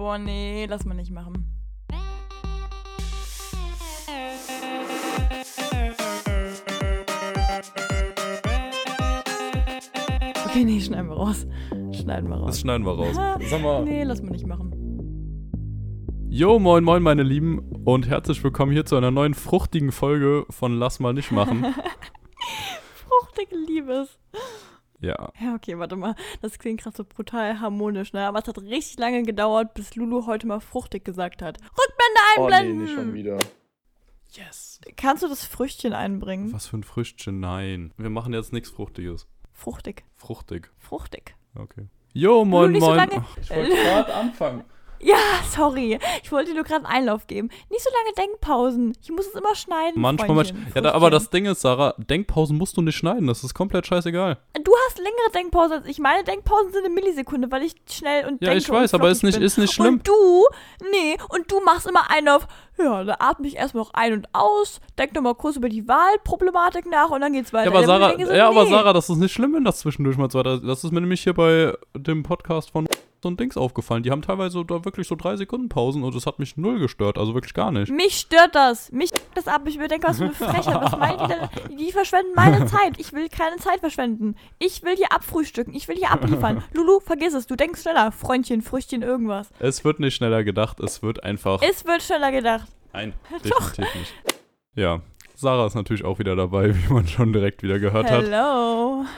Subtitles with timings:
[0.00, 1.44] Boah, nee, lass mal nicht machen.
[10.46, 11.46] Okay, nee, schneiden wir raus.
[11.92, 12.46] Schneiden wir raus.
[12.46, 13.14] Das schneiden wir raus.
[13.50, 13.84] Sag mal.
[13.84, 14.72] Nee, lass mal nicht machen.
[16.30, 17.58] Jo, moin, moin, meine Lieben.
[17.84, 21.62] Und herzlich willkommen hier zu einer neuen fruchtigen Folge von Lass mal nicht machen.
[22.94, 24.18] Fruchtige Liebes.
[25.00, 25.32] Ja.
[25.40, 26.14] Ja, okay, warte mal.
[26.42, 28.26] Das klingt gerade so brutal harmonisch, ne?
[28.26, 31.58] Aber es hat richtig lange gedauert, bis Lulu heute mal fruchtig gesagt hat.
[31.58, 32.82] Rückblende Oh nee, einblenden!
[32.84, 33.38] nicht schon wieder.
[34.32, 34.80] Yes.
[34.96, 36.52] Kannst du das Früchtchen einbringen?
[36.52, 37.40] Was für ein Früchtchen?
[37.40, 37.92] Nein.
[37.96, 39.26] Wir machen jetzt nichts Fruchtiges.
[39.52, 40.04] Fruchtig.
[40.16, 40.70] Fruchtig.
[40.78, 41.34] Fruchtig.
[41.56, 41.88] Okay.
[42.12, 42.96] Jo, moin, so moin.
[42.96, 44.64] lange- Ach, Ich wollte gerade anfangen.
[45.02, 45.16] Ja,
[45.50, 45.98] sorry.
[46.22, 47.48] Ich wollte dir nur gerade einen Einlauf geben.
[47.70, 48.96] Nicht so lange Denkpausen.
[49.02, 50.00] Ich muss es immer schneiden.
[50.00, 50.62] Manchmal, manchmal.
[50.74, 51.30] Ja, da, aber das.
[51.30, 53.26] Ding ist, Sarah, Denkpausen musst du nicht schneiden.
[53.28, 54.38] Das ist komplett scheißegal.
[54.62, 55.98] Du hast längere Denkpausen als ich.
[56.00, 59.22] Meine Denkpausen sind eine Millisekunde, weil ich schnell und Ja, denke ich weiß, aber ist
[59.22, 59.44] nicht, bin.
[59.46, 59.94] ist nicht schlimm.
[59.94, 60.46] Und du,
[60.90, 62.46] nee, und du machst immer einen auf,
[62.82, 66.86] ja, da atme ich erstmal noch ein und aus, denk nochmal kurz über die Wahlproblematik
[66.90, 67.70] nach und dann geht's weiter.
[67.70, 68.70] Ja, aber Sarah, so, ja, aber nee.
[68.70, 70.58] Sarah, das ist nicht schlimm, wenn das zwischendurch mal weiter.
[70.58, 72.86] Das ist mir nämlich hier bei dem Podcast von
[73.22, 74.02] so ein Dings aufgefallen.
[74.02, 77.18] Die haben teilweise da wirklich so drei Sekunden Pausen und das hat mich null gestört,
[77.18, 77.90] also wirklich gar nicht.
[77.90, 78.90] Mich stört das.
[78.92, 79.62] Mich stört das ab.
[79.66, 80.80] Ich mir denke, was für eine Frechheit.
[80.80, 81.78] Was meint die denn?
[81.78, 82.98] Die verschwenden meine Zeit.
[82.98, 84.36] Ich will keine Zeit verschwenden.
[84.58, 85.74] Ich will hier abfrühstücken.
[85.74, 86.62] Ich will hier abliefern.
[86.72, 87.46] Lulu, vergiss es.
[87.46, 88.12] Du denkst schneller.
[88.12, 89.50] Freundchen, Früchtchen, irgendwas.
[89.58, 91.60] Es wird nicht schneller gedacht, es wird einfach.
[91.62, 92.68] Es wird schneller gedacht.
[92.92, 94.14] Nein, definitiv nicht.
[94.74, 95.02] Ja,
[95.40, 98.24] Sarah ist natürlich auch wieder dabei, wie man schon direkt wieder gehört hat.
[98.24, 99.04] Hello.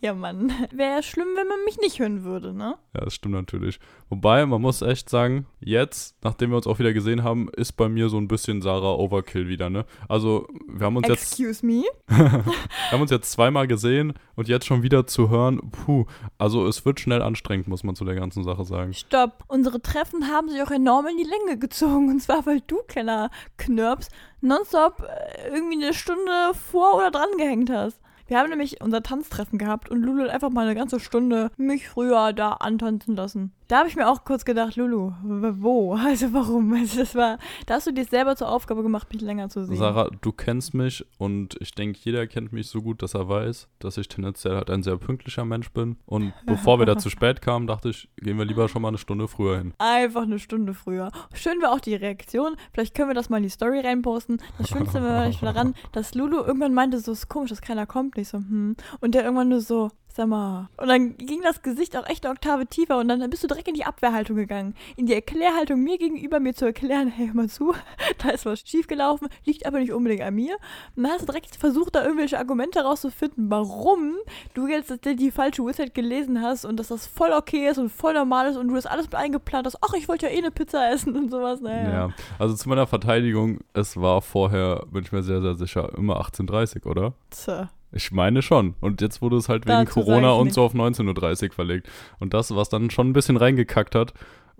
[0.00, 0.52] Ja, Mann.
[0.72, 2.76] Wäre ja schlimm, wenn man mich nicht hören würde, ne?
[2.94, 3.80] Ja, das stimmt natürlich.
[4.10, 7.88] Wobei, man muss echt sagen, jetzt, nachdem wir uns auch wieder gesehen haben, ist bei
[7.88, 9.86] mir so ein bisschen Sarah Overkill wieder, ne?
[10.06, 11.84] Also, wir haben uns jetzt, Excuse me.
[12.08, 12.44] wir
[12.92, 16.04] haben uns jetzt zweimal gesehen und jetzt schon wieder zu hören, puh,
[16.36, 18.92] also es wird schnell anstrengend, muss man zu der ganzen Sache sagen.
[18.92, 19.44] Stopp.
[19.48, 22.10] Unsere Treffen haben sich auch enorm in die Länge gezogen.
[22.10, 24.08] Und zwar, weil du, kleiner Knirps,
[24.40, 27.98] nonstop äh, irgendwie eine Stunde vor oder dran gehängt hast.
[28.26, 31.88] Wir haben nämlich unser Tanztreffen gehabt und Lulu hat einfach mal eine ganze Stunde mich
[31.88, 33.52] früher da antanzen lassen.
[33.68, 35.94] Da habe ich mir auch kurz gedacht, Lulu, wo?
[36.08, 36.72] Also warum?
[36.78, 39.76] Also das war, da hast du dir selber zur Aufgabe gemacht, mich länger zu sehen.
[39.76, 43.68] Sarah, du kennst mich und ich denke, jeder kennt mich so gut, dass er weiß,
[43.78, 45.96] dass ich tendenziell halt ein sehr pünktlicher Mensch bin.
[46.06, 48.98] Und bevor wir da zu spät kamen, dachte ich, gehen wir lieber schon mal eine
[48.98, 49.74] Stunde früher hin.
[49.76, 51.10] Einfach eine Stunde früher.
[51.34, 52.56] Schön war auch die Reaktion.
[52.72, 54.40] Vielleicht können wir das mal in die Story reinposten.
[54.56, 58.16] Das Schönste war daran, dass Lulu irgendwann meinte, so ist komisch, dass keiner kommt.
[58.16, 58.76] Nicht so, hm.
[59.00, 59.90] Und der irgendwann nur so,
[60.26, 60.68] mal.
[60.76, 63.68] Und dann ging das Gesicht auch echt eine Oktave tiefer und dann bist du direkt
[63.68, 64.74] in die Abwehrhaltung gegangen.
[64.96, 67.74] In die Erklärhaltung mir gegenüber, mir zu erklären, hey, hör mal zu,
[68.18, 70.56] da ist was schiefgelaufen, liegt aber nicht unbedingt an mir.
[70.96, 74.14] Und dann hast du direkt versucht, da irgendwelche Argumente rauszufinden, warum
[74.54, 78.14] du jetzt die falsche Uhrzeit gelesen hast und dass das voll okay ist und voll
[78.14, 79.78] normal ist und du das alles mit eingeplant hast.
[79.82, 81.60] Ach, ich wollte ja eh eine Pizza essen und sowas.
[81.60, 81.90] Naja.
[81.90, 86.20] Ja, also zu meiner Verteidigung, es war vorher, bin ich mir sehr, sehr sicher, immer
[86.20, 87.14] 18.30 oder?
[87.30, 87.70] Tja.
[87.92, 88.74] Ich meine schon.
[88.80, 91.88] Und jetzt wurde es halt wegen Dazu Corona und so auf 19.30 Uhr verlegt.
[92.18, 94.12] Und das, was dann schon ein bisschen reingekackt hat,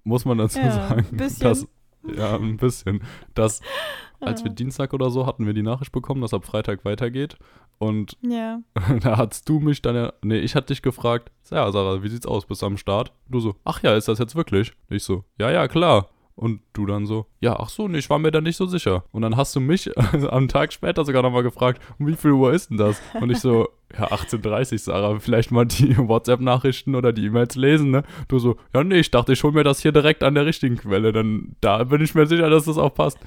[0.05, 1.07] muss man dazu Ja, sagen.
[1.11, 1.41] ein bisschen.
[1.45, 1.69] Dass,
[2.17, 3.03] ja, ein bisschen.
[3.35, 3.61] Dass,
[4.21, 4.51] als wir.
[4.51, 7.37] Dienstag oder so hatten wir die Nachricht bekommen, dass ab Freitag weitergeht.
[7.79, 8.61] Und Ja.
[9.03, 12.27] da hast du mich dann ja, nee, ich hatte dich gefragt, ja, Sarah, wie sieht's
[12.27, 13.13] aus, bist du am Start?
[13.29, 14.73] Du so, ach ja, ist das jetzt wirklich?
[14.89, 16.09] Ich so, ja, ja, klar.
[16.41, 19.03] Und du dann so, ja, ach so, nee, ich war mir da nicht so sicher.
[19.11, 19.91] Und dann hast du mich
[20.31, 23.03] am Tag später sogar nochmal gefragt, um wie viel Uhr ist denn das?
[23.21, 23.69] Und ich so,
[23.99, 28.05] ja, 18.30 Sarah, vielleicht mal die WhatsApp-Nachrichten oder die E-Mails lesen, ne?
[28.29, 30.77] Du so, ja, nee, ich dachte, ich hol mir das hier direkt an der richtigen
[30.77, 33.19] Quelle, dann da bin ich mir sicher, dass das auch passt.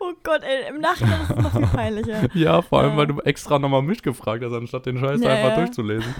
[0.00, 2.28] Oh Gott, ey, im Nachhinein ist es noch viel peinlicher.
[2.34, 2.96] Ja, vor allem, Ja.
[2.96, 5.56] weil du extra nochmal mich gefragt hast, anstatt den Scheiß Ja, einfach ja.
[5.56, 6.12] durchzulesen.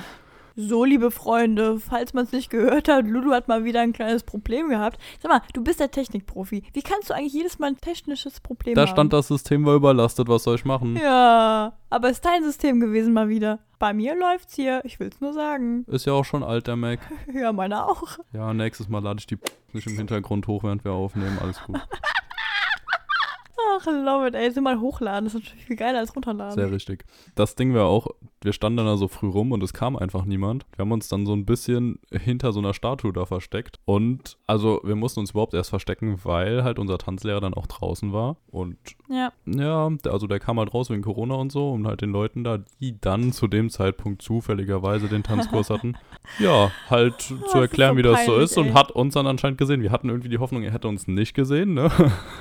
[0.57, 4.23] So, liebe Freunde, falls man es nicht gehört hat, Lulu hat mal wieder ein kleines
[4.23, 5.01] Problem gehabt.
[5.21, 6.63] Sag mal, du bist der Technikprofi.
[6.73, 8.89] Wie kannst du eigentlich jedes Mal ein technisches Problem Da haben?
[8.91, 10.97] stand, das System war überlastet, was soll ich machen?
[10.97, 13.59] Ja, aber ist dein System gewesen mal wieder.
[13.81, 15.85] Bei mir läuft's hier, ich will's nur sagen.
[15.89, 17.01] Ist ja auch schon alt, der Mac.
[17.35, 18.19] Ja, meiner auch.
[18.33, 19.39] Ja, nächstes Mal lade ich die
[19.73, 21.37] nicht im Hintergrund hoch, während wir aufnehmen.
[21.43, 21.81] Alles gut.
[23.57, 24.45] Ach, love it, ey.
[24.45, 26.55] Jetzt mal hochladen, das ist natürlich viel geiler als runterladen.
[26.55, 27.05] Sehr richtig.
[27.35, 28.09] Das Ding war auch,
[28.43, 30.67] wir standen dann da so früh rum und es kam einfach niemand.
[30.77, 33.79] Wir haben uns dann so ein bisschen hinter so einer Statue da versteckt.
[33.85, 38.13] Und also wir mussten uns überhaupt erst verstecken, weil halt unser Tanzlehrer dann auch draußen
[38.13, 38.37] war.
[38.51, 38.77] Und
[39.09, 42.45] Ja, ja, also der kam halt raus wegen Corona und so und halt den Leuten
[42.45, 45.97] da, die dann zu dem Zeitpunkt zufälligerweise den Tanzkurs hatten,
[46.39, 48.73] ja, halt zu ist erklären, so wie das so peinlich, ist und ey.
[48.73, 49.83] hat uns dann anscheinend gesehen.
[49.83, 51.91] Wir hatten irgendwie die Hoffnung, er hätte uns nicht gesehen, ne?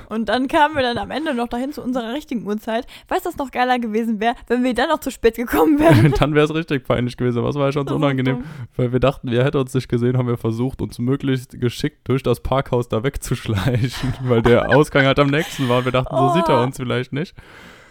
[0.10, 2.88] und dann kamen wir dann am Ende noch dahin zu unserer richtigen Uhrzeit.
[3.08, 6.12] Weißt du, was noch geiler gewesen wäre, wenn wir dann noch zu spät gekommen wären?
[6.20, 7.40] dann wäre es richtig peinlich gewesen.
[7.40, 8.44] Aber es war ja schon so Das unangenehm.
[8.76, 12.24] Weil wir dachten, er hätte uns nicht gesehen, haben wir versucht, uns möglichst geschickt durch
[12.24, 16.30] das Parkhaus da wegzuschleichen, weil der Ausgang halt am nächsten war und wir dachten, so
[16.34, 16.64] sieht er Oh.
[16.64, 17.36] uns vielleicht nicht.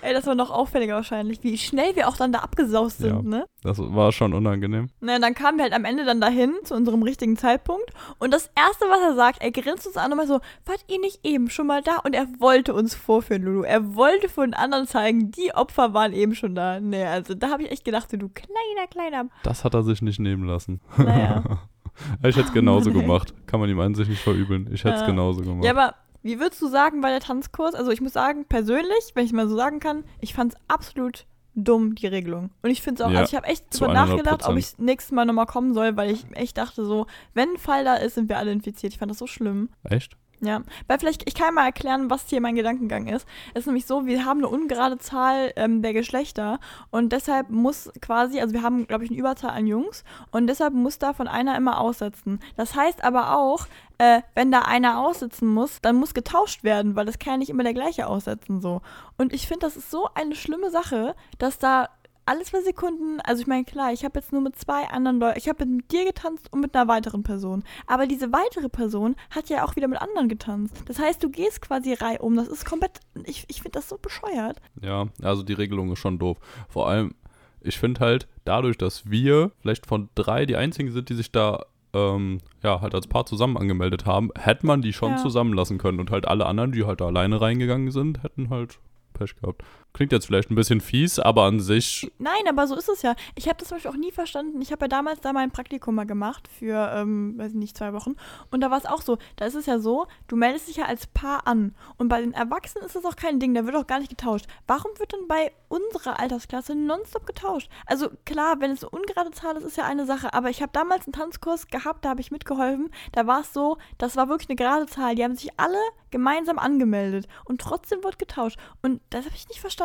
[0.03, 3.23] Ey, das war noch auffälliger wahrscheinlich, wie schnell wir auch dann da abgesaust sind, Ja.
[3.23, 3.47] ne?
[3.63, 4.91] Das war schon unangenehm.
[5.01, 7.87] Na, dann kamen wir halt am Ende dann dahin, zu unserem richtigen Zeitpunkt.
[8.19, 10.99] Und das Erste, was er sagt, er grinst uns an und mal so, wart ihr
[10.99, 11.99] nicht eben schon mal da?
[12.05, 13.63] Und er wollte uns vorführen, Lulu.
[13.63, 16.81] Er wollte von anderen zeigen, die Opfer waren eben schon da.
[16.81, 19.29] Nee, also da habe ich echt gedacht, du kleiner, kleiner.
[19.45, 20.81] Das hat er sich nicht nehmen lassen.
[20.97, 21.45] Naja.
[22.25, 23.03] ich hätte es genauso Mann, ey.
[23.07, 23.35] gemacht.
[23.47, 24.69] Kann man ihm an sich nicht verübeln.
[24.73, 25.07] Ich hätte es Ja.
[25.07, 25.65] genauso gemacht.
[25.65, 27.75] Ja, aber wie würdest du sagen, war der Tanzkurs?
[27.75, 31.27] Also ich muss sagen, persönlich, wenn ich mal so sagen kann, ich fand es absolut
[31.55, 32.51] dumm, die Regelung.
[32.63, 33.95] Und ich finde es auch, Ja, also ich habe echt drüber 100%.
[33.95, 37.59] nachgedacht, ob ich nächstes Mal nochmal kommen soll, weil ich echt dachte so, wenn ein
[37.59, 38.93] Fall da ist, sind wir alle infiziert.
[38.95, 39.69] Ich fand das so schlimm.
[39.85, 40.17] Echt?
[40.45, 43.29] Ja, weil vielleicht, ich kann mal erklären, was hier mein Gedankengang ist.
[43.55, 46.59] Es ist nämlich so, wir haben eine ungerade Zahl ähm, der Geschlechter
[46.91, 50.03] und deshalb muss quasi, also wir haben, glaube ich, eine Überzahl an Jungs
[50.33, 52.41] und deshalb muss davon einer immer aussetzen.
[52.57, 53.69] Das heißt aber auch,
[53.99, 57.51] äh, wenn da einer aussitzen muss, dann muss getauscht werden, weil das kann ja nicht
[57.51, 58.83] immer der gleiche aussetzen so.
[59.17, 61.89] Und ich finde, das ist so eine schlimme Sache, dass da
[62.25, 65.39] alle zwei Sekunden, also ich meine, klar, ich habe jetzt nur mit zwei anderen Leuten,
[65.39, 67.65] ich habe mit dir getanzt und mit einer weiteren Person.
[67.87, 70.83] Aber diese weitere Person hat ja auch wieder mit anderen getanzt.
[70.87, 72.37] Das heißt, du gehst quasi reihum.
[72.37, 74.61] Das ist komplett, ich, ich finde das so bescheuert.
[74.81, 76.39] Ja, also die Regelung ist schon doof.
[76.69, 77.15] Vor allem,
[77.61, 81.65] ich finde halt, dadurch, dass wir vielleicht von drei die einzigen sind, die sich da
[81.95, 85.17] ähm, ja, halt als Paar zusammen angemeldet haben, hätte man die schon Ja.
[85.19, 86.01] zusammenlassen können.
[86.01, 88.79] Und halt alle anderen, die halt da alleine reingegangen sind, hätten halt
[89.13, 89.63] Pech gehabt.
[89.93, 93.15] Klingt jetzt vielleicht ein bisschen fies, aber an sich, Nein, aber so ist es ja.
[93.35, 94.63] Ich habe das zum Beispiel auch nie verstanden.
[94.63, 97.93] Ich habe ja damals da mein Praktikum mal gemacht für, ähm, weiß ich nicht, zwei
[97.93, 98.17] Wochen.
[98.51, 99.19] Und da war es auch so.
[99.37, 101.75] Da ist es ja so, du meldest dich ja als Paar an.
[101.99, 103.53] Und bei den Erwachsenen ist das auch kein Ding.
[103.53, 104.47] Da wird auch gar nicht getauscht.
[104.67, 107.69] Warum wird denn bei unserer Altersklasse nonstop getauscht?
[107.85, 110.33] Also klar, wenn es eine ungerade Zahl ist, ist ja eine Sache.
[110.33, 112.91] Aber ich habe damals einen Tanzkurs gehabt, da habe ich mitgeholfen.
[113.13, 115.17] Da war es so, das war wirklich eine gerade Zahl.
[115.17, 115.79] Die haben sich alle
[116.11, 117.29] gemeinsam angemeldet.
[117.45, 118.59] Und trotzdem wird getauscht.
[118.81, 119.82] Und das habe ich nicht verstanden.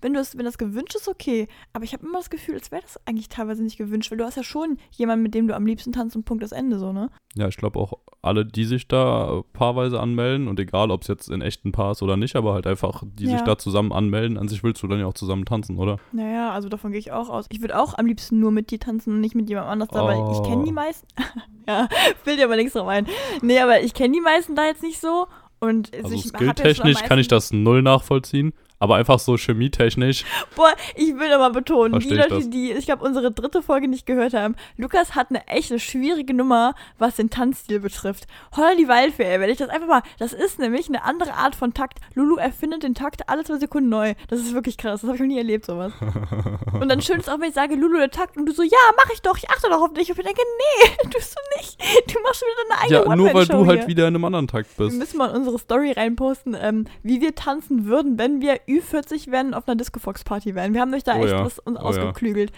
[0.00, 1.48] Wenn, du es, wenn das gewünscht ist, okay.
[1.72, 4.24] Aber ich habe immer das Gefühl, als wäre das eigentlich teilweise nicht gewünscht, weil du
[4.24, 6.92] hast ja schon jemanden, mit dem du am liebsten tanzt und Punkt das Ende so,
[6.92, 7.10] ne?
[7.36, 7.92] ja, ich glaube auch
[8.22, 12.02] alle, die sich da äh, paarweise anmelden und egal, ob es jetzt in echten Paars
[12.02, 13.44] oder nicht, aber halt einfach, die sich Ja.
[13.44, 15.98] da zusammen anmelden, an sich willst du dann ja auch zusammen tanzen, oder?
[16.12, 17.46] Naja, also davon gehe ich auch aus.
[17.50, 20.04] Ich würde auch am liebsten nur mit dir tanzen und nicht mit jemand anders da,
[20.04, 20.42] weil ich Oh.
[20.42, 21.06] kenne die meisten.
[21.68, 21.88] ja,
[22.24, 23.06] will dir aber nichts drauf ein.
[23.42, 25.26] Nee, aber ich kenne die meisten da jetzt nicht so.
[25.60, 30.24] Und Also skilltechnisch kann ich das null nachvollziehen, aber einfach so chemietechnisch,
[30.56, 32.50] Boah, ich will aber betonen, Versteh die Leute, das.
[32.50, 36.34] die, ich glaube, unsere dritte Folge nicht gehört haben, Lukas hat eine echt eine schwierige
[36.34, 38.26] Nummer, was den Tanzstil betrifft.
[38.56, 41.74] Holla die Waldfee, wenn ich das einfach mal, das ist nämlich eine andere Art von
[41.74, 41.98] Takt.
[42.14, 44.14] Lulu erfindet den Takt alle zwei Sekunden neu.
[44.28, 45.92] Das ist wirklich krass, das habe ich noch nie erlebt, sowas.
[46.72, 48.78] Und dann schön ist auch, wenn ich sage, Lulu, der Takt, und du so, ja,
[48.96, 50.10] mach ich doch, ich achte doch auf dich.
[50.10, 51.78] Und ich denke, nee, tust du nicht.
[52.12, 53.88] Du machst schon wieder deine eigene ja, nur weil du halt hier.
[53.88, 54.98] wieder in einem anderen Takt Wir bist.
[54.98, 59.48] müssen mal in unsere Story reinposten, ähm, wie wir tanzen würden, wenn wir Ü40 wären
[59.48, 60.74] und auf einer Disco-Fox-Party wären.
[60.74, 61.86] Wir haben euch da Oh echt ja, was uns oh ja.
[61.86, 62.52] ausgeklügelt.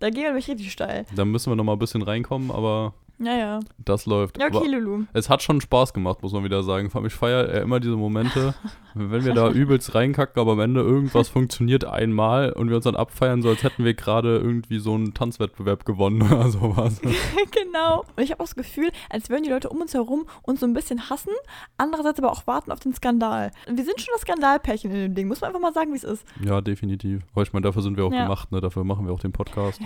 [0.00, 1.06] Da gehen wir nämlich richtig steil.
[1.14, 3.60] Da müssen wir noch mal ein bisschen reinkommen, aber Naja.
[3.78, 4.38] das läuft.
[4.40, 5.04] Ja, okay, Lulu.
[5.12, 6.90] es hat schon Spaß gemacht, muss man wieder sagen.
[7.06, 8.54] Ich feiere ja immer diese Momente,
[8.94, 12.94] wenn wir da übelst reinkacken, aber am Ende irgendwas funktioniert einmal und wir uns dann
[12.96, 17.00] abfeiern, so als hätten wir gerade irgendwie so einen Tanzwettbewerb gewonnen oder sowas.
[17.50, 18.04] genau.
[18.16, 20.66] Und ich habe auch das Gefühl, als würden die Leute um uns herum uns so
[20.66, 21.32] ein bisschen hassen,
[21.76, 23.50] andererseits aber auch warten auf den Skandal.
[23.66, 26.04] Wir sind schon das Skandalpärchen in dem Ding, muss man einfach mal sagen, wie es
[26.04, 26.24] ist.
[26.44, 27.22] Ja, definitiv.
[27.32, 28.22] Aber ich meine, dafür sind wir auch Ja.
[28.24, 28.60] gemacht, ne?
[28.60, 29.80] Dafür machen wir auch den Podcast.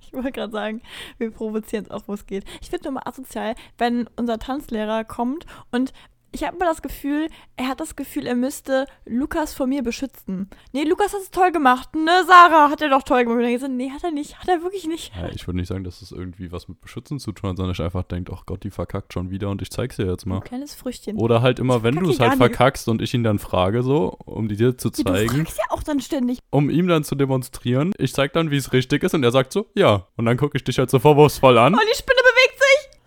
[0.00, 0.82] Ich wollte gerade sagen,
[1.18, 2.44] wir provozieren es auch, wo es geht.
[2.60, 5.92] Ich finde mal asozial, wenn unser Tanzlehrer kommt und
[6.32, 10.50] ich habe immer das Gefühl, er hat das Gefühl, er müsste Lukas vor mir beschützen.
[10.72, 11.94] Nee, Lukas hat es toll gemacht.
[11.94, 13.38] Ne, Sarah hat er doch toll gemacht.
[13.38, 14.38] Und ich so, nee, hat er nicht.
[14.38, 15.14] Hat er wirklich nicht.
[15.16, 17.72] ja, ich würde nicht sagen, dass es irgendwie was mit Beschützen zu tun hat, sondern
[17.72, 20.30] ich einfach denke, ach Gott, die verkackt schon wieder und ich zeig's dir jetzt Ein
[20.30, 20.40] mal.
[20.40, 21.16] kleines Früchtchen.
[21.16, 24.48] Oder halt immer, wenn du es halt verkackst und ich ihn dann frage, so, um
[24.48, 26.40] die dir zu Ja, du zeigen, fragst ja auch dann ständig.
[26.50, 27.92] um ihm dann zu demonstrieren.
[27.96, 30.06] Ich zeig dann, wie es richtig ist und er sagt so, ja.
[30.16, 31.74] Und dann gucke ich dich halt so vorwurfsvoll an.
[31.74, 32.35] Oh, die Spinne bewegt.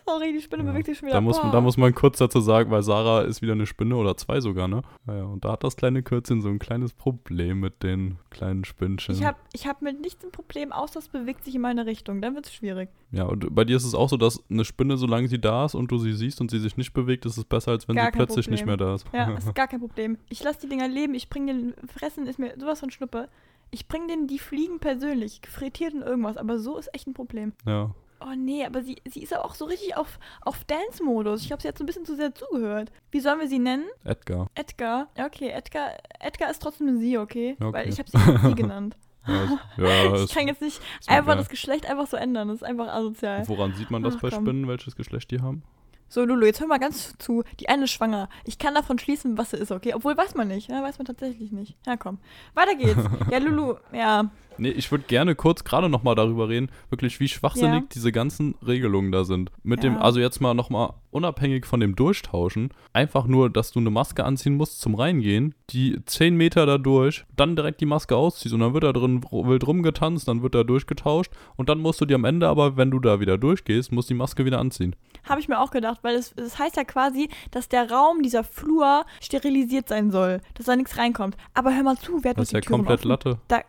[0.10, 1.18] Sorry, die Spinne Ja, bewegt sich schon wieder.
[1.18, 3.96] Da muss, man, da muss man kurz dazu sagen, weil Sarah ist wieder eine Spinne
[3.96, 4.82] oder zwei sogar, ne?
[5.06, 8.66] Ja, ja, und da hat das kleine Kürzchen so ein kleines Problem mit den kleinen
[8.66, 9.14] Spinnchen.
[9.14, 12.22] ich habe ich hab mit nichts ein Problem, außer es bewegt sich in meine Richtung.
[12.22, 12.90] Dann wird es schwierig.
[13.12, 15.76] ja, und bei dir ist es auch so, dass eine Spinne, solange sie da ist
[15.76, 18.06] und du sie siehst und sie sich nicht bewegt, ist es besser, als wenn Gar
[18.08, 18.88] sie plötzlich nicht mehr Problem.
[18.90, 19.06] da ist.
[19.14, 20.18] Ja, ist gar kein Problem.
[20.30, 23.30] Ich lasse die Dinger leben, ich bringe den Fressen, ist mir sowas von Schnuppe.
[23.72, 27.54] Ich bringe denen die Fliegen persönlich, frittiert und irgendwas, aber so ist echt ein Problem.
[27.68, 27.94] ja.
[28.22, 31.42] Oh nee, aber sie, sie ist aber auch so richtig auf, auf Dance-Modus.
[31.42, 32.92] Ich glaube, sie so ein bisschen zu sehr zugehört.
[33.12, 33.86] Wie sollen wir sie nennen?
[34.04, 34.48] Edgar.
[34.56, 35.08] Edgar.
[35.18, 37.56] Ja, okay, Edgar, Edgar ist trotzdem sie, okay?
[37.60, 37.74] Okay.
[37.74, 38.98] Weil ich habe sie sie genannt.
[39.28, 41.38] Ja, ja ich kann jetzt nicht einfach egal.
[41.38, 42.50] das Geschlecht einfach so ändern.
[42.50, 43.48] Das ist einfach asozial.
[43.48, 44.46] Woran sieht man das Ach, bei komm.
[44.46, 45.64] Spinnen, welches Geschlecht die haben?
[46.10, 47.44] So, Lulu, jetzt hör mal ganz zu.
[47.60, 48.30] Die eine ist schwanger.
[48.44, 49.94] Ich kann davon schließen, was sie ist, okay?
[49.94, 50.68] Obwohl, weiß man nicht.
[50.70, 51.78] Ja, weiß man tatsächlich nicht.
[51.86, 52.18] Ja, komm.
[52.56, 53.00] Weiter geht's.
[53.32, 54.32] Ja, Lulu, ja.
[54.58, 57.88] Nee, ich würde gerne kurz gerade nochmal darüber reden, wirklich wie schwachsinnig Ja.
[57.94, 59.52] diese ganzen Regelungen da sind.
[59.64, 60.02] Mit dem, Ja.
[60.02, 64.56] also jetzt mal nochmal unabhängig von dem Durchtauschen, einfach nur, dass du eine Maske anziehen
[64.56, 68.74] musst zum Reingehen, die 10 Meter da durch, dann direkt die Maske ausziehst und dann
[68.74, 72.26] wird da drin wild rumgetanzt, dann wird da durchgetauscht und dann musst du dir am
[72.26, 74.94] Ende aber, wenn du da wieder durchgehst, musst die Maske wieder anziehen.
[75.30, 78.44] Habe ich mir auch gedacht, weil es, es heißt ja quasi, dass der Raum, dieser
[78.44, 80.42] Flur, sterilisiert sein soll.
[80.56, 81.38] Dass da nichts reinkommt.
[81.54, 83.10] Aber hör mal zu, wer hat Das noch ist die ja Türen komplett offen?
[83.10, 83.40] Latte.
[83.48, 83.62] Da,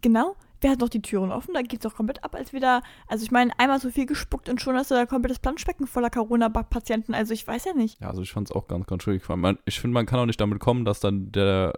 [0.00, 0.36] genau.
[0.60, 1.54] Wer hat noch die Türen offen?
[1.54, 2.82] Da geht's doch komplett ab, als wir da.
[3.08, 6.08] Also, ich meine, einmal so viel gespuckt und schon hast du da komplettes Planschbecken voller
[6.08, 7.14] Corona-Patienten.
[7.14, 8.00] Also, ich weiß ja nicht.
[8.00, 9.28] Ja, also ich fand es auch ganz, ganz schwierig.
[9.28, 11.72] Man, ich finde, man kann auch nicht damit kommen, dass dann der,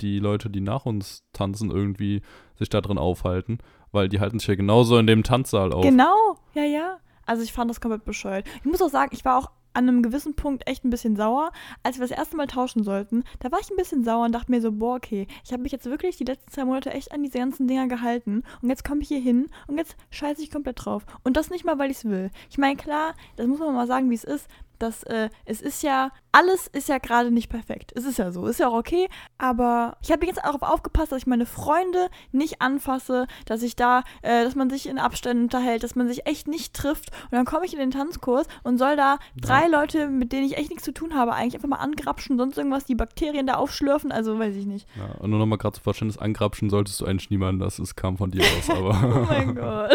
[0.00, 2.22] die Leute, die nach uns tanzen, irgendwie
[2.56, 3.58] sich da drin aufhalten.
[3.90, 5.82] Weil die halten sich ja genauso in dem Tanzsaal auf.
[5.82, 6.98] Genau, ja, ja.
[7.28, 8.46] Also ich fand das komplett bescheuert.
[8.60, 11.52] Ich muss auch sagen, ich war auch an einem gewissen Punkt echt ein bisschen sauer,
[11.82, 13.22] als wir das erste Mal tauschen sollten.
[13.40, 15.70] Da war ich ein bisschen sauer und dachte mir so, boah, okay, ich habe mich
[15.70, 19.02] jetzt wirklich die letzten zwei Monate echt an diese ganzen Dinger gehalten und jetzt komme
[19.02, 21.04] ich hier hin und jetzt scheiße ich komplett drauf.
[21.22, 22.30] Und das nicht mal, weil ich es will.
[22.48, 24.48] Ich meine, klar, das muss man mal sagen, wie es ist.
[24.78, 27.92] Das, äh, es ist ja, alles ist ja gerade nicht perfekt.
[27.96, 29.08] Es ist ja so, ist ja auch okay,
[29.38, 33.76] aber ich habe jetzt auch darauf aufgepasst, dass ich meine Freunde nicht anfasse, dass ich
[33.76, 37.10] da, äh, dass man sich in Abständen unterhält, dass man sich echt nicht trifft.
[37.24, 40.56] Und dann komme ich in den Tanzkurs und soll da drei Leute, mit denen ich
[40.56, 44.12] echt nichts zu tun habe, eigentlich einfach mal angrapschen, sonst irgendwas, die Bakterien da aufschlürfen,
[44.12, 44.86] also weiß ich nicht.
[44.96, 48.16] Ja, und nur nochmal gerade zu Verständnis, angrapschen solltest du eigentlich niemanden, das ist, kam
[48.16, 49.26] von dir aus, Oh aber.
[49.28, 49.90] mein Gott.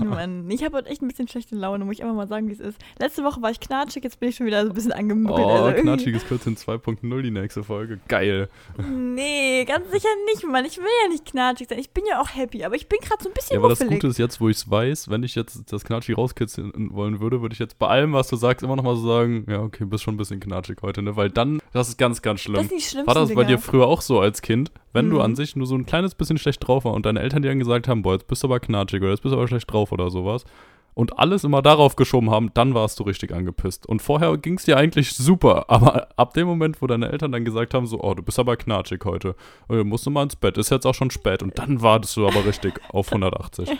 [0.04, 2.52] Mann, ich habe heute echt ein bisschen schlechte Laune, muss ich einfach mal sagen, wie
[2.52, 2.77] es ist.
[2.98, 5.46] Letzte Woche war ich knatschig, jetzt bin ich schon wieder so ein bisschen angemuckelt.
[5.46, 7.98] oh, also irgendwie- knatschiges Kürzchen 2.0 die nächste Folge.
[8.08, 8.48] Geil.
[8.90, 10.64] Nee, ganz sicher nicht, Mann.
[10.64, 11.78] Ich will ja nicht knatschig sein.
[11.78, 13.80] Ich bin ja auch happy, aber ich bin gerade so ein bisschen Ja, aber das
[13.80, 14.00] muffelig.
[14.00, 17.40] Gute ist jetzt, wo ich es weiß, wenn ich jetzt das Knatschig rauskitzeln wollen würde,
[17.42, 20.04] würde ich jetzt bei allem, was du sagst, immer nochmal so sagen, ja, okay, bist
[20.04, 21.16] schon ein bisschen knatschig heute, ne?
[21.16, 22.54] Weil dann, das ist ganz, ganz schlimm.
[22.56, 25.22] das die schlimmsten War das bei dir früher auch so als Kind, wenn du Mhm.
[25.22, 27.58] an sich nur so ein kleines bisschen schlecht drauf war und deine Eltern dir dann
[27.58, 29.92] gesagt haben, boah, jetzt bist du aber knatschig oder jetzt bist du aber schlecht drauf
[29.92, 30.44] oder sowas
[30.94, 33.86] und alles immer darauf geschoben haben, dann warst du richtig angepisst.
[33.86, 37.44] Und vorher ging es dir eigentlich super, aber ab dem Moment, wo deine Eltern dann
[37.44, 39.34] gesagt haben, so, oh, du bist aber knatschig heute,
[39.70, 42.26] äh, musst du mal ins Bett, ist jetzt auch schon spät und dann wartest du
[42.26, 43.70] aber richtig auf 180.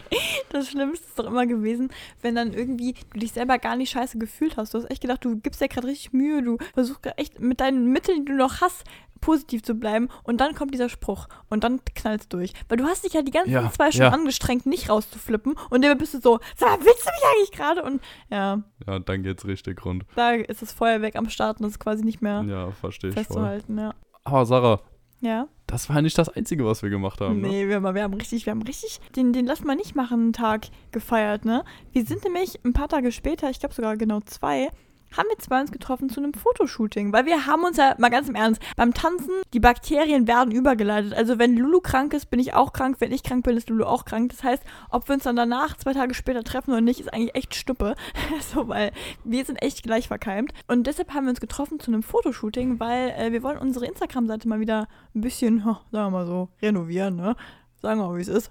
[0.50, 1.90] Das Schlimmste ist doch immer gewesen,
[2.22, 4.74] wenn dann irgendwie du dich selber gar nicht scheiße gefühlt hast.
[4.74, 7.92] Du hast echt gedacht, du gibst dir gerade richtig Mühe, du versuchst echt mit deinen
[7.92, 8.84] Mitteln, die du noch hast,
[9.20, 12.52] positiv zu bleiben und dann kommt dieser Spruch und dann knallst durch.
[12.68, 14.18] Weil du hast dich ja die ganzen Ja, zwei Stunden ja.
[14.18, 17.82] angestrengt, nicht rauszuflippen und dann bist du so, sag mal, willst du mich eigentlich gerade?
[17.82, 20.04] Und ja, Ja, dann geht's richtig rund.
[20.16, 23.14] da ist das Feuerwerk am Start und das ist quasi nicht mehr Ja, verstehe ich
[23.14, 23.24] voll.
[23.24, 23.94] festzuhalten, ja.
[24.24, 24.80] Aber Sarah,
[25.20, 25.48] Ja.
[25.66, 27.48] das war nicht das Einzige, was wir gemacht haben, ne?
[27.48, 30.32] Nee, wir, haben- wir haben richtig, wir haben richtig den, den Lass mal nicht machen
[30.32, 31.64] Tag gefeiert, ne?
[31.92, 34.68] Wir sind nämlich ein paar Tage später, ich glaube sogar genau zwei,
[35.16, 38.28] haben wir zwei uns getroffen zu einem Fotoshooting, weil wir haben uns ja, mal ganz
[38.28, 41.14] im Ernst, beim Tanzen, die Bakterien werden übergeleitet.
[41.14, 43.84] Also wenn Lulu krank ist, bin ich auch krank, wenn ich krank bin, ist Lulu
[43.84, 44.30] auch krank.
[44.30, 47.34] Das heißt, ob wir uns dann danach, zwei Tage später treffen oder nicht, ist eigentlich
[47.34, 47.94] echt Stuppe.
[48.52, 48.92] so, weil
[49.24, 50.52] wir sind echt gleich verkeimt.
[50.66, 54.48] Und deshalb haben wir uns getroffen zu einem Fotoshooting, weil äh, wir wollen unsere Instagram-Seite
[54.48, 57.36] mal wieder ein bisschen, sagen wir mal so, renovieren, ne?
[57.80, 58.50] Sagen wir mal, wie es ist.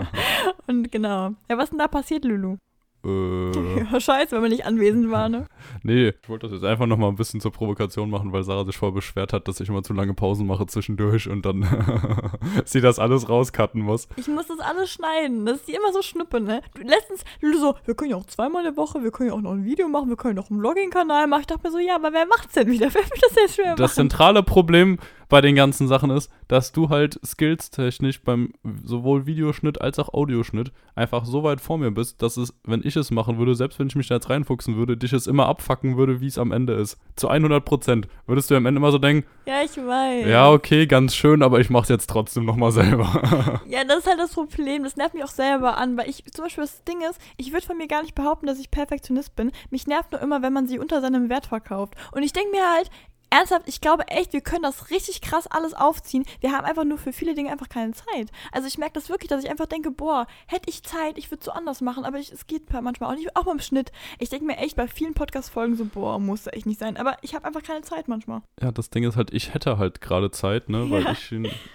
[0.68, 1.30] Und genau.
[1.48, 2.58] Ja, was ist denn da passiert, Lulu?
[3.04, 5.46] Äh, Ja, scheiße, wenn wir nicht anwesend waren, ne?
[5.82, 8.76] nee, ich wollte das jetzt einfach nochmal ein bisschen zur Provokation machen, weil Sarah sich
[8.76, 11.62] voll beschwert hat, dass ich immer zu lange Pausen mache zwischendurch und dann
[12.64, 14.08] sie das alles rauscutten muss.
[14.16, 15.46] Ich muss das alles schneiden.
[15.46, 16.62] Das ist die immer so schnuppe, ne?
[16.74, 19.40] Du, letztens, Lulu so, wir können ja auch zweimal eine Woche, wir können ja auch
[19.40, 21.40] noch ein Video machen, wir können noch einen Vlogging-Kanal machen.
[21.42, 22.86] Ich dachte mir so, ja, aber wer macht's denn wieder?
[22.94, 24.08] Wer will das jetzt schwer Das machen?
[24.10, 24.98] zentrale Problem
[25.32, 28.52] bei den ganzen Sachen ist, dass du halt skillstechnisch beim
[28.84, 32.96] sowohl Videoschnitt als auch Audioschnitt einfach so weit vor mir bist, dass es, wenn ich
[32.96, 35.96] es machen würde, selbst wenn ich mich da jetzt reinfuchsen würde, dich es immer abfacken
[35.96, 36.98] würde, wie es am Ende ist.
[37.16, 38.08] Zu 100 Prozent.
[38.26, 40.26] Würdest du am Ende immer so denken, Ja, ich weiß.
[40.26, 43.62] ja, okay, ganz schön, aber ich mach's jetzt trotzdem nochmal selber.
[43.66, 44.84] Ja, das ist halt das Problem.
[44.84, 47.64] Das nervt mich auch selber an, weil ich, zum Beispiel das Ding ist, ich würde
[47.66, 49.50] von mir gar nicht behaupten, dass ich Perfektionist bin.
[49.70, 51.94] Mich nervt nur immer, wenn man sie unter seinem Wert verkauft.
[52.12, 52.90] Und ich denke mir halt,
[53.32, 56.24] ernsthaft, ich glaube echt, wir können das richtig krass alles aufziehen.
[56.40, 58.30] Wir haben einfach nur für viele Dinge einfach keine Zeit.
[58.52, 61.40] Also ich merke das wirklich, dass ich einfach denke, boah, hätte ich Zeit, ich würde
[61.40, 63.90] es so anders machen, aber ich, es geht manchmal auch nicht, auch beim Schnitt.
[64.18, 66.96] Ich denke mir echt bei vielen Podcast-Folgen so, boah, muss echt nicht sein.
[66.96, 68.42] Aber ich habe einfach keine Zeit manchmal.
[68.60, 71.12] Ja, das Ding ist halt, ich hätte halt gerade Zeit, ne, weil Ja.
[71.12, 71.34] ich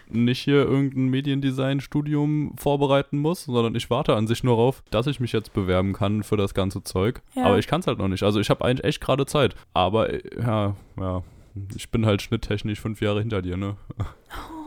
[0.09, 5.19] nicht hier irgendein Mediendesign-Studium vorbereiten muss, sondern ich warte an sich nur darauf, dass ich
[5.19, 7.21] mich jetzt bewerben kann für das ganze Zeug.
[7.35, 7.45] Ja.
[7.45, 8.23] Aber ich kann es halt noch nicht.
[8.23, 9.55] Also ich habe eigentlich echt gerade Zeit.
[9.73, 11.23] Aber äh, ja, ja,
[11.75, 13.75] ich bin halt schnitttechnisch fünf Jahre hinter dir, ne?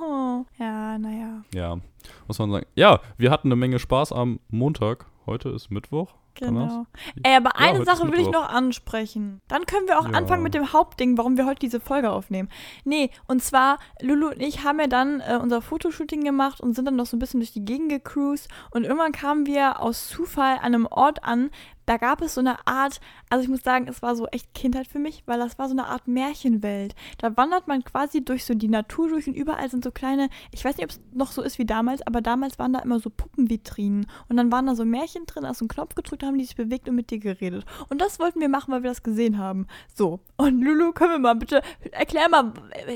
[0.03, 1.79] Oh, ja, naja, Ja,
[2.27, 2.67] muss man sagen.
[2.75, 5.07] Ja, wir hatten eine Menge Spaß am Montag.
[5.27, 6.15] Heute ist Mittwoch.
[6.35, 6.87] Genau.
[7.23, 9.41] Ey, aber Ja, eine ist Sache will ich noch ansprechen.
[9.49, 10.13] Dann können wir auch Ja.
[10.17, 12.49] anfangen mit dem Hauptding, warum wir heute diese Folge aufnehmen.
[12.85, 16.87] Nee, und zwar, Lulu und ich haben ja dann äh, unser Fotoshooting gemacht und sind
[16.87, 20.55] dann noch so ein bisschen durch die Gegend gecruised und irgendwann kamen wir aus Zufall
[20.59, 21.51] an einem Ort an,
[21.91, 24.87] da gab es so eine Art, also ich muss sagen, es war so echt Kindheit
[24.87, 26.95] für mich, weil das war so eine Art Märchenwelt.
[27.19, 30.65] Da wandert man quasi durch so die Natur durch und überall sind so kleine, ich
[30.65, 33.11] weiß nicht, ob es noch so ist wie damals, aber damals waren da immer so
[33.11, 36.45] Puppenvitrinen und dann waren da so Märchen drin, hast du einen Knopf gedrückt, haben die
[36.45, 37.65] sich bewegt und mit dir geredet.
[37.89, 39.67] Und das wollten wir machen, weil wir das gesehen haben.
[39.93, 42.53] So, und Lulu, können wir mal bitte, erklär mal,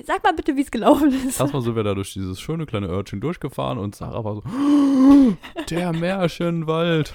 [0.06, 1.40] sag mal bitte, wie es gelaufen ist.
[1.40, 4.42] Erstmal sind wir da durch dieses schöne kleine Örtchen durchgefahren und Sarah war so,
[5.68, 7.12] der Märchenwald.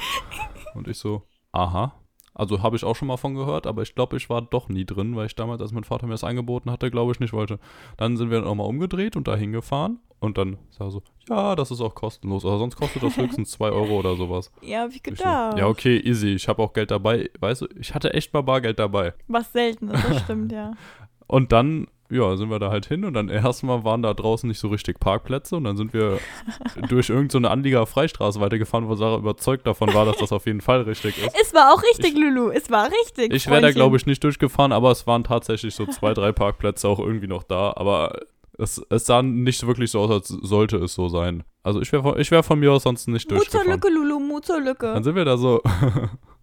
[0.75, 1.93] Und ich so, aha.
[2.35, 4.85] Also habe ich auch schon mal von gehört, aber ich glaube, ich war doch nie
[4.85, 7.59] drin, weil ich damals, als mein Vater mir das angeboten hatte, glaube ich nicht wollte.
[7.97, 11.69] Dann sind wir nochmal umgedreht und da hingefahren und dann sah er so, ja, das
[11.71, 14.51] ist auch kostenlos, aber sonst kostet das höchstens 2 Euro oder sowas.
[14.61, 15.57] Ja, hab ich Ich so, gedacht.
[15.57, 17.29] ja, okay, easy, ich habe auch Geld dabei.
[17.39, 19.13] Weißt du, ich hatte echt mal Bargeld dabei.
[19.27, 20.71] Was selten ist, das stimmt, ja.
[21.27, 24.59] Und dann, ja, sind wir da halt hin und dann erstmal waren da draußen nicht
[24.59, 26.19] so richtig Parkplätze und dann sind wir
[26.89, 30.45] durch irgendeine so eine Anlieger Freistraße weitergefahren, wo Sarah überzeugt davon war, dass das auf
[30.45, 31.35] jeden Fall richtig ist.
[31.39, 32.49] Es war auch richtig, Lulu.
[32.49, 33.33] Es war richtig.
[33.33, 36.87] Ich wäre da, glaube ich, nicht durchgefahren, aber es waren tatsächlich so zwei, drei Parkplätze
[36.87, 38.19] auch irgendwie noch da, aber
[38.57, 41.43] es, es sah nicht wirklich so aus, als sollte es so sein.
[41.63, 43.71] Also ich wäre von, ich wär von mir aus sonst nicht Mut zur durchgefahren.
[43.71, 44.93] Lücke, Lulu, Mut zur Lücke.
[44.93, 45.61] Dann sind wir da so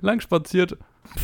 [0.00, 0.76] lang spaziert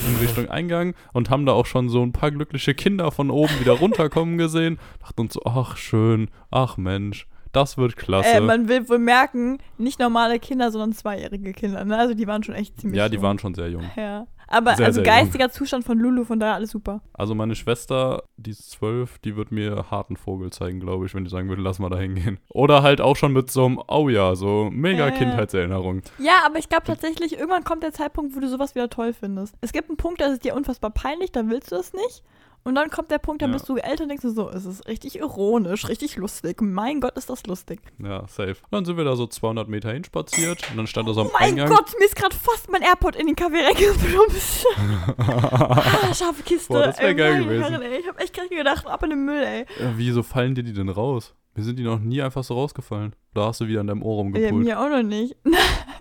[0.07, 3.61] in Richtung Eingang und haben da auch schon so ein paar glückliche Kinder von oben
[3.61, 4.79] wieder runterkommen gesehen.
[5.01, 8.29] Dachten uns so, ach schön, ach Mensch, das wird klasse.
[8.29, 11.85] Äh, man will wohl merken, nicht normale Kinder, sondern zweijährige Kinder.
[11.85, 11.97] Ne?
[11.97, 13.23] Also die waren schon echt ziemlich ja, die jung.
[13.23, 13.85] waren schon sehr jung.
[13.97, 14.27] Ja.
[14.49, 15.25] Aber Sehr, also sehr jung.
[15.25, 17.01] geistiger Zustand von Lulu, von daher alles super.
[17.13, 21.25] Also meine Schwester, die ist zwölf, die wird mir harten Vogel zeigen, glaube ich, wenn
[21.25, 22.39] die sagen würde, lass mal da hingehen.
[22.49, 25.11] Oder halt auch schon mit so einem, oh ja, so mega ja.
[25.11, 26.03] Kindheitserinnerung.
[26.19, 29.55] Ja, aber ich glaube tatsächlich, irgendwann kommt der Zeitpunkt, wo du sowas wieder toll findest.
[29.61, 32.23] Es gibt einen Punkt, da ist es dir unfassbar peinlich, da willst du es nicht.
[32.67, 33.53] Und dann kommt der Punkt, da Ja.
[33.53, 36.63] bist du älter und denkst du so, es ist richtig ironisch, richtig lustig.
[36.63, 37.81] Mein Gott, ist das lustig.
[38.03, 38.53] Ja, safe.
[38.63, 41.27] Und dann sind wir da so 200 Meter hinspaziert und dann stand da so am
[41.27, 41.69] Oh mein Eingang.
[41.69, 44.67] Gott, mir ist gerade fast mein AirPod in den Kaffee reingeplumpst.
[45.19, 46.73] ah, scharfe Kiste.
[46.73, 47.63] Boah, das wär Ey, geil gewesen.
[47.63, 47.83] Herren.
[48.01, 49.67] Ich hab echt gerade gedacht, ab in den Müll, ey.
[49.81, 51.35] Ja, wieso fallen dir die denn raus?
[51.57, 53.15] Mir sind die noch nie einfach so rausgefallen.
[53.35, 54.65] Oder hast du wieder an deinem Ohr Ja, rumgepult?
[54.65, 55.37] mir auch noch nicht.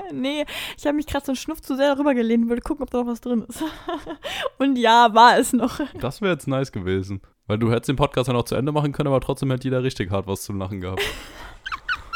[0.14, 0.46] nee,
[0.78, 2.90] ich habe mich gerade so einen Schnuff zu sehr darüber gelehnt und wollte gucken, ob
[2.90, 3.64] da noch was drin ist.
[4.58, 5.80] und ja, war es noch.
[6.00, 7.22] Das wäre jetzt nice gewesen.
[7.48, 9.84] Weil du hättest den Podcast ja noch zu Ende machen können, aber trotzdem hätte jeder
[9.84, 11.02] richtig hart was zum Lachen gehabt.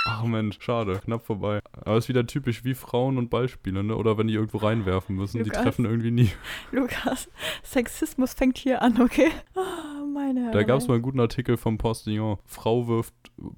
[0.09, 1.59] Ach Mensch, schade, knapp vorbei.
[1.73, 3.95] Aber ist wieder typisch wie Frauen und Ballspiele, ne?
[3.95, 5.63] Oder wenn die irgendwo reinwerfen müssen, die Lukas.
[5.63, 6.31] treffen irgendwie nie.
[6.71, 7.29] Lukas,
[7.61, 9.31] Sexismus fängt hier an, okay?
[9.53, 10.53] Oh, meine Herren.
[10.53, 12.37] Da gab es mal einen guten Artikel vom Postillon.
[12.45, 13.13] Frau wirft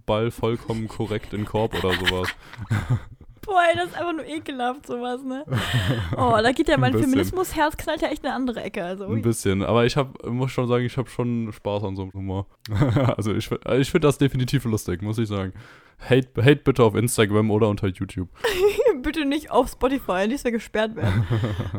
[0.05, 2.29] Ball vollkommen korrekt in Korb oder sowas.
[3.49, 5.43] Boah, ey, das ist einfach nur ekelhaft, sowas, ne?
[6.15, 6.93] Oh, da geht ja mein.
[6.93, 8.83] Feminismusherz knallt ja echt in eine andere Ecke.
[8.83, 9.15] Also, ui.
[9.17, 9.63] Ein bisschen.
[9.63, 12.45] Aber ich hab, muss schon sagen, ich habe schon Spaß an so einem Humor.
[13.17, 15.53] also ich, ich finde das definitiv lustig, muss ich sagen.
[15.99, 18.29] Hate, hate bitte auf Instagram oder unter YouTube.
[19.01, 21.25] Bitte nicht auf Spotify, nicht wir gesperrt werden.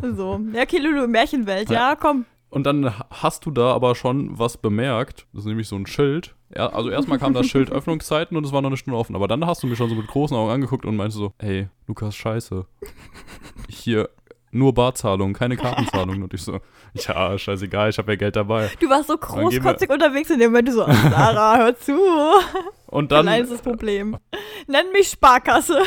[0.17, 0.41] so.
[0.53, 2.27] Ja, okay, Lulu, Märchenwelt, ja, komm.
[2.51, 5.27] Und dann hast du da aber schon was bemerkt.
[5.33, 6.35] Das ist nämlich so ein Schild.
[6.55, 9.15] Ja, also erstmal kam das Schild Öffnungszeiten und es war noch eine Stunde offen.
[9.15, 11.69] Aber dann hast du mich schon so mit großen Augen angeguckt und meinte so, ey,
[11.87, 12.67] Lukas, scheiße.
[13.69, 14.09] Hier
[14.53, 16.23] nur Barzahlung, keine Kartenzahlung.
[16.23, 16.59] Und ich so,
[16.95, 18.71] ja, scheißegal, ich habe ja Geld dabei.
[18.81, 21.97] Du warst so großkotzig unterwegs in dem Moment, du so, Sarah, hör zu.
[22.89, 24.17] Und dann, Allein ist das Problem.
[24.67, 25.83] Nenn mich Sparkasse.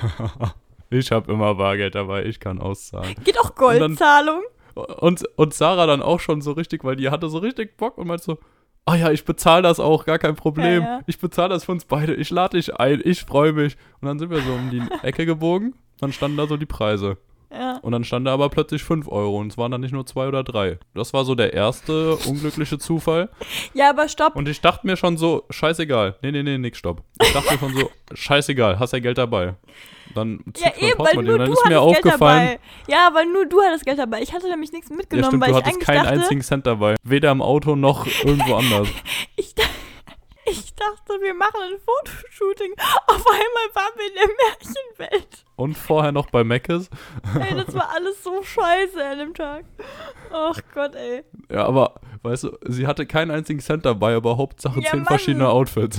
[0.90, 3.16] ich habe immer Bargeld dabei, ich kann auszahlen.
[3.24, 4.42] Geht auch Goldzahlung.
[4.86, 8.06] Und, und Sarah dann auch schon so richtig, weil die hatte so richtig Bock und
[8.06, 8.38] meinte so,
[8.86, 10.82] ah ja, ich bezahle das auch, gar kein Problem.
[10.82, 11.00] Ja, ja.
[11.06, 13.76] Ich bezahle das für uns beide, ich lade dich ein, ich freue mich.
[14.00, 17.16] Und dann sind wir so um die Ecke gebogen, dann standen da so die Preise.
[17.52, 17.78] Ja.
[17.78, 20.28] Und dann stand da aber plötzlich 5 Euro und es waren dann nicht nur 2
[20.28, 20.78] oder 3.
[20.94, 23.28] Das war so der erste unglückliche Zufall.
[23.74, 24.36] ja, aber stopp.
[24.36, 26.16] Und ich dachte mir schon so, scheißegal.
[26.22, 27.02] Nee, nee, nee, nix, stopp.
[27.20, 29.54] Ich dachte mir schon so, scheißegal, hast ja Geld dabei.
[30.14, 32.60] Dann Ja, eben, weil nur du ist mir hattest Geld aufgefallen, dabei.
[32.88, 34.22] Ja, weil nur du hattest Geld dabei.
[34.22, 36.66] Ich hatte nämlich nichts ja mitgenommen, stimmt, weil du ich hattest keinen dachte, einzigen Cent
[36.66, 36.96] dabei.
[37.02, 38.88] Weder im Auto noch irgendwo anders.
[39.36, 39.54] ich,
[40.46, 42.74] ich dachte, wir machen ein Fotoshooting.
[43.06, 44.28] Auf einmal waren wir in der
[45.08, 45.44] Märchenwelt.
[45.60, 46.88] Und vorher noch bei Meckes.
[47.38, 49.66] Ey, das war alles so scheiße an dem Tag.
[50.32, 51.22] Ach Gott, ey.
[51.50, 55.06] Ja, aber, weißt du, sie hatte keinen einzigen Cent dabei, aber Hauptsache Ja, zehn Mann.
[55.06, 55.98] verschiedene Outfits.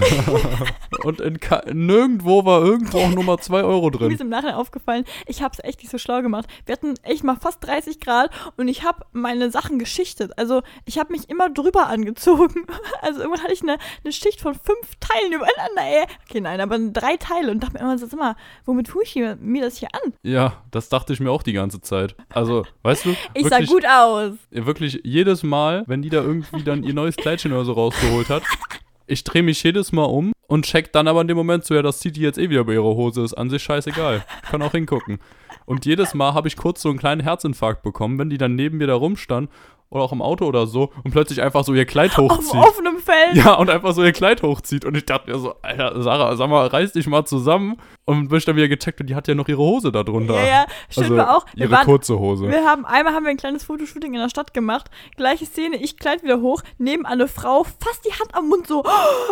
[1.03, 1.37] und in
[1.73, 4.11] nirgendwo war irgendwo auch nur mal zwei Euro Mir drin.
[4.11, 6.47] ist im Nachhinein aufgefallen, ich habe es echt nicht so schlau gemacht.
[6.65, 10.31] Wir hatten echt mal fast 30 Grad und ich habe meine Sachen geschichtet.
[10.37, 12.65] Also ich habe mich immer drüber angezogen.
[13.01, 16.05] Also irgendwann hatte ich eine, eine Schicht von fünf Teilen übereinander, ey.
[16.29, 19.37] Okay, nein, aber drei Teile und dachte mir immer, sag mal, womit tue ich hier,
[19.51, 20.13] mir das hier an?
[20.23, 22.15] Ja, das dachte ich mir auch die ganze Zeit.
[22.29, 24.33] Also, weißt du, Ich sah wirklich, gut aus.
[24.51, 28.43] wirklich jedes Mal, wenn die da irgendwie dann ihr neues Kleidchen oder so rausgeholt hat,
[29.07, 31.81] ich drehe mich jedes Mal um und check dann aber in dem Moment so, ja,
[31.81, 34.23] das zieht die jetzt eh wieder bei ihrer Hose, ist an sich scheißegal.
[34.49, 35.19] Kann auch hingucken.
[35.65, 38.77] Und jedes Mal habe ich kurz so einen kleinen Herzinfarkt bekommen, wenn die dann neben
[38.77, 39.49] mir da rumstand
[39.91, 42.59] oder auch im Auto oder so und plötzlich einfach so ihr Kleid Auf hochzieht.
[42.59, 43.35] offenem Feld.
[43.35, 44.85] Ja, und einfach so ihr Kleid hochzieht.
[44.85, 47.77] Und ich dachte mir so, Alter, Sarah, sag mal, reiß dich mal zusammen.
[48.05, 50.35] Und bin ich dann wieder gecheckt und die hat ja noch ihre Hose da drunter.
[50.35, 51.45] Ja, ja, stimmt also, wir auch.
[51.53, 52.49] Wir ihre waren, kurze Hose.
[52.49, 54.89] Wir haben einmal haben wir ein kleines Fotoshooting in der Stadt gemacht.
[55.17, 58.83] Gleiche Szene, ich kleid wieder hoch, neben eine Frau, fast die Hand am Mund so.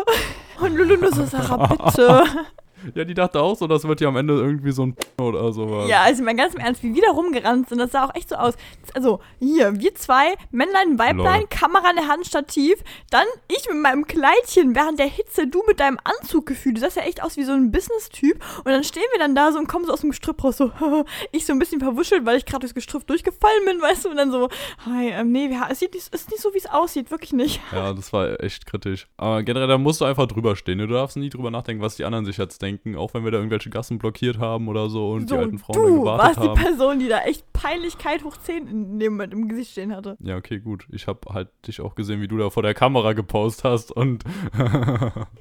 [0.62, 2.24] Und Lulu nur so, Sarah, bitte.
[2.96, 5.90] Ja, die dachte auch so, das wird ja am Ende irgendwie so ein oder sowas.
[5.90, 8.30] Ja, also mein ganz im Ernst, wie wir da rumgerannt sind, das sah auch echt
[8.30, 8.56] so aus.
[8.94, 11.48] Also hier, wir zwei, Männlein, Weiblein, Lol.
[11.50, 15.80] Kamera in der Hand, Stativ, dann ich mit meinem Kleidchen während der Hitze, du mit
[15.80, 16.78] deinem Anzug gefühlt.
[16.78, 18.44] Du sahst ja echt aus wie so ein Business-Typ.
[18.58, 20.72] Und dann stehen wir dann da so und kommen so aus dem Gestrüpp raus, so,
[21.32, 24.18] ich so ein bisschen verwuschelt, weil ich gerade durchs Gestrüpp durchgefallen bin, weißt du, und
[24.18, 24.50] dann so,
[24.86, 27.62] hi, ähm, nee, es sieht nicht, ist nicht so, wie es aussieht, wirklich nicht.
[27.72, 29.08] Ja, das war echt kritisch.
[29.18, 30.78] Aber generell, da musst du einfach drüber stehen.
[30.80, 32.69] Du darfst nie drüber nachdenken, was die anderen sich jetzt denken.
[32.98, 35.76] Auch wenn wir da irgendwelche Gassen blockiert haben oder so und so, die alten Frauen
[35.76, 36.56] da du gewartet warst haben.
[36.56, 40.18] die Person, die da echt Peinlichkeit hoch 10 in dem Moment im Gesicht stehen hatte.
[40.22, 40.86] Ja, okay, gut.
[40.92, 44.24] Ich habe halt dich auch gesehen, wie du da vor der Kamera gepostet hast und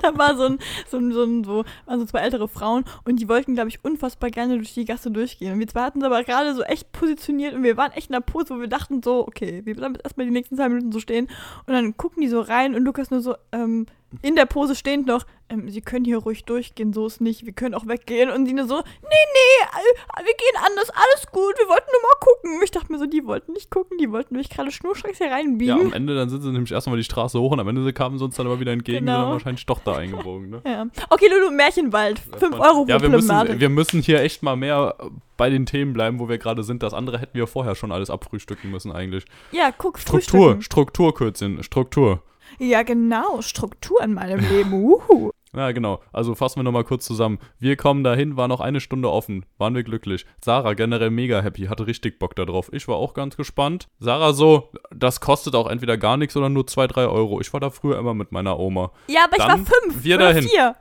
[0.00, 3.20] Da war so ein, so ein, so ein, so, waren so zwei ältere Frauen und
[3.20, 5.52] die wollten, glaube ich, unfassbar gerne durch die Gasse durchgehen.
[5.52, 8.16] Und wir zwei hatten uns aber gerade so echt positioniert und wir waren echt in
[8.16, 10.92] einer Pose, wo wir dachten so, okay, wir bleiben jetzt erstmal die nächsten zwei Minuten
[10.92, 11.28] so stehen.
[11.66, 13.86] Und dann gucken die so rein und Lukas nur so, ähm,
[14.22, 17.52] in der Pose stehend noch, ähm, sie können hier ruhig durchgehen, so ist nicht, wir
[17.52, 18.30] können auch weggehen.
[18.30, 22.60] Und nur so, nee, nee, wir gehen anders, alles gut, wir wollten nur mal gucken.
[22.62, 25.34] Ich dachte mir so, die wollten nicht gucken, die wollten mich gerade schnurstracks hier ja,
[25.34, 25.80] reinbiegen.
[25.80, 28.24] am Ende dann sind sie nämlich erstmal die Straße hoch und am Ende kamen sie
[28.24, 29.16] uns dann aber wieder entgegen und Genau.
[29.16, 30.62] sind dann wahrscheinlich doch da eingebogen, ne?
[30.66, 30.86] Ja.
[31.10, 32.18] Okay, Lulu, Märchenwald.
[32.18, 34.96] 5 Euro pro Ja, wir müssen, wir müssen hier echt mal mehr
[35.36, 36.82] bei den Themen bleiben, wo wir gerade sind.
[36.82, 39.24] Das andere hätten wir vorher schon alles abfrühstücken müssen eigentlich.
[39.52, 40.62] Ja, guck, Struktur, Frühstücken.
[40.62, 42.22] Struktur, Kürzchen, Struktur.
[42.58, 44.72] Ja, genau, Struktur in meinem Leben.
[44.72, 45.30] Uhu.
[45.56, 46.00] Ja, genau.
[46.12, 47.38] Also fassen wir nochmal kurz zusammen.
[47.58, 49.46] Wir kommen dahin, war noch eine Stunde offen.
[49.56, 50.26] Waren wir glücklich.
[50.44, 52.70] Sarah generell mega happy, hatte richtig Bock darauf.
[52.72, 53.88] Ich war auch ganz gespannt.
[53.98, 57.40] Sarah so, das kostet auch entweder gar nichts oder nur 2, 3 Euro.
[57.40, 58.92] Ich war da früher immer mit meiner Oma.
[59.08, 60.42] Ja, aber ich Dann war fünf wir dahin.
[60.44, 60.76] vier.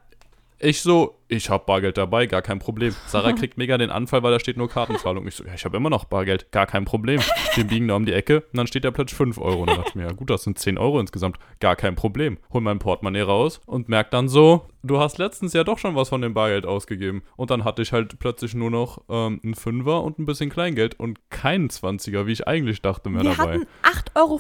[0.60, 2.96] Ich so, ich hab Bargeld dabei, gar kein Problem.
[3.08, 5.28] Sarah kriegt mega den Anfall, weil da steht nur Kartenzahlung.
[5.28, 7.20] Ich so, ja, ich habe immer noch Bargeld, gar kein Problem.
[7.56, 9.62] Wir biegen da um die Ecke und dann steht da plötzlich 5 Euro.
[9.62, 12.38] Und dann dachte ich mir, ja gut, das sind 10 Euro insgesamt, gar kein Problem.
[12.54, 16.10] Hol mein Portemonnaie raus und merk dann so, du hast letztens ja doch schon was
[16.10, 17.24] von dem Bargeld ausgegeben.
[17.36, 21.00] Und dann hatte ich halt plötzlich nur noch ähm, einen Fünfer und ein bisschen Kleingeld
[21.00, 23.54] und keinen 20er, wie ich eigentlich dachte, mehr Wir dabei.
[23.56, 23.68] hatten
[24.16, 24.34] 8,45 Euro.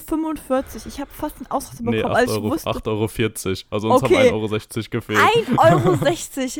[0.87, 3.67] Ich habe fast einen Ausraster Nee, bekommen, 8 als ich Euro, wusste, 8,40 Euro.
[3.71, 4.15] Also uns Okay.
[4.17, 5.19] haben 1,60 Euro gefehlt.
[5.19, 5.57] 1,60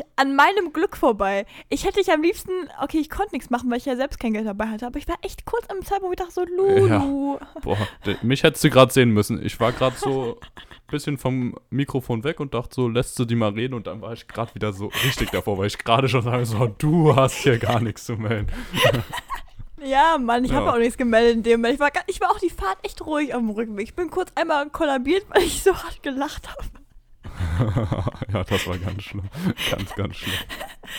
[0.18, 1.46] an meinem Glück vorbei.
[1.68, 2.50] Ich hätte ich am liebsten,
[2.82, 5.08] okay, ich konnte nichts machen, weil ich ja selbst kein Geld dabei hatte, aber ich
[5.08, 7.38] war echt kurz am Zeitpunkt, wo ich dachte so, Lulu.
[7.62, 9.44] Boah, de- mich hättest du gerade sehen müssen.
[9.44, 13.34] Ich war gerade so ein bisschen vom Mikrofon weg und dachte so, lässt du die
[13.36, 16.22] mal reden und dann war ich gerade wieder so richtig davor, weil ich gerade schon
[16.22, 18.48] sage, so, du hast hier gar nichts zu melden.
[19.80, 20.72] Ja, Mann, ich habe Ja.
[20.72, 21.74] auch nichts gemeldet in dem Moment.
[21.74, 23.84] Ich war, ich war auch die Fahrt echt ruhig auf dem Rückweg.
[23.86, 26.64] Ich bin kurz einmal kollabiert, weil ich so hart gelacht habe.
[28.32, 29.28] ja, das war ganz schlimm.
[29.70, 30.34] Ganz, ganz schlimm.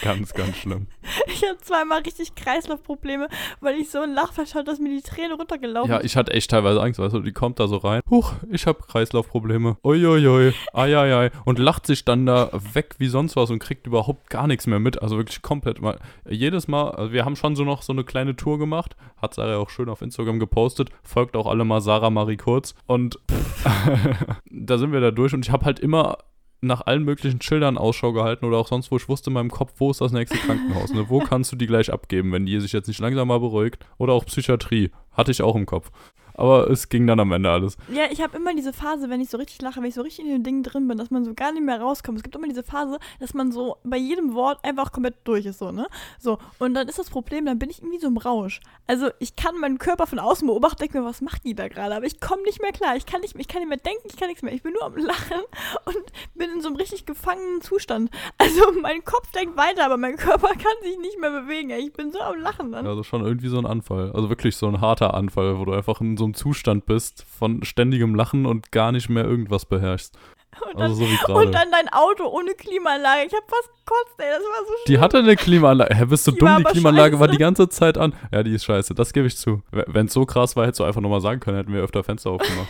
[0.01, 0.87] Ganz, ganz schlimm.
[1.27, 3.27] Ich hatte zweimal richtig Kreislaufprobleme,
[3.59, 6.51] weil ich so einen Lachflash hatte, dass mir die Tränen runtergelaufen Ja, ich hatte echt
[6.51, 8.01] teilweise Angst, weißt du, die kommt da so rein.
[8.09, 9.77] Huch, ich habe Kreislaufprobleme.
[9.83, 14.47] Uiuiui, ai, Und lacht sich dann da weg wie sonst was und kriegt überhaupt gar
[14.47, 15.01] nichts mehr mit.
[15.01, 15.99] Also wirklich komplett mal.
[16.27, 18.95] Jedes Mal, also wir haben schon so noch so eine kleine Tour gemacht.
[19.21, 20.89] Hat Sarah auch schön auf Instagram gepostet.
[21.03, 22.75] Folgt auch alle mal Sarah Marie Kurz.
[22.85, 23.19] Und
[24.49, 26.17] da sind wir da durch und ich habe halt immer
[26.61, 29.73] nach allen möglichen Schildern Ausschau gehalten oder auch sonst, wo ich wusste in meinem Kopf,
[29.77, 31.09] wo ist das nächste Krankenhaus, ne?
[31.09, 33.85] Wo kannst du die gleich abgeben, wenn die sich jetzt nicht langsam mal beruhigt?
[33.97, 35.91] Oder auch Psychiatrie, hatte ich auch im Kopf.
[36.39, 37.77] Aber es ging dann am Ende alles.
[37.93, 40.23] Ja, ich habe immer diese Phase, wenn ich so richtig lache, wenn ich so richtig
[40.23, 42.17] in den Dingen drin bin, dass man so gar nicht mehr rauskommt.
[42.17, 45.59] Es gibt immer diese Phase, dass man so bei jedem Wort einfach komplett durch ist,
[45.59, 45.87] so, ne?
[46.17, 48.61] So, und dann ist das Problem, dann bin ich irgendwie so im Rausch.
[48.87, 51.93] Also ich kann meinen Körper von außen beobachten, denke mir, was macht die da gerade?
[51.93, 52.95] Aber ich komme nicht mehr klar.
[52.95, 54.53] Ich kann nicht, ich kann nicht mehr denken, ich kann nichts mehr.
[54.53, 55.41] Ich bin nur am Lachen
[55.85, 56.03] und
[56.35, 58.09] bin in so einem richtig gefangenen Zustand.
[58.37, 61.69] Also mein Kopf denkt weiter, aber mein Körper kann sich nicht mehr bewegen.
[61.71, 62.87] Ich bin so am Lachen dann.
[62.87, 64.13] Also schon irgendwie so ein Anfall.
[64.13, 67.63] Also wirklich so ein harter Anfall, wo du einfach in so einem Zustand bist von
[67.63, 70.17] ständigem Lachen und gar nicht mehr irgendwas beherrschst.
[70.65, 73.27] Und dann, Also so und dann dein Auto ohne Klimaanlage.
[73.27, 74.25] Ich habe fast gekotzt, ey.
[74.31, 74.83] Das war so schlimm.
[74.87, 75.95] Die hatte eine Klimaanlage.
[75.95, 76.49] Hä, bist du Die dumm?
[76.49, 77.37] war Die Klimaanlage war scheiße.
[77.37, 78.13] die ganze Zeit an.
[78.31, 78.95] Ja, die ist scheiße.
[78.95, 79.61] Das gebe ich zu.
[79.71, 82.31] Wenn es so krass war, hättest du einfach nochmal sagen können, hätten wir öfter Fenster
[82.31, 82.67] aufgemacht.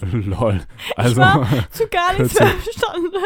[0.12, 0.62] Lol.
[0.96, 3.18] Also, war zu gar nichts mehr imstande.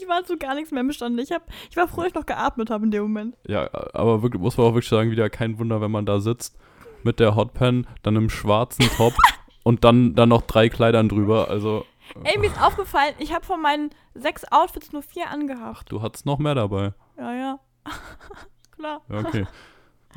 [0.00, 1.22] Ich war zu gar nichts mehr imstande.
[1.22, 3.36] Ich, hab, ich war froh, dass ich noch geatmet habe in dem Moment.
[3.46, 6.56] ja, aber wirklich, muss man auch wirklich sagen, wieder kein Wunder, wenn man da sitzt
[7.02, 9.14] mit der Hotpan, dann im schwarzen Top
[9.62, 11.48] und dann, dann noch drei Kleidern drüber.
[11.48, 11.84] Also,
[12.24, 15.90] Ey, mir ist aufgefallen, ich habe von meinen sechs Outfits nur vier angehabt.
[15.92, 16.94] du hattest noch mehr dabei.
[17.18, 17.60] Ja, ja.
[18.76, 19.02] Klar.
[19.08, 19.46] Ja, okay.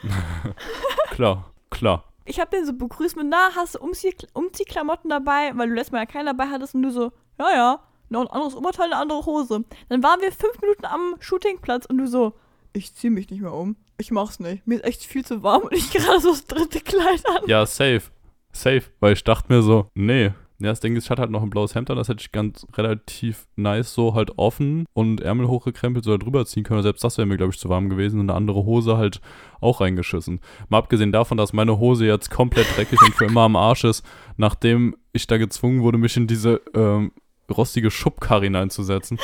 [1.12, 2.04] klar, klar.
[2.26, 5.52] Ich habe den so begrüßt mit, na, hast du Umzieh Umziehklamotten dabei?
[5.56, 8.28] Weil du letztes Mal ja keinen dabei hattest und du so, ja, ja, noch ein
[8.28, 9.65] anderes Oberteil, eine andere Hose.
[9.89, 12.34] Dann waren wir fünf Minuten am Shootingplatz und du so,
[12.73, 13.75] ich zieh mich nicht mehr um.
[13.97, 14.65] Ich mach's nicht.
[14.65, 17.47] Mir ist echt viel zu warm und ich gerade so das dritte Kleid an.
[17.47, 18.03] Ja, safe.
[18.51, 18.84] Safe.
[18.99, 20.31] Weil ich dachte mir so, nee.
[20.62, 22.31] Ja, das Ding ist, ich hatte halt noch ein blaues Hemd an, das hätte ich
[22.31, 26.84] ganz relativ nice so halt offen und Ärmel hochgekrempelt so da drüber ziehen können.
[26.84, 29.21] Selbst das wäre mir, glaube ich, zu warm gewesen und eine andere Hose halt
[29.60, 30.39] auch reingeschissen.
[30.69, 34.05] Mal abgesehen davon, dass meine Hose jetzt komplett dreckig und für immer am Arsch ist,
[34.38, 37.12] nachdem ich da gezwungen wurde, mich in diese ähm,
[37.49, 39.17] rostige Schubkarre hineinzusetzen.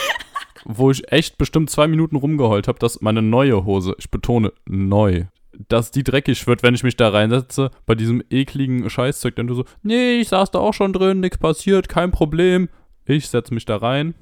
[0.67, 5.25] Wo ich echt bestimmt zwei Minuten rumgeheult habe, dass meine neue Hose, ich betone neu,
[5.69, 9.36] dass die dreckig wird, wenn ich mich da reinsetze, bei diesem ekligen Scheißzeug.
[9.38, 12.67] Denn du so, nee, ich saß da auch schon drin, nichts passiert, kein Problem.
[13.06, 14.13] Ich setze mich da rein,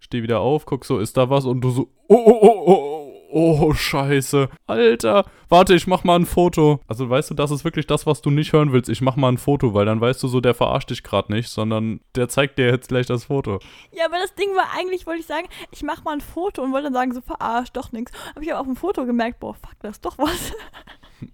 [0.00, 1.44] steh wieder auf, guck so, ist da was?
[1.44, 2.93] Und du so, oh, oh, oh, oh,
[3.34, 4.48] oh, scheiße.
[4.66, 6.80] Alter, warte, ich mach mal ein Foto.
[6.86, 8.88] Also weißt du, das ist wirklich das, was du nicht hören willst.
[8.88, 11.48] Ich mach mal ein Foto, weil dann weißt du so, der verarscht dich gerade nicht,
[11.48, 13.58] sondern der zeigt dir jetzt gleich das Foto.
[13.92, 16.72] Ja, aber das Ding war eigentlich, wollte ich sagen, ich mache mal ein Foto und
[16.72, 18.12] wollte dann sagen, so verarscht, doch nix.
[18.34, 20.52] Hab ich aber auf dem Foto gemerkt, boah, fuck, das ist doch was.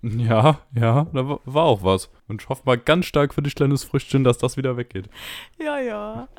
[0.03, 2.11] Ja, ja, da wa- war auch was.
[2.29, 5.09] Und ich hoffe mal ganz stark für dich, kleines Früchtchen, dass das wieder weggeht.
[5.59, 6.29] ja, ja.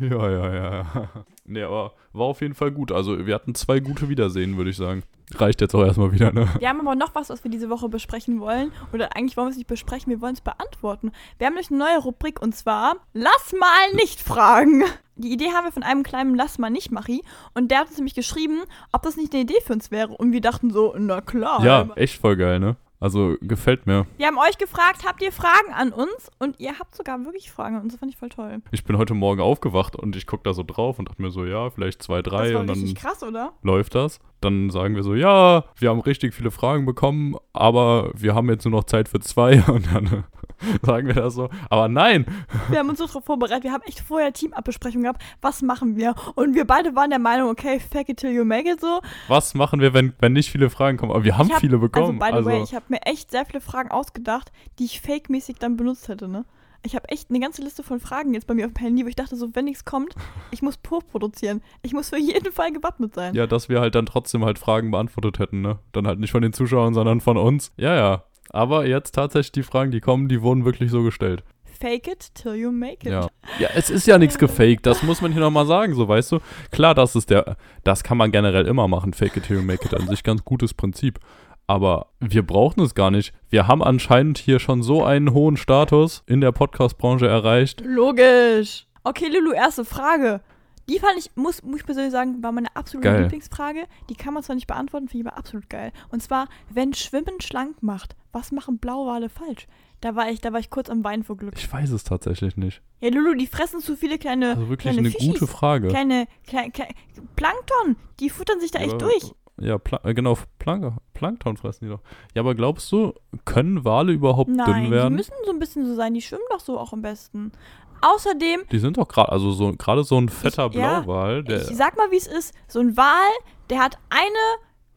[0.00, 1.08] Ja, ja, ja.
[1.48, 2.92] Nee, aber war auf jeden Fall gut.
[2.92, 5.02] Also, wir hatten zwei gute Wiedersehen, würde ich sagen.
[5.34, 6.48] Reicht jetzt auch erstmal wieder, ne?
[6.58, 8.72] Wir haben aber noch was, was wir diese Woche besprechen wollen.
[8.92, 11.12] Oder eigentlich wollen wir es nicht besprechen, wir wollen es beantworten.
[11.36, 14.84] Wir haben nämlich eine neue Rubrik und zwar Lass mal nicht fragen.
[15.16, 17.96] Die Idee haben wir von einem kleinen Lass mal nicht Machi und der hat uns
[17.96, 18.60] nämlich geschrieben,
[18.92, 20.12] ob das nicht eine Idee für uns wäre.
[20.12, 21.62] Und wir dachten so, na klar.
[21.64, 22.76] Ja, echt voll geil, ne?
[23.00, 24.06] Also, gefällt mir.
[24.16, 26.30] Wir haben euch gefragt, habt ihr Fragen an uns?
[26.38, 27.92] Und ihr habt sogar wirklich Fragen an uns.
[27.92, 28.60] Das fand ich voll toll.
[28.72, 31.44] Ich bin heute Morgen aufgewacht und ich guck da so drauf und dachte mir so,
[31.44, 33.52] ja, vielleicht zwei, Das drei war und dann krass, oder?
[33.62, 34.18] läuft das.
[34.40, 38.64] Dann sagen wir so, ja, wir haben richtig viele Fragen bekommen, aber wir haben jetzt
[38.64, 40.24] nur noch Zeit für zwei und dann
[40.82, 41.48] sagen wir das so.
[41.70, 42.24] Aber nein,
[42.70, 43.64] Wir haben uns so darauf vorbereitet.
[43.64, 45.22] Wir haben echt vorher Teamabbesprechung gehabt.
[45.40, 46.14] Was machen wir?
[46.34, 49.00] Und wir beide waren der Meinung, okay, fake it till you make it so.
[49.28, 51.12] was machen wir, wenn, wenn nicht viele Fragen kommen?
[51.12, 52.20] Aber wir haben hab- viele bekommen.
[52.22, 55.56] Also, by the way, ich habe mir echt sehr viele Fragen ausgedacht, die ich fake-mäßig
[55.58, 56.44] dann benutzt hätte, ne?
[56.84, 59.08] Ich habe echt eine ganze Liste von Fragen jetzt bei mir auf dem Handy, wo
[59.08, 60.14] ich dachte, so, wenn nichts kommt,
[60.50, 61.60] ich muss pur produzieren.
[61.82, 63.34] Ich muss für jeden Fall gewappnet sein.
[63.34, 65.80] Ja, dass wir halt dann trotzdem halt Fragen beantwortet hätten, ne?
[65.92, 67.72] Dann halt nicht von den Zuschauern, sondern von uns.
[67.76, 68.24] Ja, ja.
[68.50, 71.42] Aber jetzt tatsächlich die Fragen, die kommen, die wurden wirklich so gestellt.
[71.80, 73.12] Fake it till you make it.
[73.12, 73.28] Ja.
[73.58, 76.38] Ja, es ist ja nichts gefaked, das muss man hier nochmal sagen, so weißt du.
[76.72, 79.84] Klar, das ist der, das kann man generell immer machen, fake it till you make
[79.84, 81.20] it, an sich ganz gutes Prinzip.
[81.68, 83.32] Aber wir brauchen es gar nicht.
[83.50, 87.82] Wir haben anscheinend hier schon so einen hohen Status in der Podcast-Branche erreicht.
[87.84, 88.86] Logisch.
[89.04, 90.40] Okay, Lulu, erste Frage.
[90.88, 93.22] Die fand ich, muss, muss ich persönlich sagen, war meine absolute Geil.
[93.24, 93.84] Lieblingsfrage.
[94.08, 95.92] Die kann man zwar nicht beantworten, finde ich aber absolut geil.
[96.08, 99.66] Und zwar, wenn Schwimmen schlank macht, was machen Blauwale falsch?
[100.00, 101.52] Da war ich, da war ich kurz am Weinen vor Glück.
[101.58, 102.80] Ich weiß es tatsächlich nicht.
[103.00, 105.32] Ja, Lulu, die fressen zu viele kleine, Also wirklich kleine eine Fischis.
[105.32, 105.88] gute Frage.
[105.88, 106.94] Kleine, kleine, kleine
[107.36, 109.32] Plankton, die futtern sich da echt Ja, durch.
[109.60, 112.00] Ja, Pla äh, genau, Plank Plankton fressen die doch.
[112.34, 113.12] Ja, aber glaubst du,
[113.44, 115.14] können Wale überhaupt Nein, dünn die werden?
[115.14, 117.52] müssen so ein bisschen so sein, die schwimmen doch so auch am besten.
[118.00, 121.62] Außerdem, Die sind doch gerade, also so gerade so ein fetter Ich- ja, Blauwal, der.
[121.68, 123.30] ich sag mal, wie es ist, so ein Wal,
[123.70, 124.28] der hat eine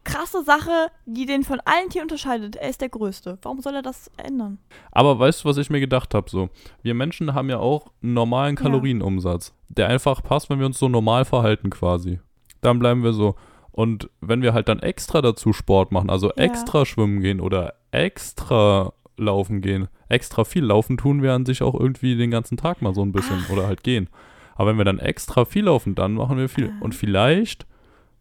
[0.04, 2.56] krasse Sache, die den von allen Tieren unterscheidet.
[2.56, 3.38] Er ist der Größte.
[3.42, 4.58] Warum soll er das ändern?
[4.92, 6.30] Aber weißt du, was ich mir gedacht habe?
[6.30, 6.50] So,
[6.84, 8.62] wir Menschen haben ja auch einen normalen Ja.
[8.64, 12.20] Kalorienumsatz, der einfach passt, wenn wir uns so normal verhalten quasi.
[12.62, 13.36] Dann bleiben wir so.
[13.72, 16.44] Und wenn wir halt dann extra dazu Sport machen, also Ja.
[16.44, 19.88] extra schwimmen gehen oder extra laufen gehen.
[20.10, 23.12] Extra viel laufen tun wir an sich auch irgendwie den ganzen Tag mal so ein
[23.14, 24.10] bisschen oder halt gehen.
[24.56, 26.72] Aber wenn wir dann extra viel laufen, dann machen wir viel.
[26.82, 27.66] Und vielleicht,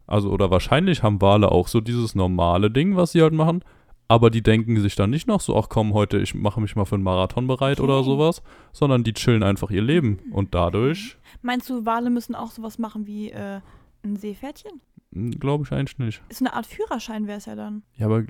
[0.07, 3.63] also oder wahrscheinlich haben Wale auch so dieses normale Ding, was sie halt machen.
[4.07, 6.85] Aber die denken sich dann nicht noch so, ach komm, heute, ich mache mich mal
[6.85, 8.05] für einen Marathon bereit oder Okay.
[8.05, 8.41] sowas,
[8.73, 10.19] sondern die chillen einfach ihr Leben.
[10.31, 13.59] Und dadurch Meinst du, Wale müssen auch sowas machen wie äh,
[14.03, 14.81] ein Seepferdchen?
[15.11, 16.21] Glaube ich eigentlich nicht.
[16.29, 17.83] Ist eine Art Führerschein, wäre es ja dann.
[17.95, 18.23] Ja, aber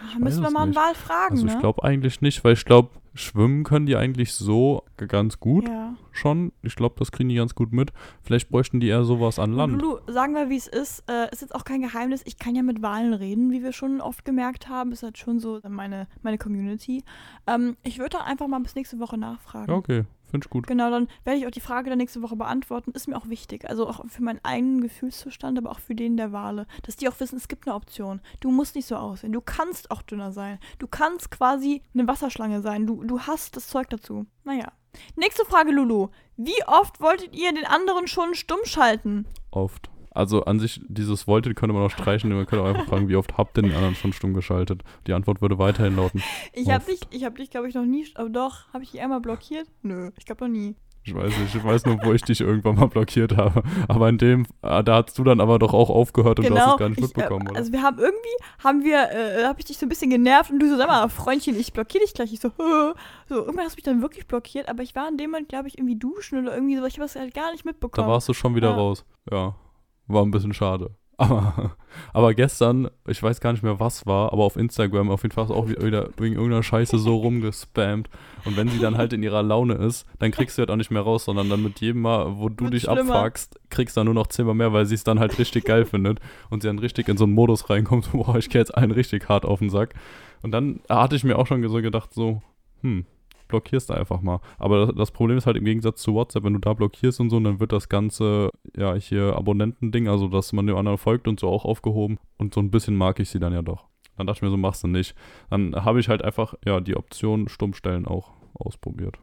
[0.00, 0.74] Ah, weiß Müssen wir mal einen.
[0.74, 1.60] Wal fragen, also ich ne?
[1.60, 5.94] glaube eigentlich nicht, weil ich glaube, schwimmen können die eigentlich so ganz gut Ja.
[6.10, 6.52] schon.
[6.62, 7.92] Ich glaube, das kriegen die ganz gut mit.
[8.22, 9.80] Vielleicht bräuchten die eher sowas an Land.
[9.80, 11.04] Lulu, sagen wir, wie es ist.
[11.08, 12.22] Äh, ist jetzt auch kein Geheimnis.
[12.24, 14.90] Ich kann ja mit Wahlen reden, wie wir schon oft gemerkt haben.
[14.90, 17.04] Ist halt schon so meine, meine Community.
[17.46, 19.70] Ähm, ich würde dann einfach mal bis nächste Woche nachfragen.
[19.70, 20.66] Ja, okay, finde ich gut.
[20.66, 22.90] Genau, dann werde ich auch die Frage dann nächste Woche beantworten.
[22.90, 23.68] Ist mir auch wichtig.
[23.68, 26.66] Also auch für meinen eigenen Gefühlszustand, aber auch für den der Wale.
[26.82, 28.20] Dass die auch wissen, es gibt eine Option.
[28.40, 29.32] Du musst nicht so aussehen.
[29.32, 30.58] Du kannst auch dünner sein.
[30.80, 32.84] Du kannst quasi eine Wasserschlange sein.
[32.86, 34.26] Du, du hast das Zeug dazu.
[34.42, 34.72] Naja.
[35.14, 36.08] Nächste Frage, Lulu.
[36.36, 39.26] Wie oft wolltet ihr den anderen schon stumm schalten?
[39.52, 39.88] Oft.
[40.14, 42.30] Also an sich, dieses wolltet könnte man auch streichen.
[42.32, 44.82] Man könnte auch einfach fragen, wie oft habt ihr den anderen schon stumm geschaltet?
[45.06, 46.22] Die Antwort würde weiterhin lauten.
[46.52, 49.00] Ich habe dich, ich habe dich, glaube ich, noch nie, aber doch, habe ich dich
[49.00, 49.66] einmal blockiert?
[49.82, 50.76] Nö, ich glaube noch nie.
[51.06, 53.62] Ich weiß nicht, ich weiß nur, wo ich dich irgendwann mal blockiert habe.
[53.88, 56.72] Aber in dem, ah, da hast du dann aber doch auch aufgehört und du hast
[56.72, 57.58] es gar nicht Genau, ich, mitbekommen, äh, oder?
[57.58, 60.60] Also wir haben irgendwie, haben wir, äh, habe ich dich so ein bisschen genervt und
[60.60, 62.32] du so, sag mal, Freundchen, ich blockiere dich gleich.
[62.32, 62.94] Ich so, Hö.
[63.28, 65.68] so, irgendwann hast du mich dann wirklich blockiert, aber ich war in dem Moment, glaube
[65.68, 68.08] ich, irgendwie duschen oder irgendwie so, ich habe es halt gar nicht Da mitbekommen.
[68.08, 68.76] warst du schon wieder Ja.
[68.76, 69.04] raus.
[69.30, 69.56] Ja,
[70.06, 70.90] war ein bisschen schade.
[71.16, 71.76] Aber,
[72.12, 75.44] aber gestern, ich weiß gar nicht mehr, was war, aber auf Instagram auf jeden Fall
[75.44, 78.10] auch wieder wegen irgendeiner Scheiße so rumgespammt.
[78.44, 80.90] Und wenn sie dann halt in ihrer Laune ist, dann kriegst du halt auch nicht
[80.90, 83.14] mehr raus, sondern dann mit jedem Mal, wo du Wird dich schlimmer.
[83.14, 85.84] abfuckst, kriegst du dann nur noch zehnmal mehr, weil sie es dann halt richtig geil
[85.84, 86.18] findet
[86.50, 89.28] und sie dann richtig in so einen Modus reinkommt, boah, ich gehe jetzt allen richtig
[89.28, 89.94] hart auf den Sack.
[90.42, 92.42] Und dann hatte ich mir auch schon so gedacht, so,
[92.82, 93.06] hm,
[93.54, 94.40] blockierst einfach mal.
[94.58, 97.30] Aber das, das Problem ist halt im Gegensatz zu WhatsApp, wenn du da blockierst und
[97.30, 101.38] so, dann wird das ganze, ja, hier Abonnentending, also dass man dem anderen folgt und
[101.38, 102.18] so auch aufgehoben.
[102.36, 103.86] Und so ein bisschen mag ich sie dann ja doch.
[104.16, 105.14] Dann dachte ich mir so, machst du nicht.
[105.50, 109.18] Dann habe ich halt einfach, ja, die Option Stummstellen auch ausprobiert.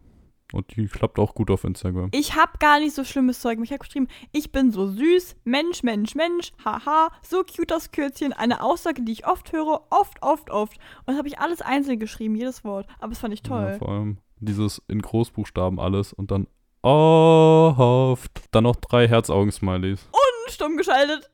[0.54, 2.10] Und die klappt auch gut auf Instagram.
[2.14, 3.60] Ich habe gar nicht so schlimmes Zeug.
[3.64, 8.34] Ich habe geschrieben, ich bin so süß, Mensch, Mensch, Mensch, haha, so cute das Kürzchen.
[8.34, 10.78] Eine Aussage, die ich oft höre, oft, oft, oft.
[11.06, 12.88] Und habe ich alles einzeln geschrieben, jedes Wort.
[13.00, 13.76] Aber das fand ich Ja, toll.
[13.80, 16.48] vor allem dieses in Großbuchstaben alles und dann
[16.82, 18.32] oft.
[18.52, 20.08] Dann noch drei Herzaugen-Smileys.
[20.50, 21.30] Stumm geschaltet.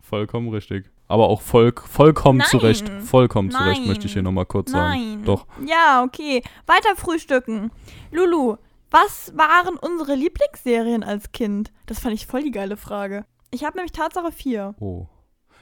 [0.00, 0.88] Vollkommen richtig.
[1.08, 2.48] Aber auch voll, vollkommen Nein.
[2.48, 2.88] zurecht.
[3.02, 3.88] Vollkommen zurecht, Nein.
[3.88, 4.88] möchte ich hier nochmal kurz sagen.
[4.90, 5.24] Nein.
[5.24, 5.46] Doch.
[5.66, 6.42] Ja, okay.
[6.66, 7.70] Weiter frühstücken.
[8.10, 8.56] Lulu,
[8.90, 11.72] was waren unsere Lieblingsserien als Kind?
[11.86, 13.24] Das fand ich voll die geile Frage.
[13.50, 14.74] Ich habe nämlich Tatsache 4.
[14.80, 15.06] Oh.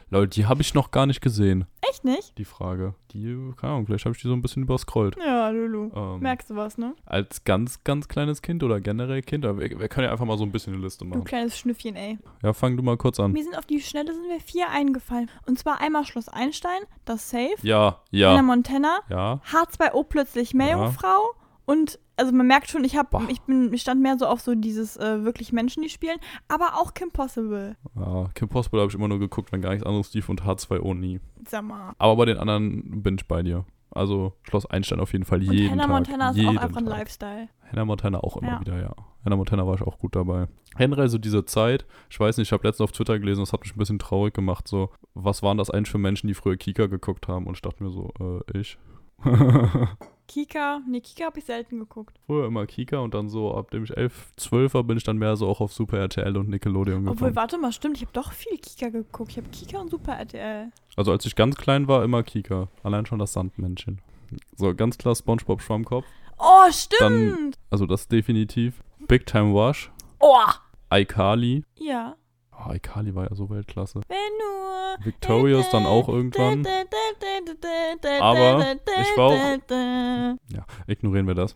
[0.08, 2.38] Leute, die habe ich noch gar nicht gesehen, Echt nicht?
[2.38, 2.94] die Frage.
[3.12, 5.16] Die, keine Ahnung, vielleicht habe ich die so ein bisschen überscrollt.
[5.24, 5.90] Ja, Lulu.
[5.94, 6.94] Ähm, Merkst du was, ne?
[7.04, 10.38] als ganz, ganz kleines Kind oder generell Kind, aber wir, wir können ja einfach mal
[10.38, 11.24] so ein bisschen eine Liste Du machen.
[11.24, 12.18] kleines Schnüffchen, ey.
[12.42, 13.32] Ja, fang du mal kurz an.
[13.32, 15.28] Mir sind auf die Schnelle sind mir vier eingefallen.
[15.46, 19.40] Und zwar einmal Schloss Einstein, das Safe, Ja, Hannah ja, Montana, ja.
[19.50, 21.34] H2O plötzlich Meerjungfrau
[21.66, 24.54] und also man merkt schon, ich habe ich bin ich stand mehr so auf so
[24.54, 26.16] dieses äh, wirklich Menschen, die spielen,
[26.48, 27.76] aber auch Kim Possible.
[27.94, 30.94] ja Kim Possible habe ich immer nur geguckt, wenn gar nichts anderes lief und H2O
[30.94, 31.20] nie.
[31.46, 31.92] Sag mal.
[31.98, 33.64] Aber bei den anderen bin ich bei dir.
[33.90, 35.92] Also Schloss Einstein auf jeden Fall Und jeden Hannah Tag.
[35.92, 36.98] Montana ist auch einfach ein Tag.
[36.98, 37.48] Lifestyle.
[37.70, 38.60] Hannah Montana auch immer Ja.
[38.60, 38.94] wieder, ja.
[39.24, 40.48] Hannah Montana war ich auch gut dabei.
[40.76, 43.62] Generell so diese Zeit, ich weiß nicht, ich habe letztens auf Twitter gelesen, das hat
[43.62, 46.86] mich ein bisschen traurig gemacht, so, was waren das eigentlich für Menschen, die früher Kika
[46.86, 47.46] geguckt haben?
[47.46, 48.78] Und ich dachte mir so, äh, ich.
[50.28, 52.18] Kika, nee, Kika habe ich selten geguckt.
[52.26, 55.16] früher immer Kika und dann so, ab dem ich 11, 12 war, bin ich dann
[55.18, 57.36] mehr so auch auf Super RTL und Nickelodeon Obwohl, gekommen.
[57.36, 59.30] warte mal, stimmt, ich habe doch viel Kika geguckt.
[59.32, 60.70] Ich habe Kika und Super RTL.
[60.96, 62.68] Also als ich ganz klein war, immer Kika.
[62.82, 64.00] Allein schon das Sandmännchen.
[64.56, 66.04] So, ganz klar Spongebob Schwammkopf.
[66.38, 67.54] Oh, stimmt.
[67.70, 68.82] Also das definitiv.
[69.08, 69.90] Big Time Wash.
[70.20, 70.36] oh.
[70.90, 71.64] iCarly.
[71.76, 72.16] Ja.
[72.58, 74.00] Oh, iCarly war ja so Weltklasse.
[74.08, 75.04] Wenn nur.
[75.04, 76.64] Victorious dann auch irgendwann.
[78.20, 78.64] Aber
[79.00, 81.54] ich war auch- Ja, ignorieren wir das.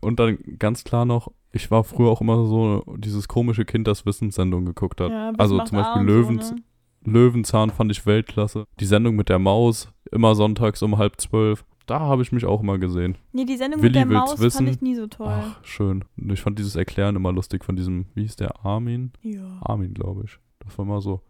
[0.00, 4.06] Und dann ganz klar noch, ich war früher auch immer so dieses komische Kind, das
[4.06, 5.10] Wissenssendung geguckt hat.
[5.10, 6.62] Ja, also zum Beispiel Löwens, So, ne?
[7.06, 8.64] Löwenzahn fand ich Weltklasse.
[8.80, 11.64] Die Sendung mit der Maus, immer sonntags um halb zwölf.
[11.86, 13.16] Da habe ich mich auch immer gesehen.
[13.32, 14.66] Nee, die Sendung Willi mit der Maus wissen.
[14.66, 15.28] fand ich nie so toll.
[15.30, 16.04] Ach, schön.
[16.16, 19.12] Ich fand dieses Erklären immer lustig von diesem, wie hieß der, Armin?
[19.22, 19.60] Ja.
[19.60, 20.38] Armin, glaube ich.
[20.60, 21.20] Das war immer so.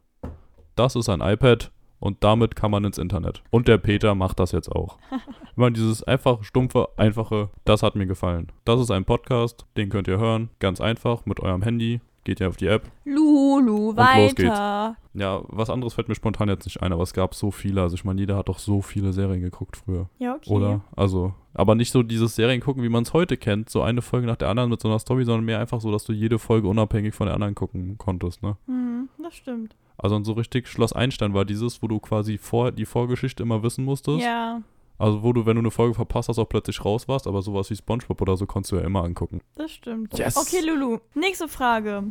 [0.77, 3.43] Das ist ein iPad und damit kann man ins Internet.
[3.51, 4.99] Und der Peter macht das jetzt auch.
[5.57, 8.51] Immer dieses einfache, stumpfe, einfache, das hat mir gefallen.
[8.65, 12.01] Das ist ein Podcast, den könnt ihr hören, ganz einfach, mit eurem Handy.
[12.25, 12.91] Geht ihr auf die App.
[13.05, 14.97] Lulu, weiter.
[15.15, 17.83] Ja, was anderes fällt mir spontan jetzt nicht ein, aber es gab so viele.
[17.83, 20.51] Also ich meine, jeder hat doch so viele Serien geguckt früher, Ja, okay.
[20.51, 20.81] oder?
[20.97, 24.27] Also, aber nicht so dieses Serien gucken, wie man es heute kennt, so eine Folge
[24.27, 26.67] nach der anderen mit so einer Story, sondern mehr einfach so, dass du jede Folge
[26.69, 28.57] unabhängig von der anderen gucken konntest, ne?
[28.67, 29.77] Hm, das stimmt.
[29.97, 33.63] Also und so richtig Schloss Einstein war dieses, wo du quasi vor die Vorgeschichte immer
[33.63, 34.25] wissen musstest.
[34.25, 34.61] Ja,
[34.99, 37.69] Also wo du, wenn du eine Folge verpasst hast, auch plötzlich raus warst, aber sowas
[37.71, 39.41] wie Spongebob oder so konntest du ja immer angucken.
[39.57, 40.17] das stimmt.
[40.17, 40.37] Yes.
[40.37, 42.05] Okay, Lulu, nächste Frage.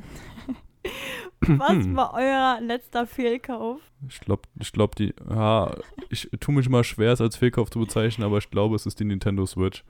[1.42, 3.80] Was war euer letzter Fehlkauf?
[4.10, 5.74] Ich glaube, ich glaube die, ja,
[6.10, 9.00] ich tue mich mal schwer, es als Fehlkauf zu bezeichnen, aber ich glaube, es ist
[9.00, 9.84] die Nintendo Switch.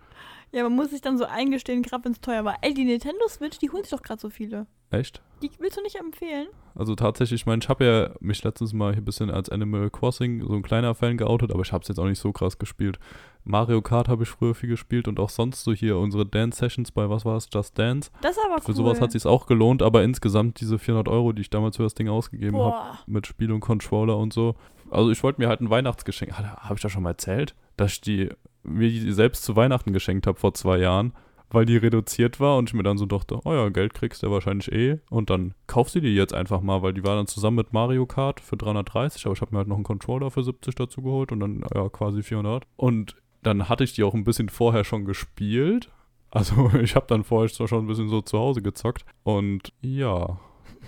[0.52, 2.58] Ja, man muss sich dann so eingestehen, gerade wenn es teuer war.
[2.62, 4.68] Ey, die Nintendo Switch, die holen sich doch gerade so viele.
[4.92, 5.24] Echt?
[5.42, 6.48] Die willst du nicht empfehlen?
[6.76, 9.90] Also tatsächlich, ich meine, ich habe ja mich letztens mal hier ein bisschen als Animal
[9.90, 12.60] Crossing so ein kleiner Fan geoutet, aber ich habe es jetzt auch nicht so krass
[12.60, 13.00] gespielt.
[13.44, 16.92] Mario Kart habe ich früher viel gespielt und auch sonst so hier unsere Dance Sessions
[16.92, 18.12] bei, was war es, Just Dance.
[18.22, 18.62] Das ist aber cool.
[18.62, 21.84] Für sowas hat sich auch gelohnt, aber insgesamt diese 400 Euro, die ich damals für
[21.84, 24.56] das Ding ausgegeben habe, mit Spiel und Controller und so.
[24.92, 28.02] Also ich wollte mir halt ein Weihnachtsgeschenk, habe ich das schon mal erzählt, dass ich
[28.02, 28.30] die
[28.64, 31.14] mir die selbst zu Weihnachten geschenkt habe vor zwei Jahren,
[31.50, 34.28] weil die reduziert war und ich mir dann so dachte, oh ja, Geld kriegst du
[34.28, 35.00] ja wahrscheinlich eh.
[35.10, 38.06] Und dann kaufst du die jetzt einfach mal, weil die war dann zusammen mit Mario
[38.06, 41.32] Kart für 330, aber ich habe mir halt noch einen Controller für 70 dazu geholt
[41.32, 45.06] und dann ja quasi 400 und dann hatte ich die auch ein bisschen vorher schon
[45.06, 45.90] gespielt.
[46.32, 49.06] Also ich habe dann vorher zwar schon ein bisschen so zu Hause gezockt.
[49.24, 50.40] Und ja,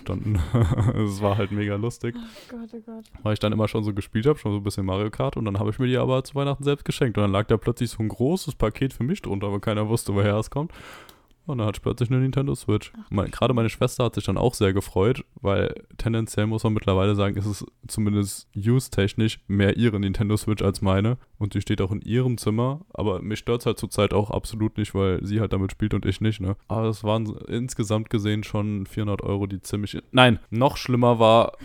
[0.04, 0.38] dann
[1.06, 3.04] es war halt mega lustig, Oh Gott, oh Gott.
[3.22, 5.44] weil ich dann immer schon so gespielt habe, schon so ein bisschen Mario Kart und
[5.44, 7.90] dann habe ich mir die aber zu Weihnachten selbst geschenkt und dann lag da plötzlich
[7.90, 10.72] so ein großes Paket für mich drunter, weil keiner wusste, woher es kommt.
[11.46, 12.92] Und dann ich plötzlich eine Nintendo Switch.
[13.10, 17.14] Mein, Gerade meine Schwester hat sich dann auch sehr gefreut, weil tendenziell muss man mittlerweile
[17.14, 21.18] sagen, ist es zumindest use-technisch mehr ihre Nintendo Switch als meine.
[21.38, 22.80] Und die steht auch in ihrem Zimmer.
[22.92, 26.04] Aber mich stört es halt zurzeit auch absolut nicht, weil sie halt damit spielt und
[26.04, 26.56] ich nicht, ne?
[26.68, 29.98] Aber es waren insgesamt gesehen schon 400 Euro, die ziemlich...
[30.12, 31.52] Nein, noch schlimmer war...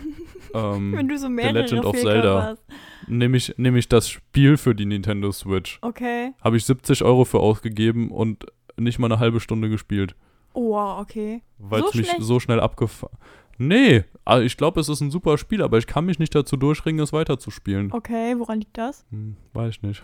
[0.52, 2.42] Wenn Ähm, du so mehrere Legend of Zelda.
[2.42, 2.62] hast.
[3.08, 5.78] nämlich, nämlich das Spiel für die Nintendo Switch.
[5.80, 6.32] Okay.
[6.42, 8.44] Habe ich 70 Euro für ausgegeben und
[8.76, 10.14] nicht mal eine halbe Stunde gespielt.
[10.54, 11.42] Oh, okay.
[11.58, 12.22] Weil es So mich schlecht?
[12.22, 13.16] so schnell abgefahren.
[13.58, 16.56] Nee, also ich glaube, es ist ein super Spiel, aber ich kann mich nicht dazu
[16.56, 17.92] durchringen, es weiterzuspielen.
[17.92, 19.04] Okay, woran liegt das?
[19.10, 20.02] Hm, weiß ich nicht.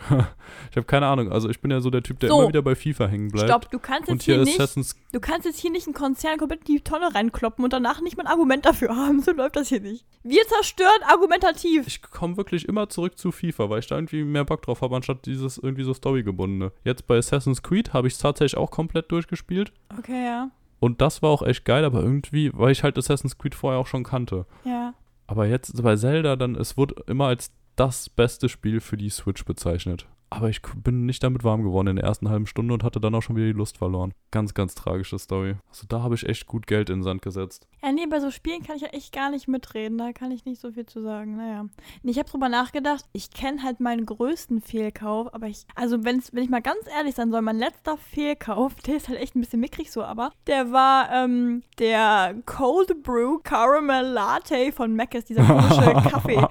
[0.71, 1.31] ich habe keine Ahnung.
[1.31, 2.39] Also ich bin ja so der Typ, der So.
[2.39, 3.49] immer wieder bei FIFA hängen bleibt.
[3.49, 5.95] Stopp, du kannst jetzt hier hier ist nicht, Assassin's du kannst jetzt hier nicht einen
[5.95, 9.23] Konzern komplett in die Tonne reinkloppen und danach nicht mal ein Argument dafür haben.
[9.29, 10.07] So läuft das hier nicht.
[10.23, 11.87] Wir zerstören argumentativ.
[11.87, 14.97] Ich komme wirklich immer zurück zu FIFA, weil ich da irgendwie mehr Bock drauf habe,
[14.97, 16.73] anstatt dieses irgendwie so Storygebundene.
[16.85, 19.73] Jetzt bei Assassin's Creed habe ich es tatsächlich auch komplett durchgespielt.
[19.99, 20.51] Okay, ja.
[20.81, 23.87] Und das war auch echt geil, aber irgendwie, weil ich halt Assassin's Creed vorher auch
[23.87, 24.47] schon kannte.
[24.65, 24.95] Ja.
[25.27, 29.45] Aber jetzt bei Zelda, dann, es wurde immer als das beste Spiel für die Switch
[29.45, 30.07] bezeichnet.
[30.31, 33.15] Aber ich bin nicht damit warm geworden in der ersten halben Stunde und hatte dann
[33.15, 34.13] auch schon wieder die Lust verloren.
[34.31, 35.57] Ganz, ganz tragische Story.
[35.69, 37.67] Also da habe ich echt gut Geld in den Sand gesetzt.
[37.83, 39.97] Ja, nee, bei so Spielen kann ich ja echt gar nicht mitreden.
[39.97, 41.37] Da kann ich nicht so viel zu sagen.
[41.37, 41.67] Naja.
[42.03, 43.07] Ich habe drüber nachgedacht.
[43.13, 45.33] Ich kenne halt meinen größten Fehlkauf.
[45.33, 48.97] Aber ich, also wenn's, wenn ich mal ganz ehrlich sein soll, mein letzter Fehlkauf, der
[48.97, 54.05] ist halt echt ein bisschen mickrig so, aber der war ähm, der Cold Brew Caramel
[54.07, 56.47] Latte von Mc's, dieser komische Kaffee.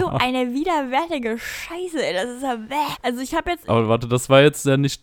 [0.00, 2.12] So eine widerwärtige Scheiße, ey.
[2.12, 3.05] Das ist ja bäh.
[3.06, 5.00] Also ich habe jetzt Aber warte, das war jetzt ja nicht.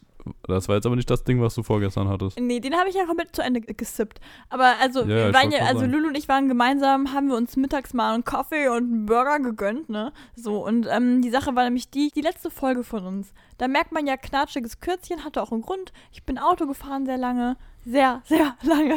[0.47, 2.37] Das war jetzt aber nicht das Ding, was du vorgestern hattest.
[2.39, 4.19] Nee, den habe ich ja komplett zu Ende gesippt.
[4.49, 5.85] Aber also, Ja, wir ja, waren ja, also.
[5.85, 9.39] Lulu und ich waren gemeinsam, haben wir uns mittags mal einen Kaffee und einen Burger
[9.39, 10.11] gegönnt, ne?
[10.35, 13.33] So, und ähm, die Sache war nämlich die, die letzte Folge von uns.
[13.57, 15.93] Da merkt man ja, knatschiges Kürzchen hatte auch einen Grund.
[16.11, 17.57] Ich bin Auto gefahren sehr lange.
[17.85, 18.95] Sehr, sehr lange.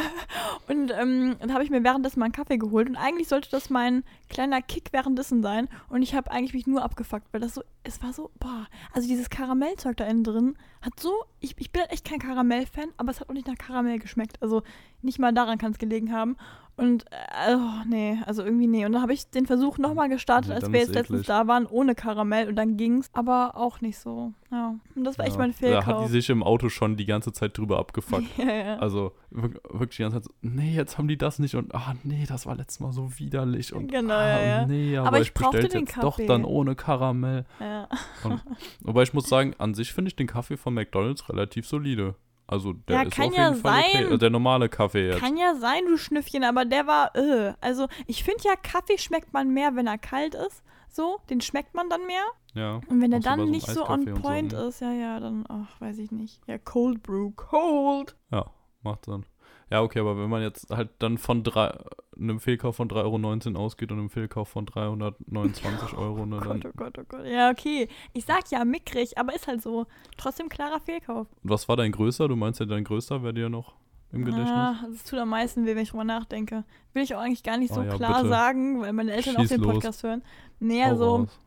[0.69, 2.89] Und ähm, dann habe ich mir währenddessen mal einen Kaffee geholt.
[2.89, 5.69] Und eigentlich sollte das mein kleiner Kick währenddessen sein.
[5.89, 8.67] Und ich habe eigentlich mich nur abgefuckt, weil das so, es war so, boah.
[8.93, 12.91] Also dieses Karamellzeug da innen drin hat so, ich, ich bin halt echt kein Karamell-Fan,
[12.97, 14.41] aber es hat auch nicht nach Karamell geschmeckt.
[14.41, 14.63] Also
[15.03, 16.37] nicht mal daran kann es gelegen haben.
[16.79, 18.85] Und, äh, oh, nee, also irgendwie nee.
[18.85, 21.27] Und dann habe ich den Versuch nochmal gestartet, Nee, als wir jetzt letztens eklig.
[21.27, 22.49] da waren, ohne Karamell.
[22.51, 24.35] Und dann ging's, aber auch nicht so.
[24.53, 24.75] Ja.
[24.95, 25.41] Und das war echt Ja.
[25.41, 25.85] mein Da Fehlkauf.
[25.87, 28.27] hat die sich im Auto schon die ganze Zeit drüber abgefuckt.
[28.37, 28.77] ja, ja.
[28.77, 31.95] Also wirk- wirklich die ganze Zeit so, nee, jetzt haben die das nicht und ah
[32.05, 35.29] nee, das war letztes Mal so widerlich und Genau, ah, ja, nee, aber, Aber ich
[35.29, 36.27] ich brauchte bestell's den jetzt doch Kaffee.
[36.27, 37.47] dann ohne Karamell.
[37.59, 37.89] ja.
[38.23, 38.43] Und,
[38.83, 42.17] wobei ich muss sagen, an sich finde ich den Kaffee von McDonald's relativ solide.
[42.49, 43.93] Also der Ja, ist kann auf ja jeden Fall okay.
[43.93, 44.05] sein.
[44.05, 45.21] Also der normale Kaffee jetzt.
[45.21, 47.55] Kann ja sein, du Schnüffchen, aber der war, äh.
[47.61, 50.63] Also, ich finde ja, Kaffee schmeckt man mehr, wenn er kalt ist.
[50.89, 52.25] So, den schmeckt man dann mehr.
[52.55, 52.77] ja.
[52.89, 54.59] Und wenn so bei dann so nicht so on so, point ne?
[54.67, 56.41] ist, ja, ja, dann, ach, weiß ich nicht.
[56.47, 58.17] Ja, Cold Brew, cold.
[58.31, 58.47] Ja,
[58.83, 59.27] macht Sinn.
[59.71, 61.77] Ja, okay, aber wenn man jetzt halt dann von drei,
[62.19, 66.65] einem Fehlkauf von 3,19 Euro ausgeht und einem Fehlkauf von 329 Euro, ne, Oh Gott,
[66.67, 67.27] oh Gott, oh Gott.
[67.27, 67.89] Ja, okay.
[68.13, 69.87] Ich sag ja mickrig, aber ist halt so.
[70.17, 71.27] Trotzdem klarer Fehlkauf.
[71.43, 72.29] was war dein größter?
[72.29, 73.75] Du meinst ja, dein größter wäre dir noch
[74.13, 74.51] im Gedächtnis?
[74.51, 76.65] Ah, das tut am meisten weh, wenn ich drüber nachdenke.
[76.95, 78.29] Will ich auch eigentlich gar nicht so Oh ja, klar bitte.
[78.29, 79.73] sagen, weil meine Eltern auch Schieß den los.
[79.75, 80.23] Podcast hören.
[80.61, 81.41] Nee, Hau also raus.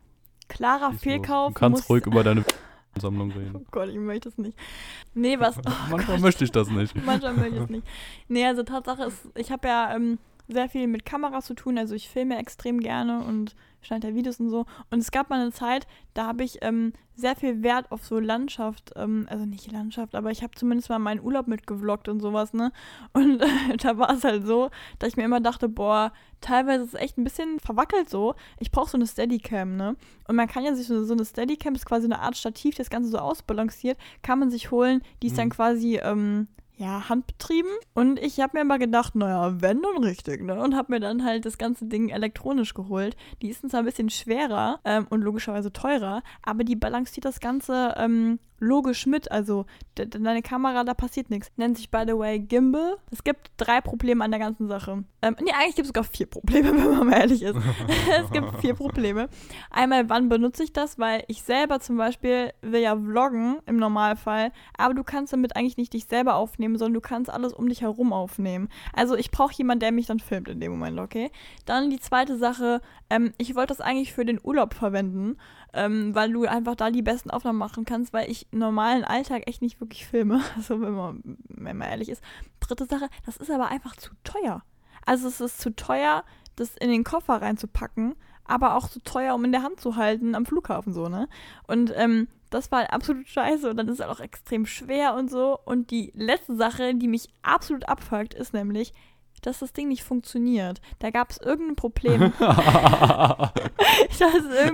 [0.48, 1.00] klarer Schieß los.
[1.02, 1.48] Fehlkauf.
[1.54, 2.44] Du kannst ruhig über deine
[3.00, 3.56] Sammlung reden.
[3.56, 4.56] Oh Gott, ich möchte es nicht.
[5.14, 5.56] Nee, was.
[5.66, 6.20] Oh Manchmal Gott.
[6.20, 6.94] möchte ich das nicht.
[7.04, 7.86] Manchmal möchte ich es nicht.
[8.28, 10.18] Nee, also Tatsache ist, ich habe ja ähm,
[10.52, 11.78] sehr viel mit Kameras zu tun.
[11.78, 14.66] Also ich filme extrem gerne und schneide ja Videos und so.
[14.90, 18.18] Und es gab mal eine Zeit, da habe ich ähm, sehr viel Wert auf so
[18.18, 22.52] Landschaft, ähm, also nicht Landschaft, aber ich habe zumindest mal meinen Urlaub mitgevloggt und sowas,
[22.52, 22.72] ne?
[23.12, 26.94] Und äh, da war es halt so, dass ich mir immer dachte, boah, teilweise ist
[26.94, 28.34] es echt ein bisschen verwackelt so.
[28.58, 29.96] Ich brauche so eine Steadicam, ne?
[30.28, 32.90] Und man kann ja sich so, so eine Steadicam, ist quasi eine Art Stativ, das
[32.90, 35.52] Ganze so ausbalanciert, kann man sich holen, die ist dann Mhm.
[35.52, 36.48] quasi, ähm,
[36.80, 37.70] ja, handbetrieben.
[37.92, 40.58] Und ich habe mir immer gedacht, naja, wenn dann richtig, ne?
[40.58, 43.16] Und habe mir dann halt das ganze Ding elektronisch geholt.
[43.42, 47.94] Die ist zwar ein bisschen schwerer ähm, und logischerweise teurer, aber die balanciert das Ganze
[47.98, 49.30] ähm, logisch mit.
[49.32, 49.66] Also
[49.98, 51.50] de de- deine Kamera, da passiert nichts.
[51.56, 52.96] Nennt sich, by the way, Gimbal.
[53.10, 55.02] Es gibt drei Probleme an der ganzen Sache.
[55.22, 57.56] Ähm, nee, eigentlich gibt es sogar vier Probleme, wenn man mal ehrlich ist.
[58.22, 59.28] es gibt vier Probleme.
[59.70, 60.98] Einmal, wann benutze ich das?
[60.98, 65.76] Weil ich selber zum Beispiel will ja vloggen im Normalfall, aber du kannst damit eigentlich
[65.76, 68.68] nicht dich selber aufnehmen, sondern du kannst alles um dich herum aufnehmen.
[68.92, 71.30] Also ich brauche jemanden, der mich dann filmt in dem Moment, okay?
[71.64, 75.36] Dann die zweite Sache, ähm, ich wollte das eigentlich für den Urlaub verwenden,
[75.72, 79.62] ähm, weil du einfach da die besten Aufnahmen machen kannst, weil ich normalen Alltag echt
[79.62, 82.22] nicht wirklich filme, also wenn man, wenn man ehrlich ist.
[82.60, 84.62] Dritte Sache, das ist aber einfach zu teuer.
[85.06, 86.24] Also es ist zu teuer,
[86.56, 90.34] das in den Koffer reinzupacken, aber auch zu teuer, um in der Hand zu halten
[90.34, 91.28] am Flughafen so, ne?
[91.66, 95.30] Und ähm, das war halt absolut scheiße und dann ist es auch extrem schwer und
[95.30, 95.58] so.
[95.64, 98.92] Und die letzte Sache, die mich absolut abfuckt, ist nämlich,
[99.42, 100.80] dass das Ding nicht funktioniert.
[100.98, 102.32] Da gab es irgendein Problem.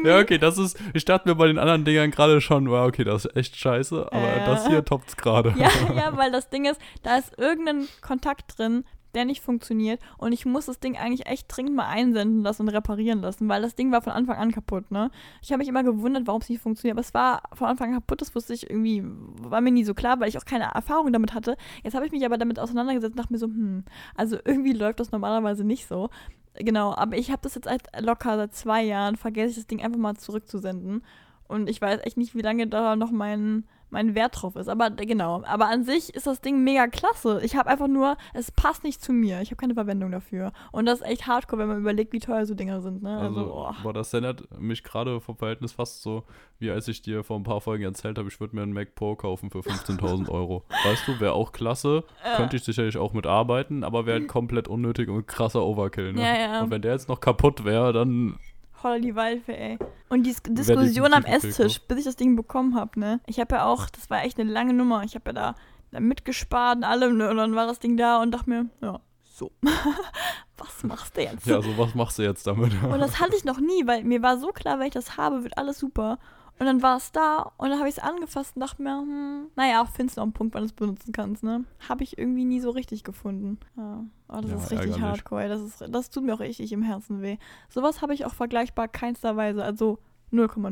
[0.04, 0.78] ja, okay, das ist.
[0.94, 4.08] Ich dachte mir bei den anderen Dingern gerade schon, wow, okay, das ist echt scheiße,
[4.10, 4.46] aber Äh.
[4.46, 5.54] das hier toppt's gerade.
[5.56, 8.84] Ja, ja, weil das Ding ist, da ist irgendein Kontakt drin,
[9.14, 12.68] der nicht funktioniert und ich muss das Ding eigentlich echt dringend mal einsenden lassen und
[12.68, 15.10] reparieren lassen, weil das Ding war von Anfang an kaputt, ne?
[15.42, 18.00] Ich habe mich immer gewundert, warum es nicht funktioniert, aber es war von Anfang an
[18.00, 21.12] kaputt, das wusste ich irgendwie, war mir nie so klar, weil ich auch keine Erfahrung
[21.12, 21.56] damit hatte.
[21.82, 23.84] Jetzt habe ich mich aber damit auseinandergesetzt und dachte mir so, hm,
[24.14, 26.10] also irgendwie läuft das normalerweise nicht so.
[26.58, 29.82] Genau, aber ich habe das jetzt seit locker seit zwei Jahren, vergesse ich das Ding
[29.82, 31.02] einfach mal zurückzusenden.
[31.48, 34.68] Und ich weiß echt nicht, wie lange da noch mein, mein Wert drauf ist.
[34.68, 35.42] Aber genau.
[35.46, 37.40] Aber an sich ist das Ding mega klasse.
[37.44, 39.40] Ich habe einfach nur, es passt nicht zu mir.
[39.42, 40.52] Ich habe keine Verwendung dafür.
[40.72, 43.02] Und das ist echt hardcore, wenn man überlegt, wie teuer so Dinger sind.
[43.02, 43.16] Ne?
[43.16, 43.72] Also, Also, oh.
[43.84, 46.24] boah, das erinnert mich gerade vom Verhältnis fast so,
[46.58, 48.94] wie als ich dir vor ein paar Folgen erzählt habe, ich würde mir einen Mac
[48.96, 50.64] Pro kaufen für 15.000 Euro.
[50.84, 52.36] Weißt du, wäre auch klasse, Äh.
[52.36, 56.12] könnte ich sicherlich auch mitarbeiten, aber wäre halt komplett unnötig und krasser Overkill.
[56.14, 56.22] Ne?
[56.22, 56.62] Ja, ja.
[56.62, 58.36] Und wenn der jetzt noch kaputt wäre, dann
[58.82, 59.78] Holla die Waldfee, ey.
[60.08, 63.20] Und die Dis- Diskussion am Esstisch, bis ich das Ding bekommen habe, ne?
[63.26, 65.02] Ich habe ja auch, das war echt eine lange Nummer.
[65.04, 65.54] Ich habe ja da,
[65.90, 67.30] da mitgespart und allem, ne?
[67.30, 69.50] Und dann war das Ding da und dachte mir, ja, so.
[70.58, 71.46] Was machst du jetzt?
[71.46, 72.72] ja, so was machst du jetzt damit?
[72.82, 75.42] Und das hatte ich noch nie, weil mir war so klar, wenn ich das habe,
[75.42, 76.18] wird alles super.
[76.58, 79.48] Und dann war es da und dann habe ich es angefasst und dachte mir, hm,
[79.56, 81.64] naja, findest du noch einen Punkt, wann du es benutzen kannst, ne?
[81.88, 83.58] Habe ich irgendwie nie so richtig gefunden.
[83.76, 84.04] Ja.
[84.28, 85.02] Oh, das Ja, ist richtig ärgerlich.
[85.02, 85.42] hardcore.
[85.42, 85.48] ey.
[85.50, 87.36] Das, ist, das tut mir auch richtig im Herzen weh.
[87.68, 89.62] Sowas habe ich auch vergleichbar keinster Weise.
[89.62, 89.98] Also
[90.32, 90.70] 0,0.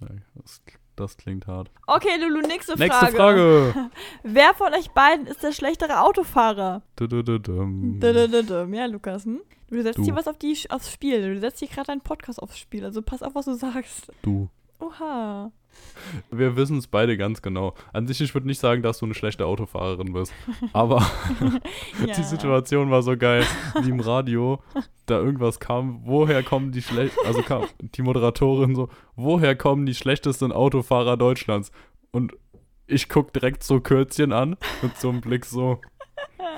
[0.00, 0.62] Nee, das,
[0.96, 1.70] das klingt hart.
[1.86, 2.84] Okay, Lulu, nächste Frage.
[2.88, 3.90] Nächste Frage.
[4.22, 6.82] Wer von euch beiden ist der schlechtere Autofahrer?
[6.96, 8.00] Dudududum.
[8.00, 8.72] Dudududum.
[8.74, 9.40] Ja, Lukas, hm?
[9.68, 10.02] Du setzt Du.
[10.04, 11.34] hier was auf die, aufs Spiel.
[11.34, 12.84] Du setzt hier gerade deinen Podcast aufs Spiel.
[12.84, 14.10] Also pass auf, was du sagst.
[14.22, 14.48] Du.
[14.78, 15.50] Oha.
[16.30, 17.74] Wir wissen es beide ganz genau.
[17.92, 20.32] An sich, ich würde nicht sagen, dass du eine schlechte Autofahrerin bist.
[20.72, 20.98] Aber
[22.06, 22.14] Ja.
[22.14, 23.44] die Situation war so geil,
[23.82, 24.62] wie im Radio,
[25.06, 29.94] da irgendwas kam, woher kommen die schlecht, also kam die Moderatorin so, woher kommen die
[29.94, 31.70] schlechtesten Autofahrer Deutschlands?
[32.10, 32.32] Und
[32.86, 35.80] ich guck direkt so Kürzchen an mit so einem Blick so,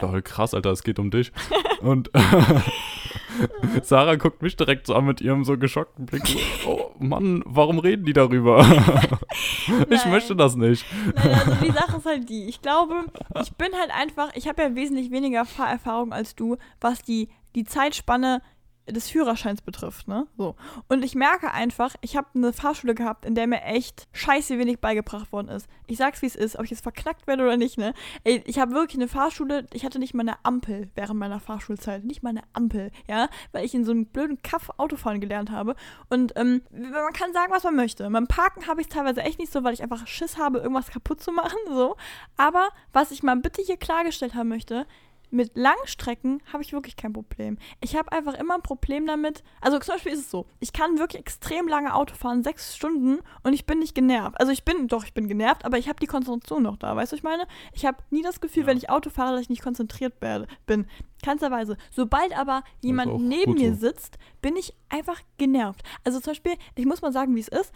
[0.01, 1.33] lol, krass, Alter, es geht um dich.
[1.81, 2.11] Und
[3.83, 6.27] Sarah guckt mich direkt so an mit ihrem so geschockten Blick.
[6.27, 8.61] So, oh Mann, warum reden die darüber?
[9.91, 10.85] ich möchte das nicht.
[11.15, 12.49] Nein, also die Sache ist halt die.
[12.49, 13.05] Ich glaube,
[13.41, 17.65] ich bin halt einfach, ich habe ja wesentlich weniger Fahrerfahrung als du, was die, die
[17.65, 18.43] Zeitspanne
[18.91, 20.27] des Führerscheins betrifft, ne?
[20.37, 20.57] So.
[20.89, 24.81] Und ich merke einfach, ich habe eine Fahrschule gehabt, in der mir echt scheiße wenig
[24.81, 25.69] beigebracht worden ist.
[25.87, 27.95] Ich sag's wie es ist, ob ich jetzt verknackt werde oder nicht, ne?
[28.25, 32.05] Ey, ich habe wirklich eine Fahrschule, ich hatte nicht mal eine Ampel während meiner Fahrschulzeit,
[32.05, 35.75] nicht mal eine Ampel, ja, weil ich in so einem blöden Kaff Autofahren gelernt habe.
[36.09, 38.09] Und ähm, man kann sagen, was man möchte.
[38.09, 41.23] Beim Parken habe ich teilweise echt nicht so, weil ich einfach Schiss habe, irgendwas kaputt
[41.23, 41.97] zu machen, so.
[42.37, 44.87] Aber was ich mal bitte hier klargestellt haben möchte,
[45.31, 47.59] mit Langstrecken habe ich wirklich kein Problem.
[47.81, 49.43] Ich habe einfach immer ein Problem damit.
[49.61, 53.19] Also zum Beispiel ist es so, ich kann wirklich extrem lange Auto fahren, sechs Stunden,
[53.43, 54.41] und ich bin nicht genervt.
[54.41, 56.97] Also ich bin, doch, ich bin genervt, aber ich habe die Konzentration noch da.
[56.97, 57.47] Weißt du, was ich meine?
[57.73, 58.69] Ich habe nie das Gefühl, Ja.
[58.69, 60.87] wenn ich Auto fahre, dass ich nicht konzentriert werde, bin.
[61.25, 61.77] Keinsterweise.
[61.91, 63.81] Sobald aber jemand neben mir so.
[63.81, 65.83] sitzt, bin ich einfach genervt.
[66.05, 67.73] Also zum Beispiel, ich muss mal sagen, wie es ist.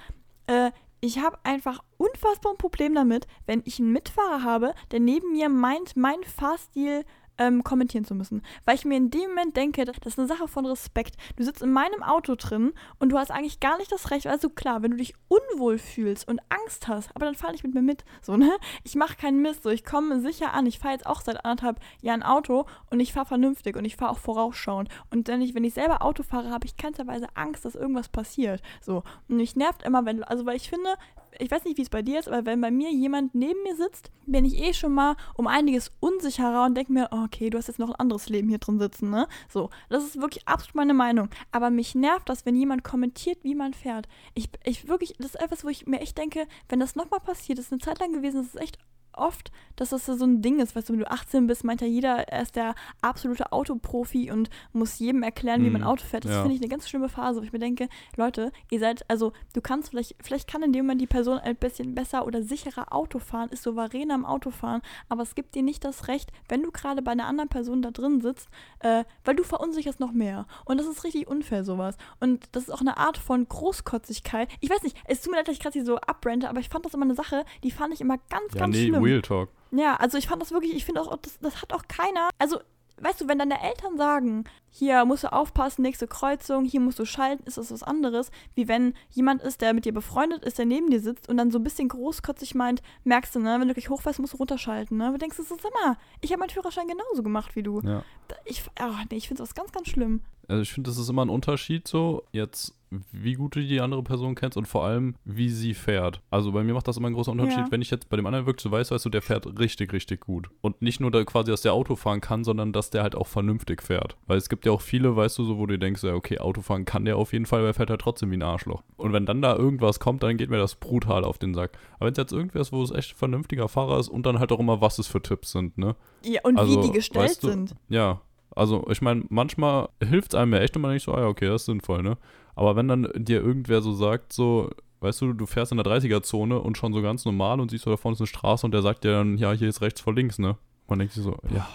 [0.47, 0.71] Äh,
[1.05, 5.49] ich habe einfach unfassbar ein Problem damit, wenn ich einen Mitfahrer habe, der neben mir
[5.49, 7.05] meint, meinen Fahrstil
[7.39, 8.43] ähm, kommentieren zu müssen.
[8.64, 11.16] Weil ich mir in dem Moment denke, das ist eine Sache von Respekt.
[11.37, 14.26] Du sitzt in meinem Auto drin und du hast eigentlich gar nicht das Recht.
[14.26, 17.74] Also klar, wenn du dich unwohl fühlst und Angst hast, aber dann fahr nicht mit
[17.74, 18.05] mir mit.
[18.20, 18.51] So, ne?
[18.85, 19.62] Ich mache keinen Mist.
[19.62, 20.66] So, ich komme sicher an.
[20.66, 24.12] Ich fahre jetzt auch seit anderthalb Jahren Auto und ich fahre vernünftig und ich fahre
[24.12, 24.89] auch vorausschauend.
[25.11, 28.62] Und wenn ich, wenn ich selber Auto fahre, habe ich keinsterweise Angst, dass irgendwas passiert.
[28.80, 29.03] So.
[29.28, 30.97] Und mich nervt immer, wenn also weil ich finde,
[31.39, 33.76] ich weiß nicht, wie es bei dir ist, aber wenn bei mir jemand neben mir
[33.76, 37.59] sitzt, bin ich eh schon mal um einiges unsicherer und denke mir, oh, okay, du
[37.59, 39.26] hast jetzt noch ein anderes Leben hier drin sitzen, ne?
[39.49, 41.28] So, das ist wirklich absolut meine Meinung.
[41.51, 44.09] Aber mich nervt das, wenn jemand kommentiert, wie man fährt.
[44.35, 47.59] Ich, ich wirklich, das ist etwas, wo ich mir echt denke, wenn das nochmal passiert,
[47.59, 48.78] das ist eine Zeit lang gewesen, das ist echt
[49.15, 51.87] oft, dass das so ein Ding ist, weißt du, wenn du 18 bist, meint ja
[51.87, 56.25] jeder, er ist der absolute Autoprofi und muss jedem erklären, wie man Mhm, Auto fährt.
[56.25, 56.41] Das ja.
[56.43, 59.61] finde ich eine ganz schlimme Phase, wo ich mir denke, Leute, ihr seid, also du
[59.61, 63.19] kannst vielleicht, vielleicht kann in dem Moment die Person ein bisschen besser oder sicherer Auto
[63.19, 67.03] fahren, ist souveräner am Autofahren, aber es gibt dir nicht das Recht, wenn du gerade
[67.03, 68.49] bei einer anderen Person da drin sitzt,
[68.81, 70.47] äh, weil du verunsicherst noch mehr.
[70.65, 71.97] Und das ist richtig unfair, sowas.
[72.21, 74.49] Und das ist auch eine Art von Großkotzigkeit.
[74.61, 76.85] Ich weiß nicht, es tut mir leid, dass ich gerade so abbrente, aber ich fand
[76.85, 79.02] das immer eine Sache, die fand ich immer ganz, Ja, ganz nee, schlimm.
[79.03, 79.49] Real Talk.
[79.71, 82.29] Ja, also ich fand das wirklich, ich finde auch, das, das hat auch keiner.
[82.39, 82.61] Also,
[83.01, 87.05] weißt du, wenn deine Eltern sagen, hier musst du aufpassen, nächste Kreuzung, hier musst du
[87.05, 90.67] schalten, ist das was anderes, wie wenn jemand ist, der mit dir befreundet ist, der
[90.67, 93.75] neben dir sitzt und dann so ein bisschen großkotzig meint, merkst du, ne, wenn du
[93.75, 95.11] gleich hochfährst, musst du runterschalten, ne?
[95.11, 97.81] Du denkst, das ist immer, ich habe meinen Führerschein genauso gemacht wie du.
[97.81, 98.03] Ja.
[98.45, 100.23] Ich, oh, nee, ich finde das ganz, ganz schlimm.
[100.49, 102.75] Also ich finde, das ist immer ein Unterschied so, jetzt
[103.12, 106.20] wie gut du die andere Person kennst und vor allem, wie sie fährt.
[106.30, 107.70] Also bei mir macht das immer einen großen Unterschied, Ja.
[107.70, 110.20] wenn ich jetzt bei dem anderen wirklich so weiß, weißt du, der fährt richtig, richtig
[110.20, 110.49] gut.
[110.61, 113.26] Und nicht nur da quasi, dass der Auto fahren kann, sondern dass der halt auch
[113.26, 114.16] vernünftig fährt.
[114.26, 116.84] Weil es gibt ja auch viele, weißt du, so, wo du denkst, ja, okay, Autofahren
[116.84, 118.82] kann der auf jeden Fall, aber er fährt halt trotzdem wie ein Arschloch.
[118.97, 121.72] Und wenn dann da irgendwas kommt, dann geht mir das brutal auf den Sack.
[121.97, 124.38] Aber wenn es jetzt irgendwer ist, wo es echt ein vernünftiger Fahrer ist und dann
[124.38, 125.97] halt auch immer, was es für Tipps sind, ne?
[126.24, 127.74] Ja, und Also, wie die gestellt weißt du, sind.
[127.88, 128.20] Ja,
[128.55, 131.26] also ich meine, manchmal hilft es einem ja echt und man denkt so, ah ja,
[131.26, 132.18] okay, das ist sinnvoll, ne?
[132.55, 136.59] Aber wenn dann dir irgendwer so sagt, so, weißt du, du fährst in der 30er-Zone
[136.59, 138.83] und schon so ganz normal und siehst so, da vorne ist eine Straße und der
[138.83, 140.57] sagt dir dann, ja, hier ist rechts vor links, ne?
[140.89, 141.67] Man denkt sich so, ja.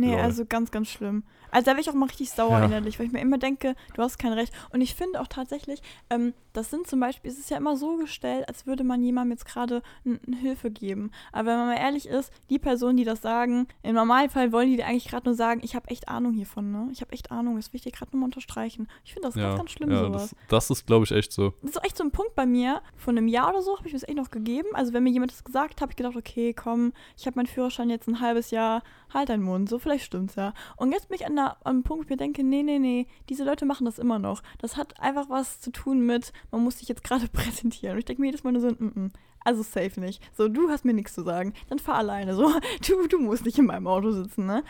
[0.00, 0.20] Nee, Lol.
[0.20, 1.22] also ganz, ganz schlimm.
[1.50, 2.64] Also da bin ich auch mal richtig sauer Ja.
[2.64, 4.52] innerlich, weil ich mir immer denke, du hast kein Recht.
[4.72, 7.96] Und ich finde auch tatsächlich, ähm, das sind zum Beispiel, es ist ja immer so
[7.96, 9.82] gestellt, als würde man jemandem jetzt gerade
[10.40, 11.10] Hilfe geben.
[11.32, 14.76] Aber wenn man mal ehrlich ist, die Personen, die das sagen, im Normalfall wollen die
[14.76, 16.88] dir eigentlich gerade nur sagen, ich habe echt Ahnung hiervon, ne?
[16.92, 18.88] Ich habe echt Ahnung, das will ich dir gerade nur mal unterstreichen.
[19.04, 20.30] Ich finde das ja, ganz, ganz schlimm, ja sowas.
[20.48, 21.52] das, das ist, glaube ich, echt so.
[21.62, 23.86] Das ist auch echt so ein Punkt bei mir, von einem Jahr oder so, habe
[23.88, 24.68] ich mir das echt noch gegeben.
[24.74, 27.46] Also wenn mir jemand das gesagt hat, habe ich gedacht, okay, komm, ich habe meinen
[27.46, 28.82] Führerschein jetzt ein halbes Jahr,
[29.12, 30.52] halt deinen Mund, so vielleicht stimmt's ja.
[30.76, 32.78] Und jetzt bin ich an, der, an einem Punkt, wo ich mir denke, nee, nee,
[32.78, 34.42] nee, diese Leute machen das immer noch.
[34.58, 37.94] Das hat einfach was zu tun mit, man muss sich jetzt gerade präsentieren.
[37.94, 39.10] Und ich denke mir jedes Mal nur so, mm -mm,
[39.44, 40.22] also safe nicht.
[40.36, 42.34] So, du hast mir nichts zu sagen, dann fahr alleine.
[42.34, 42.52] So,
[42.88, 44.62] du, du musst nicht in meinem Auto sitzen, ne?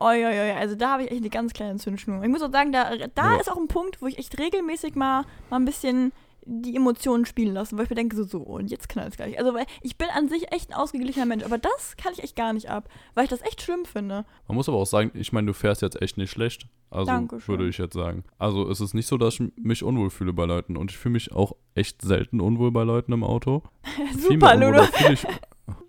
[0.00, 2.22] Oi, oi, oi, also da habe ich echt eine ganz kleine Zündschnur.
[2.22, 3.40] Ich muss auch sagen, da, da Ja.
[3.40, 6.12] ist auch ein Punkt, wo ich echt regelmäßig mal, mal ein bisschen
[6.50, 9.38] die Emotionen spielen lassen, weil ich mir denke, so, so, und jetzt knallt es gleich.
[9.38, 12.36] Also, weil ich bin an sich echt ein ausgeglichener Mensch, aber das kann ich echt
[12.36, 14.24] gar nicht ab, weil ich das echt schlimm finde.
[14.46, 16.66] Man muss aber auch sagen, ich meine, du fährst jetzt echt nicht schlecht.
[16.90, 17.48] Also Dankeschön.
[17.48, 18.24] würde ich jetzt sagen.
[18.38, 20.76] Also es ist nicht so, dass ich mich unwohl fühle bei Leuten.
[20.76, 23.62] Und ich fühle mich auch echt selten unwohl bei Leuten im Auto.
[24.18, 25.26] Super, da fühle ich,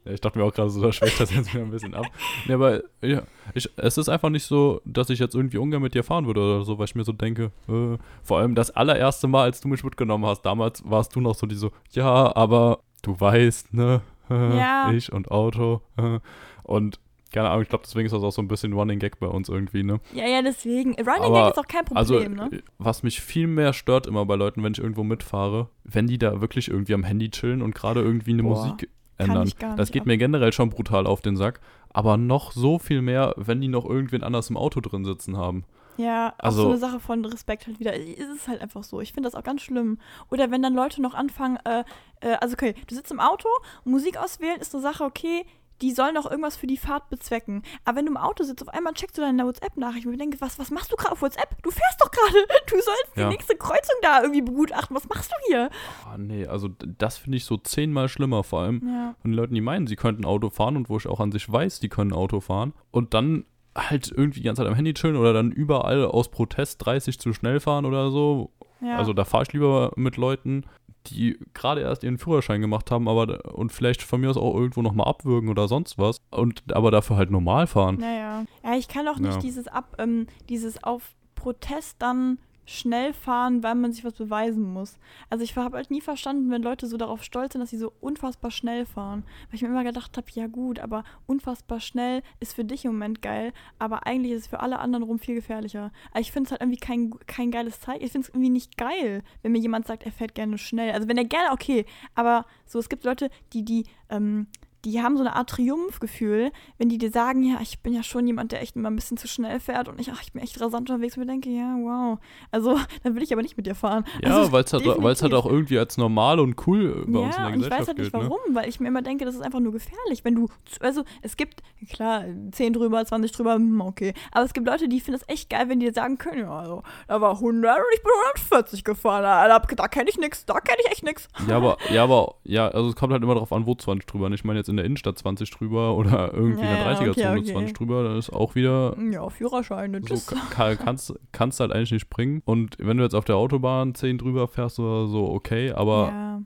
[0.06, 2.06] ja, ich dachte mir auch gerade so, da schwächt das jetzt wieder ein bisschen ab.
[2.48, 3.24] Nee, aber ja,
[3.54, 6.42] ich, es ist einfach nicht so, dass ich jetzt irgendwie ungern mit dir fahren würde
[6.42, 9.68] oder so, weil ich mir so denke, äh, vor allem das allererste Mal, als du
[9.68, 14.02] mich mitgenommen hast, damals warst du noch so die so, ja, aber du weißt, ne,
[14.30, 14.92] Ja.
[14.92, 16.20] ich und Auto äh,
[16.64, 17.00] und
[17.32, 19.50] keine Ahnung, ich glaube, deswegen ist das auch so ein bisschen Running Gag bei uns
[19.50, 20.00] irgendwie, ne?
[20.16, 20.94] Ja, ja, deswegen.
[20.96, 22.50] Running Aber- Gag ist auch kein Also, Problem, ne?
[22.52, 26.18] äh, was mich viel mehr stört immer bei Leuten, wenn ich irgendwo mitfahre, wenn die
[26.18, 28.90] da wirklich irgendwie am Handy chillen und gerade irgendwie eine Boah, Musik
[29.20, 29.50] ändern.
[29.78, 30.08] Das geht ab.
[30.08, 31.60] mir generell schon brutal auf den Sack.
[31.92, 35.64] Aber noch so viel mehr, wenn die noch irgendwen anders im Auto drin sitzen haben.
[35.98, 37.94] Ja, auch Also- so eine Sache von Respekt halt wieder.
[37.94, 39.02] Es ist halt einfach so.
[39.02, 39.98] Ich finde das auch ganz schlimm.
[40.32, 41.84] Oder wenn dann Leute noch anfangen, äh,
[42.22, 43.50] äh, also okay, du sitzt im Auto,
[43.84, 45.46] Musik auswählen ist eine Sache, okay,
[45.82, 47.64] die sollen doch irgendwas für die Fahrt bezwecken.
[47.86, 50.40] Aber wenn du im Auto sitzt, auf einmal checkst du deine WhatsApp-Nachricht und ich denke,
[50.42, 51.62] was, was machst du gerade auf WhatsApp?
[51.64, 52.46] Du fährst doch gerade.
[52.70, 53.24] Du sollst Ja.
[53.30, 54.96] die nächste Kreuzung da irgendwie begutachten.
[54.96, 55.70] Was machst du hier?
[56.06, 59.16] Ah, nee, also das finde ich so zehnmal schlimmer, vor allem Ja.
[59.22, 61.52] von den Leuten, die meinen, sie könnten Auto fahren und wo ich auch an sich
[61.52, 65.16] weiß, die können Auto fahren und dann halt irgendwie die ganze Zeit am Handy chillen
[65.16, 68.52] oder dann überall aus Protest 30 zu schnell fahren oder so.
[68.82, 68.98] ja.
[68.98, 70.66] Also da fahre ich lieber mit Leuten,
[71.08, 74.82] die gerade erst ihren Führerschein gemacht haben, aber und vielleicht von mir aus auch irgendwo
[74.82, 77.98] nochmal abwürgen oder sonst was und aber dafür halt normal fahren.
[78.00, 78.46] Naja.
[78.64, 79.40] Ja, ich kann auch nicht Ja.
[79.40, 82.38] dieses ab, ähm, dieses auf Protest dann
[82.70, 84.98] schnell fahren, weil man sich was beweisen muss.
[85.30, 87.92] Also ich habe halt nie verstanden, wenn Leute so darauf stolz sind, dass sie so
[88.00, 89.24] unfassbar schnell fahren.
[89.48, 92.92] Weil ich mir immer gedacht habe, ja gut, aber unfassbar schnell ist für dich im
[92.92, 95.92] Moment geil, aber eigentlich ist es für alle anderen rum viel gefährlicher.
[96.12, 98.04] Aber ich finde es halt irgendwie kein, kein geiles Zeichen.
[98.04, 100.92] Ich finde es irgendwie nicht geil, wenn mir jemand sagt, er fährt gerne schnell.
[100.92, 104.48] Also wenn er gerne, okay, aber so, es gibt Leute, die, die, ähm,
[104.86, 108.26] die haben so eine Art Triumphgefühl, wenn die dir sagen, ja, ich bin ja schon
[108.28, 110.60] jemand, der echt immer ein bisschen zu schnell fährt und ich, ach, ich bin echt
[110.62, 112.20] rasant unterwegs und mir denke, ja, wow.
[112.52, 114.06] Also, dann will ich aber nicht mit dir fahren.
[114.22, 117.36] Ja, also, weil es halt, weil's halt auch irgendwie als normal und cool bei uns
[117.36, 118.24] in Ja, der und ich Gesellschaft weiß halt nicht gilt.
[118.24, 118.30] Ne?
[118.30, 120.24] warum, weil ich mir immer denke, das ist einfach nur gefährlich.
[120.24, 120.48] Wenn du,
[120.80, 124.14] also es gibt, klar, 10 drüber, 20 drüber, hm, okay.
[124.32, 126.52] Aber es gibt Leute, die finden es echt geil, wenn die dir sagen können, ja,
[126.52, 128.12] also, da war 100 und ich bin
[128.48, 129.24] 140 gefahren.
[129.24, 131.28] Da, da, da kenne ich nichts, da kenne ich echt nichts.
[131.48, 134.28] Ja, aber, ja, aber, ja, also es kommt halt immer darauf an, wo 20 drüber.
[134.28, 136.92] Und Ich meine jetzt in der Innenstadt 20 drüber oder irgendwie in Ja, der ja,
[137.00, 137.52] 30er-Zone okay, okay.
[137.52, 140.28] 20 drüber, dann ist auch wieder Ja, Führerschein, so, tschüss.
[140.52, 142.42] ka- kannst, kannst halt eigentlich nicht bringen.
[142.46, 146.42] Und wenn du jetzt auf der Autobahn 10 drüber fährst oder so, okay, aber ja.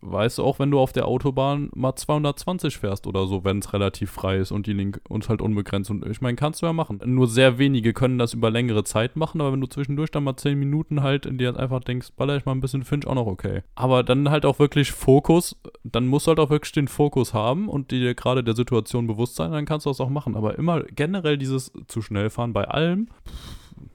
[0.00, 3.72] Weißt du auch, wenn du auf der Autobahn mal 220 fährst oder so, wenn es
[3.72, 6.72] relativ frei ist und die Link und halt unbegrenzt und ich meine, kannst du ja
[6.72, 7.00] machen.
[7.04, 10.36] Nur sehr wenige können das über längere Zeit machen, aber wenn du zwischendurch dann mal
[10.36, 13.14] 10 Minuten halt in dir einfach denkst, baller ich mal ein bisschen, finde ich auch
[13.14, 13.62] noch okay.
[13.74, 17.68] Aber dann halt auch wirklich Fokus, dann musst du halt auch wirklich den Fokus haben
[17.68, 20.36] und dir gerade der Situation bewusst sein, dann kannst du das auch machen.
[20.36, 23.32] Aber immer generell dieses zu schnell fahren bei allem, pff,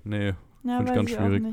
[0.04, 0.34] nee.
[0.64, 1.44] Ja, Find ich ganz schwierig.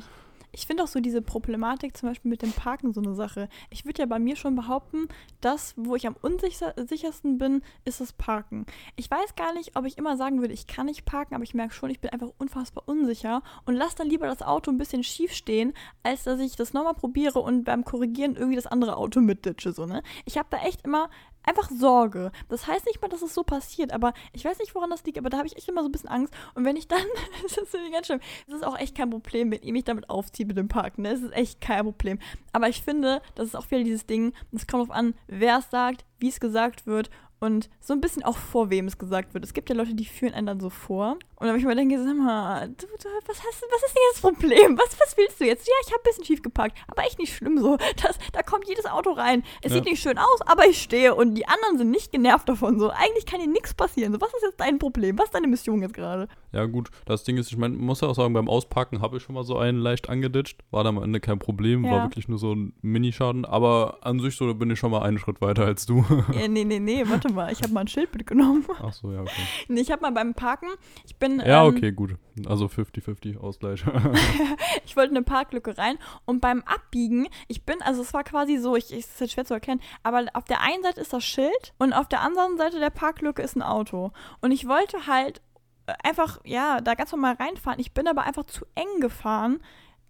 [0.53, 3.49] Ich finde auch so diese Problematik zum Beispiel mit dem Parken so eine Sache.
[3.71, 5.09] Ich würde ja bei mir schon behaupten,
[5.41, 8.67] das, wo ich am unsichersten bin, ist das Parken.
[8.97, 11.55] Ich weiß gar nicht, ob ich immer sagen würde, ich kann nicht parken, aber ich
[11.55, 15.05] merke schon, ich bin einfach unfassbar unsicher und lasse dann lieber das Auto ein bisschen
[15.05, 19.21] schief stehen, als dass ich das nochmal probiere und beim Korrigieren irgendwie das andere Auto
[19.21, 19.73] mitditsche.
[19.73, 20.03] So, ne?
[20.25, 21.11] Ich habe da echt immer
[21.47, 22.33] einfach Sorge.
[22.49, 25.19] Das heißt nicht mal, dass es so passiert, aber ich weiß nicht, woran das liegt,
[25.19, 26.35] aber da habe ich echt immer so ein bisschen Angst.
[26.55, 27.01] Und wenn ich dann,
[27.43, 30.11] das ist irgendwie ganz schlimm, es ist auch echt kein Problem, wenn ihr mich damit
[30.11, 31.03] aufzieht mit dem Parken.
[31.03, 31.11] Ne?
[31.11, 32.19] Es ist echt kein Problem.
[32.53, 35.71] Aber ich finde, das ist auch wieder dieses Ding, es kommt darauf an, wer es
[35.71, 37.11] sagt, wie es gesagt wird
[37.41, 39.45] und so ein bisschen auch vor wem es gesagt wird.
[39.45, 41.17] Es gibt ja Leute, die führen einen dann so vor.
[41.39, 44.15] Und wenn ich mir denke, sag mal, du, du, was, hast, was ist denn jetzt
[44.15, 44.79] das Problem?
[44.79, 45.67] Was, was willst du jetzt?
[45.69, 47.77] Ja, ich habe ein bisschen schief geparkt, aber echt nicht schlimm so.
[48.03, 49.43] Das, da kommt jedes Auto rein.
[49.63, 49.77] Es Ja.
[49.79, 52.79] sieht nicht schön aus, aber ich stehe und die anderen sind nicht genervt davon.
[52.79, 54.13] So, eigentlich kann dir nichts passieren.
[54.15, 55.19] So, was ist jetzt dein Problem?
[55.19, 56.29] Was ist deine Mission jetzt gerade?
[56.53, 59.23] Ja, gut, das Ding ist, ich meine, muss ja auch sagen, beim Auspacken habe ich
[59.23, 60.63] schon mal so einen leicht angeditscht.
[60.71, 62.03] War dann am Ende kein Problem, war Ja.
[62.05, 63.45] wirklich nur so ein Minischaden.
[63.45, 66.03] Aber an sich so bin ich schon mal einen Schritt weiter als du.
[66.33, 67.53] Ja, nee, nee, nee, warte mal.
[67.53, 68.67] Ich habe mal ein Schild mitgenommen.
[68.83, 69.43] Ach so, ja, okay.
[69.69, 70.69] Nee, ich habe mal beim Parken,
[71.05, 71.41] ich bin.
[71.41, 72.17] Ja, ähm, okay, gut.
[72.47, 73.85] Also 50-50 Ausgleich.
[74.85, 78.77] ich wollte eine Parklücke rein und beim Abbiegen, ich bin, also es war quasi so,
[78.77, 81.25] ich, ich es ist jetzt schwer zu erkennen, aber auf der einen Seite ist das
[81.25, 84.13] Schild und auf der anderen Seite der Parklücke ist ein Auto.
[84.41, 85.41] Und ich wollte halt
[85.87, 87.81] äh, einfach, ja, da ganz normal reinfahren.
[87.81, 89.61] Ich bin aber einfach zu eng gefahren.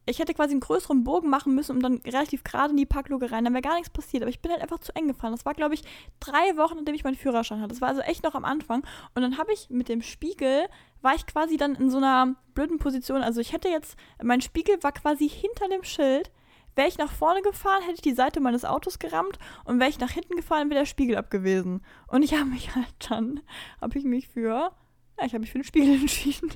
[0.09, 3.33] Ich hätte quasi einen größeren Bogen machen müssen, um dann relativ gerade in die Parklücke
[3.33, 3.45] rein.
[3.45, 4.23] Dann wäre gar nichts passiert.
[4.23, 5.33] Aber ich bin halt einfach zu eng gefahren.
[5.33, 5.83] Das war, glaube ich,
[6.21, 7.71] drei Wochen, nachdem ich meinen Führerschein hatte.
[7.71, 8.85] Das war also echt noch am Anfang.
[9.15, 10.67] Und dann habe ich mit dem Spiegel,
[11.03, 13.23] war ich quasi dann in so einer blöden Position.
[13.23, 16.31] Also ich hätte jetzt, mein Spiegel war quasi hinter dem Schild.
[16.77, 19.99] Wäre ich nach vorne gefahren, hätte ich die Seite meines Autos gerammt und wäre ich
[19.99, 21.83] nach hinten gefahren, wäre der Spiegel ab gewesen.
[22.07, 23.41] Und ich habe mich halt dann,
[23.81, 24.73] habe ich mich für,
[25.19, 26.51] ja, ich habe mich für den Spiegel entschieden.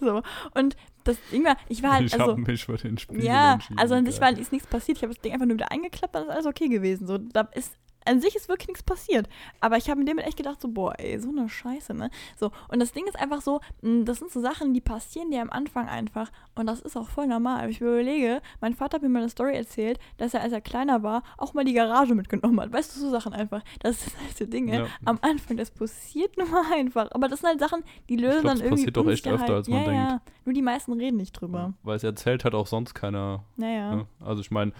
[0.00, 0.22] so.
[0.54, 2.32] Und das Ding war, ich war halt, ich also.
[2.32, 4.98] habe mich für den Spiegel Ja, also an sich war ist nichts passiert.
[4.98, 7.06] Ich habe das Ding einfach nur wieder eingeklappt, dann ist alles okay gewesen.
[7.06, 7.76] So, da ist
[8.10, 9.28] an sich ist wirklich nichts passiert.
[9.60, 12.10] Aber ich habe mir damit echt gedacht, so, boah, ey, so eine Scheiße, ne?
[12.38, 15.42] So, und das Ding ist einfach so, mh, das sind so Sachen, die passieren dir
[15.42, 16.30] am Anfang einfach.
[16.54, 17.70] Und das ist auch voll normal.
[17.70, 21.02] Ich überlege, mein Vater hat mir mal eine Story erzählt, dass er, als er kleiner
[21.02, 22.72] war, auch mal die Garage mitgenommen hat.
[22.72, 23.62] Weißt du, so Sachen einfach.
[23.80, 24.86] Das sind halt so Dinge Ja.
[25.04, 27.08] am Anfang, das passiert nur mal einfach.
[27.12, 29.56] Aber das sind halt Sachen, die lösen glaub, dann das irgendwie passiert doch echt öfter,
[29.56, 29.56] Unsicherheit.
[29.56, 30.10] als man ja, denkt.
[30.10, 31.74] Ja, nur die meisten reden nicht drüber.
[31.82, 33.44] Weil es erzählt hat auch sonst keiner.
[33.56, 33.94] Naja.
[33.94, 34.06] Ne?
[34.20, 34.72] Also ich meine,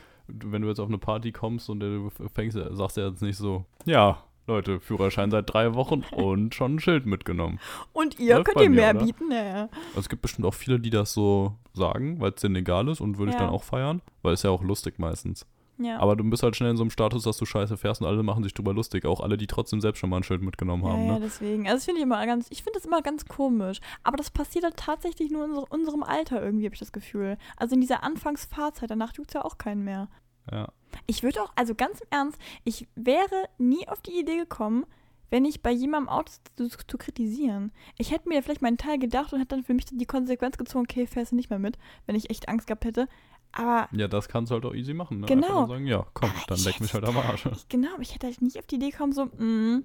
[0.45, 3.65] wenn du jetzt auf eine Party kommst und du fängst, sagst du jetzt nicht so,
[3.85, 7.61] ja, Leute, Führerschein seit drei Wochen und schon ein Schild mitgenommen.
[7.93, 9.05] Und ihr Läuft könnt ihr mehr oder?
[9.05, 9.63] bieten, ja, ja.
[9.91, 13.01] Also es gibt bestimmt auch viele, die das so sagen, weil es denen egal ist
[13.01, 13.45] und würde ich Ja.
[13.45, 15.47] dann auch feiern, weil es ja auch lustig meistens.
[15.83, 15.99] Ja.
[15.99, 18.23] Aber du bist halt schnell in so einem Status, dass du scheiße fährst und alle
[18.23, 19.07] machen sich drüber lustig.
[19.07, 21.07] Auch alle, die trotzdem selbst schon mal ein Schild mitgenommen ja, haben.
[21.07, 21.21] ja, Ne?
[21.23, 21.67] deswegen.
[21.67, 23.81] Also finde ich immer ganz, ich finde das immer ganz komisch.
[24.03, 27.39] Aber das passiert halt tatsächlich nur in unser- unserem Alter irgendwie, habe ich das Gefühl.
[27.57, 30.09] Also in dieser Anfangsfahrzeit, danach tut es ja auch keinen mehr.
[30.51, 30.69] Ja.
[31.07, 34.87] Ich würde auch, also ganz im Ernst, ich wäre nie auf die Idee gekommen,
[35.31, 37.73] wenn ich bei jemandem Autos zu, zu kritisieren.
[37.99, 40.87] Ich hätte mir vielleicht meinen Teil gedacht und hätte dann für mich die Konsequenz gezogen,
[40.89, 43.09] okay, fährst du nicht mehr mit, wenn ich echt Angst gehabt hätte.
[43.53, 45.21] Aber ja, das kannst du halt auch easy machen.
[45.21, 45.27] Ne?
[45.27, 45.67] Genau.
[45.67, 47.47] Sagen, ja, komm, Aber dann leck mich halt am Arsch.
[47.47, 49.85] ich, genau, aber ich hätte halt nicht auf die Idee gekommen, so, mm,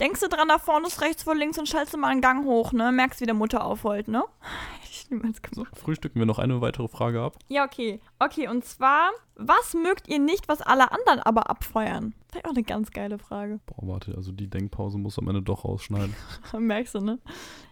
[0.00, 2.44] denkst du dran, da vorne ist rechts vor links und schaltest du mal einen Gang
[2.44, 2.90] hoch, ne?
[2.90, 4.24] Merkst, wie der Mutter aufholt, ne?
[4.84, 5.74] Ich niemals gemacht.
[5.78, 7.38] Frühstücken wir noch eine weitere Frage ab.
[7.48, 8.00] Ja, okay.
[8.18, 12.14] Okay, und zwar, was mögt ihr nicht, was alle anderen aber abfeuern?
[12.28, 13.58] Das ist auch eine ganz geile Frage.
[13.64, 16.14] Boah, warte, also die Denkpause muss am Ende doch rausschneiden.
[16.58, 17.18] Merkst du, ne?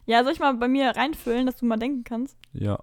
[0.06, 2.38] Ja, soll ich mal bei mir reinfüllen, dass du mal denken kannst?
[2.54, 2.78] Ja,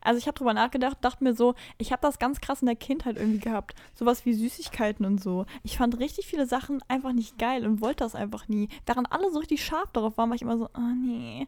[0.00, 2.76] Also ich habe drüber nachgedacht, dachte mir so, ich habe das ganz krass in der
[2.76, 3.74] Kindheit irgendwie gehabt.
[3.94, 5.46] Sowas wie Süßigkeiten und so.
[5.62, 8.68] Ich fand richtig viele Sachen einfach nicht geil und wollte das einfach nie.
[8.86, 11.46] Während alle so richtig scharf darauf waren, war ich immer so, oh nee.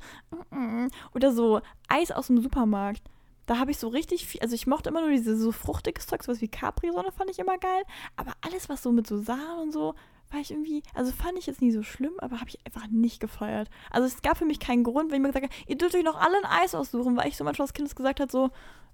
[1.14, 3.02] Oder so Eis aus dem Supermarkt.
[3.46, 6.22] Da habe ich so richtig viel, also ich mochte immer nur diese so fruchtiges Zeug,
[6.22, 7.82] sowas wie Capri-Sonne fand ich immer geil.
[8.16, 9.94] Aber alles, was so mit so Sahne und so,
[10.30, 13.20] war ich irgendwie, also fand ich jetzt nie so schlimm, aber habe ich einfach nicht
[13.20, 13.68] gefeiert.
[13.90, 16.04] Also es gab für mich keinen Grund, wenn ich mir gesagt habe, ihr dürft euch
[16.04, 18.50] noch alle ein Eis aussuchen, weil ich so manchmal als Kind gesagt hat, so,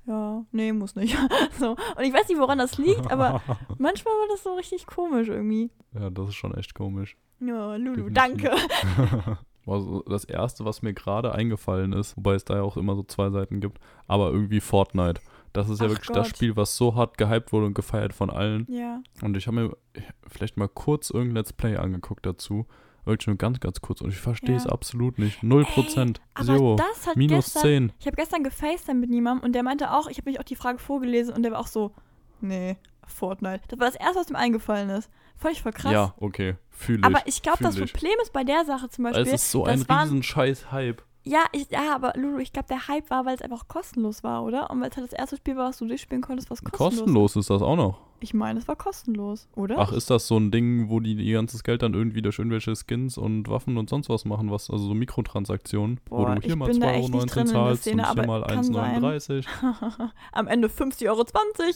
[0.07, 1.16] ja, nee, muss nicht.
[1.59, 1.70] so.
[1.70, 3.41] Und ich weiß nicht, woran das liegt, aber
[3.78, 5.70] manchmal war das so richtig komisch irgendwie.
[5.93, 7.16] ja, das ist schon echt komisch.
[7.41, 8.51] Ja, Lulu, Definitiv.
[8.51, 8.57] danke.
[9.66, 13.03] Also das erste, was mir gerade eingefallen ist, wobei es da ja auch immer so
[13.03, 15.22] zwei Seiten gibt, aber irgendwie Fortnite.
[15.55, 16.37] Das ist ja Ach wirklich das Gott.
[16.37, 18.67] Spiel, was so hart gehypt wurde und gefeiert von allen.
[18.69, 19.01] Ja.
[19.23, 19.77] Und ich habe mir
[20.29, 22.67] vielleicht mal kurz irgendein Let's Play angeguckt dazu.
[23.07, 24.01] Wirklich nur ganz, ganz kurz.
[24.01, 24.71] Und ich verstehe es Ja.
[24.73, 25.43] absolut nicht.
[25.43, 26.21] Null Prozent.
[26.35, 26.77] Aber Zero.
[26.77, 27.93] das hat Minus gestern, 10.
[28.01, 30.57] ich habe gestern gefacetimed mit jemandem und der meinte auch, ich habe mich auch die
[30.57, 31.93] Frage vorgelesen und der war auch so,
[32.41, 32.77] nee,
[33.07, 33.61] Fortnite.
[33.69, 35.11] Das war das erste, was ihm eingefallen ist.
[35.53, 35.93] Ich voll krass.
[35.93, 36.57] Ja, okay.
[36.71, 37.05] Fühle ich.
[37.05, 37.77] Aber ich glaube, das.
[37.77, 39.23] Problem ist bei der Sache zum Beispiel.
[39.27, 41.03] Es ist so das ein waren- riesen scheiß Hype.
[41.27, 44.45] Ja, ich, ja, aber Lulu, ich glaube, der Hype war, weil es einfach kostenlos war,
[44.45, 44.70] oder?
[44.70, 47.37] Und weil es halt das erste Spiel war, was du durchspielen konntest, was kostenlos Kostenlos
[47.37, 47.99] ist das auch noch.
[48.20, 49.79] Ich meine, es war kostenlos, oder?
[49.79, 52.75] Ach, ist das so ein Ding, wo die ihr ganzes Geld dann irgendwie durch irgendwelche
[52.75, 56.57] Skins und Waffen und sonst was machen, was, also so Mikrotransaktionen, wo Boah, du hier
[56.57, 59.03] mal bin da 2,19 echt nicht Euro zahlst Szene, und hier mal kann sein.
[59.03, 59.47] 1,39.
[60.33, 61.25] Am Ende 50,20 Euro.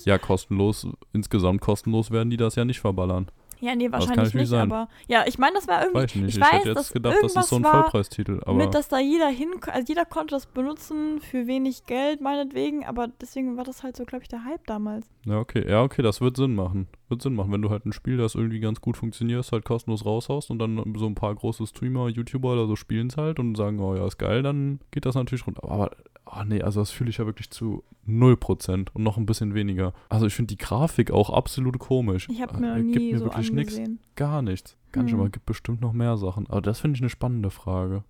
[0.05, 3.31] Ja, kostenlos, insgesamt kostenlos werden die das ja nicht verballern.
[3.61, 4.71] Ja, nee, wahrscheinlich nicht, sein.
[4.71, 6.29] aber ja, ich meine, das war irgendwie, Weiß ich nicht.
[6.29, 8.89] ich Ich, weiß, hätte dass jetzt gedacht, das ist so ein Vollpreistitel, aber mit, dass
[8.89, 13.65] da jeder hin, also jeder konnte das benutzen für wenig Geld, meinetwegen, aber deswegen war
[13.65, 15.09] das halt so, glaube ich, der Hype damals.
[15.25, 15.69] ja, okay.
[15.69, 16.89] Ja, okay, das wird Sinn machen.
[17.09, 20.05] Wird Sinn machen, wenn du halt ein Spiel, das irgendwie ganz gut funktioniert, halt kostenlos
[20.05, 23.57] raushaust und dann so ein paar große Streamer, YouTuber oder so spielen es halt und
[23.57, 25.65] sagen, oh ja, ist geil, dann geht das natürlich runter.
[25.65, 25.91] Aber,
[26.31, 29.93] oh nee, also das fühle ich ja wirklich zu 0% und noch ein bisschen weniger.
[30.09, 32.29] Also ich finde die Grafik auch absolut komisch.
[32.31, 33.81] Ich habe Äh, mir gibt nie mir so wirklich nichts.
[34.17, 34.77] Gar nichts.
[34.97, 35.21] Nicht, Hm.
[35.21, 36.47] aber gibt bestimmt noch mehr Sachen.
[36.49, 38.05] Aber das finde ich eine spannende Frage.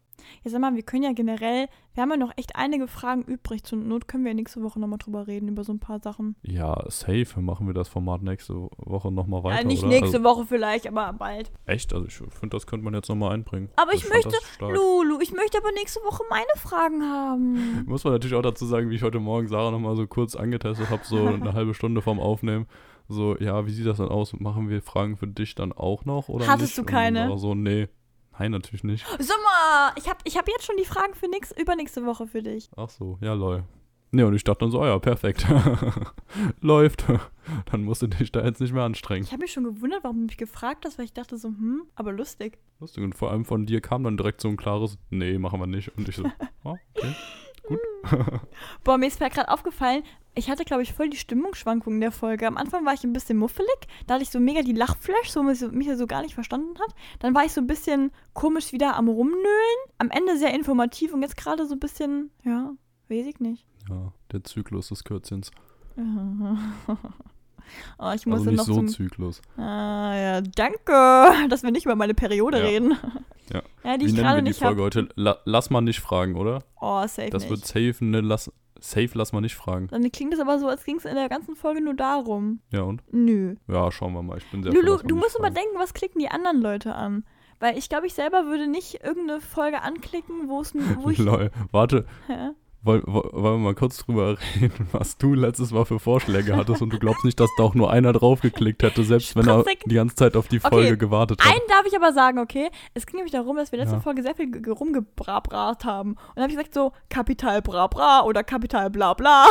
[0.45, 3.65] Ja, sag mal, wir können ja generell, wir haben ja noch echt einige Fragen übrig.
[3.65, 6.37] Zur Not können wir ja nächste Woche nochmal drüber reden, über so ein paar Sachen.
[6.43, 7.41] Ja, safe.
[7.41, 9.91] Machen wir das Format nächste Woche nochmal weiter, äh, nicht oder?
[9.91, 11.51] nächste also, Woche vielleicht, aber bald.
[11.67, 11.93] Echt?
[11.93, 13.69] Also ich finde, das könnte man jetzt nochmal einbringen.
[13.77, 14.75] Aber ich fand möchte, das stark.
[14.75, 17.85] Lulu, ich möchte aber nächste Woche meine Fragen haben.
[17.87, 20.91] Muss man natürlich auch dazu sagen, wie ich heute Morgen Sarah nochmal so kurz angetestet
[20.91, 22.67] habe, so eine halbe Stunde vorm Aufnehmen.
[23.09, 24.35] So, ja, wie sieht das dann aus?
[24.39, 26.29] Machen wir Fragen für dich dann auch noch?
[26.29, 26.79] Oder Hattest nicht?
[26.79, 27.27] du Und keine?
[27.27, 27.89] Sarah so, nee.
[28.39, 29.05] Nein, natürlich nicht.
[29.19, 32.71] Mal, ich habe ich hab jetzt schon die Fragen für nix, übernächste Woche für dich.
[32.77, 33.65] Ach so, ja, lol.
[34.11, 35.47] Ne, und ich dachte dann so, oh ja, perfekt.
[36.61, 37.05] Läuft.
[37.71, 39.25] Dann musst du dich da jetzt nicht mehr anstrengen.
[39.25, 41.83] Ich habe mich schon gewundert, warum du mich gefragt hast, weil ich dachte so, hm,
[41.95, 42.59] aber lustig.
[42.81, 43.05] Lustig.
[43.05, 45.97] Und vor allem von dir kam dann direkt so ein klares, nee, machen wir nicht.
[45.99, 46.25] Und ich so,
[46.65, 47.15] oh, okay.
[48.85, 50.03] Boah, mir ist gerade aufgefallen,
[50.35, 52.47] ich hatte, glaube ich, voll die Stimmungsschwankungen in der Folge.
[52.47, 53.69] Am Anfang war ich ein bisschen muffelig,
[54.07, 56.95] da hatte ich so mega die Lachflash, so mich, mich so gar nicht verstanden hat.
[57.19, 59.79] Dann war ich so ein bisschen komisch wieder am Rumnölen.
[59.99, 62.73] Am Ende sehr informativ und jetzt gerade so ein bisschen, ja,
[63.09, 63.65] weiß ich nicht.
[63.89, 65.51] Ja, der Zyklus des Kürzchens.
[67.99, 68.89] oh, ich muss Also nicht noch so zum...
[68.89, 69.43] Zyklus.
[69.57, 72.65] Ah, ja, danke, dass wir nicht über meine Periode Ja.
[72.65, 72.97] reden.
[73.89, 73.97] Ja.
[73.97, 74.83] Die Wie ich nennen wir die nicht Folge habe.
[74.85, 75.09] heute?
[75.17, 76.63] La lass mal nicht fragen, oder?
[76.81, 77.51] Oh, safe Das nicht.
[77.51, 79.89] wird safe eine lass, safe lass mal nicht fragen.
[79.89, 82.61] Dann klingt es aber so, als ging es in der ganzen Folge nur darum.
[82.71, 83.03] Ja und?
[83.13, 83.57] Nö.
[83.67, 84.39] Ja, schauen wir mal.
[84.39, 85.55] Ich bin sehr Lulu, du musst immer fragen.
[85.57, 87.25] denken, was klicken die anderen Leute an?
[87.61, 91.19] Weil ich glaube, ich selber würde nicht irgendeine Folge anklicken, wo es wo ich.
[91.19, 91.51] Lol.
[91.73, 92.51] Warte, Hä?
[92.83, 96.81] Woll- woll- wollen wir mal kurz drüber reden, was du letztes Mal für Vorschläge hattest
[96.83, 99.95] und du glaubst nicht, dass da auch nur einer draufgeklickt hätte, selbst wenn er die
[99.95, 101.51] ganze Zeit auf die Okay, Folge gewartet hat.
[101.51, 102.71] Einen darf ich aber sagen, okay?
[102.95, 104.01] Es ging nämlich darum, dass wir letzte Ja.
[104.01, 106.11] Folge sehr viel ge- ge- rumgebrabrat haben.
[106.13, 109.47] Und dann habe ich gesagt so, Kapital bra bra oder Kapital bla bla.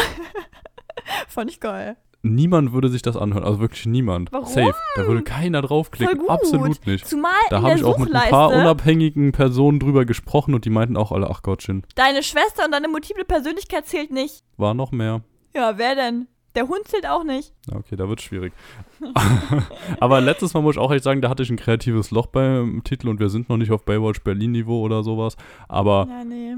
[1.28, 1.98] Fand ich geil.
[2.22, 3.44] Niemand würde sich das anhören.
[3.44, 4.32] Also wirklich niemand.
[4.32, 4.48] Warum?
[4.48, 4.74] Safe.
[4.96, 6.28] Da würde keiner draufklicken.
[6.28, 7.08] Absolut nicht.
[7.08, 10.98] Zumal Da habe ich auch mit ein paar unabhängigen Personen drüber gesprochen und die meinten
[10.98, 14.44] auch alle, ach Gottchen, deine Schwester und deine multiple Persönlichkeit zählt nicht.
[14.58, 15.22] war noch mehr.
[15.56, 16.28] Ja, wer denn?
[16.56, 17.54] Der Hund zählt auch nicht.
[17.72, 18.52] Okay, da wird schwierig.
[20.00, 22.84] Aber letztes Mal muss ich auch echt sagen, da hatte ich ein kreatives Loch beim
[22.84, 25.38] Titel und wir sind noch nicht auf Baywatch Berlin Niveau oder sowas.
[25.68, 26.56] Aber Ja, nee.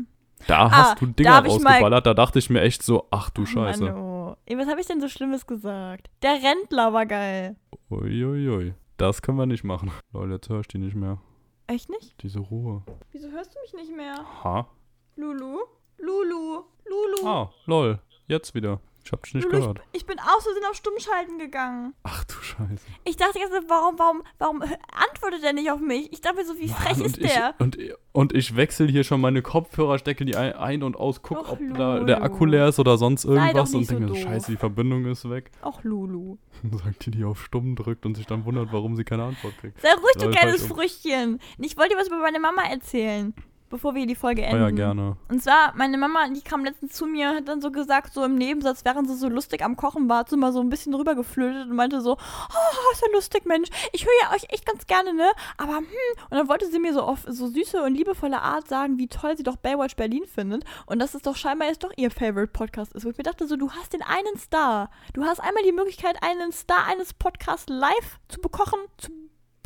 [0.48, 3.48] Da Ah, hast du Dinger rausgeballert, da dachte ich mir echt so, ach du Ach,
[3.48, 3.84] Scheiße.
[3.84, 4.36] Mann, oh.
[4.46, 6.10] Ey, was habe ich denn so Schlimmes gesagt?
[6.22, 7.56] Der Rentler war geil.
[7.90, 8.74] Uiuiui.
[8.98, 9.92] Das können wir nicht machen.
[10.12, 11.20] Leute, jetzt höre ich die nicht mehr.
[11.68, 12.22] Echt nicht?
[12.24, 12.84] Diese Ruhe.
[13.12, 14.16] Wieso hörst du mich nicht mehr?
[14.44, 14.68] Ha?
[15.16, 15.60] Lulu?
[15.98, 16.64] Lulu?
[16.86, 17.28] Lulu?
[17.28, 18.00] Ah, lol.
[18.28, 18.80] Jetzt wieder.
[19.10, 19.82] Ich hab dich nicht Lulu, gehört.
[19.92, 21.96] Ich, bin aus Versehen auf Stummschalten gegangen.
[22.04, 22.86] Ach du Scheiße.
[23.06, 26.14] Ich dachte jetzt, warum, warum, warum antwortet er nicht auf mich?
[26.14, 27.56] Ich dachte mir so, wie frech Mann, ist und ich, der?
[27.58, 27.78] Und,
[28.12, 31.54] und ich wechsle hier schon meine Kopfhörer, stecke die ein, ein und aus, guck, Och,
[31.54, 32.22] ob da der Lulu.
[32.22, 34.20] Akku leer ist oder sonst irgendwas und so denke, doof.
[34.20, 35.50] scheiße, die Verbindung ist weg.
[35.64, 36.38] Auch Lulu.
[36.72, 39.82] Sagt die, die auf stumm drückt und sich dann wundert, warum sie keine Antwort kriegt.
[39.82, 40.72] Sei ruhig, du kleines halt.
[40.72, 41.40] Früchtchen.
[41.58, 43.34] Ich wollte dir was über meine Mama erzählen,
[43.70, 44.62] bevor wir die Folge Oh enden.
[44.62, 45.18] ja, gerne.
[45.30, 48.36] Und zwar, meine Mama, die kam letztens zu mir, hat dann so gesagt, so im
[48.36, 51.16] Nebensatz, während sie so lustig am Kochen war, hat sie mal so ein bisschen drüber
[51.16, 54.88] geflötet und meinte so, oh, ist ja lustig, Mensch, ich höre ja euch echt ganz
[54.88, 55.30] gerne, ne?
[55.58, 55.86] Aber, hm,
[56.30, 59.38] und dann wollte sie mir so auf so süße und liebevolle Art sagen, wie toll
[59.38, 62.94] sie doch Baywatch Berlin findet und dass es doch scheinbar jetzt doch ihr Favorite Podcast
[62.94, 63.06] ist.
[63.06, 64.90] Wo ich mir dachte, so, du hast den einen Star.
[65.14, 69.12] Du hast einmal die Möglichkeit, einen Star eines Podcasts live zu bekochen, zu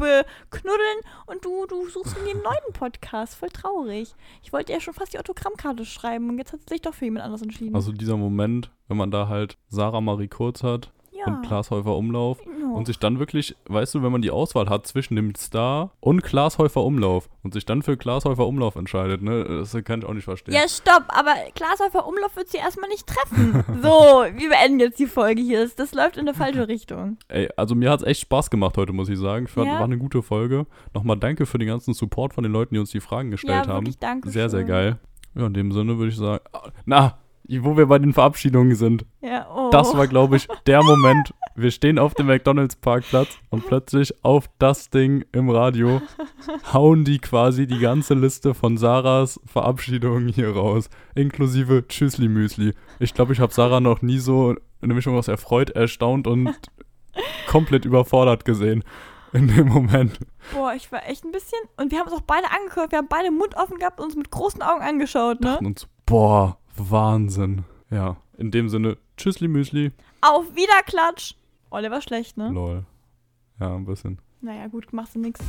[0.03, 3.35] beknuddeln und du, du suchst mir einen neuen Podcast.
[3.35, 4.13] Voll traurig.
[4.43, 7.05] Ich wollte ja schon fast die Autogrammkarte schreiben und jetzt hat sie sich doch für
[7.05, 7.75] jemand anderes entschieden.
[7.75, 10.91] Also dieser Moment, wenn man da halt Sarah Marie Kurz hat
[11.25, 11.33] ja.
[11.33, 12.75] und Klaas Häufer Umlauf Ja.
[12.75, 16.23] und sich dann wirklich, weißt du, wenn man die Auswahl hat zwischen dem Star und
[16.23, 20.05] Klaas Häufer Umlauf und sich dann für Klaas Häufer Umlauf entscheidet, ne, das kann ich
[20.05, 20.53] auch nicht verstehen.
[20.53, 23.63] Ja, stopp, aber Glashäufer Umlauf wird sie erstmal nicht treffen.
[23.81, 25.69] so, wir beenden jetzt die Folge hier.
[25.75, 27.17] Das, läuft in eine falsche Richtung.
[27.27, 29.45] Ey, also mir hat es echt Spaß gemacht heute, muss ich sagen.
[29.45, 29.75] Ich fand, Ja?
[29.75, 30.65] war eine gute Folge.
[30.93, 33.73] Nochmal danke für den ganzen Support von den Leuten, die uns die Fragen gestellt ja,
[33.73, 33.85] haben.
[33.85, 34.29] wirklich danke.
[34.29, 34.99] Sehr, sehr geil.
[35.35, 37.17] Ja, in dem Sinne würde ich sagen, ah, na,
[37.49, 39.05] wo wir bei den Verabschiedungen sind.
[39.21, 39.69] Ja, oh.
[39.71, 41.33] Das war, glaube ich, der Moment.
[41.55, 46.01] Wir stehen auf dem McDonalds-Parkplatz und plötzlich auf das Ding im Radio
[46.73, 50.89] hauen die quasi die ganze Liste von Sarahs Verabschiedungen hier raus.
[51.15, 52.73] Inklusive Tschüssli-Müsli.
[52.99, 56.55] Ich glaube, ich habe Sarah noch nie so eine Mischung aus erfreut, erstaunt und
[57.47, 58.83] komplett überfordert gesehen.
[59.31, 60.19] In dem Moment.
[60.53, 61.59] Boah, ich war echt ein bisschen.
[61.77, 62.91] Und wir haben uns auch beide angehört.
[62.91, 65.53] Wir haben beide Mund offen gehabt und uns mit großen Augen angeschaut, ne?
[65.53, 67.65] Dachten uns, boah, Wahnsinn.
[67.89, 69.91] Ja, in dem Sinne, Tschüssli-Müsli.
[70.21, 71.35] Auf Wiederklatsch.
[71.71, 72.49] Der war schlecht, ne?
[72.49, 72.85] Lol.
[73.59, 74.19] Ja, ein bisschen.
[74.41, 75.39] Naja, gut, machst du nix.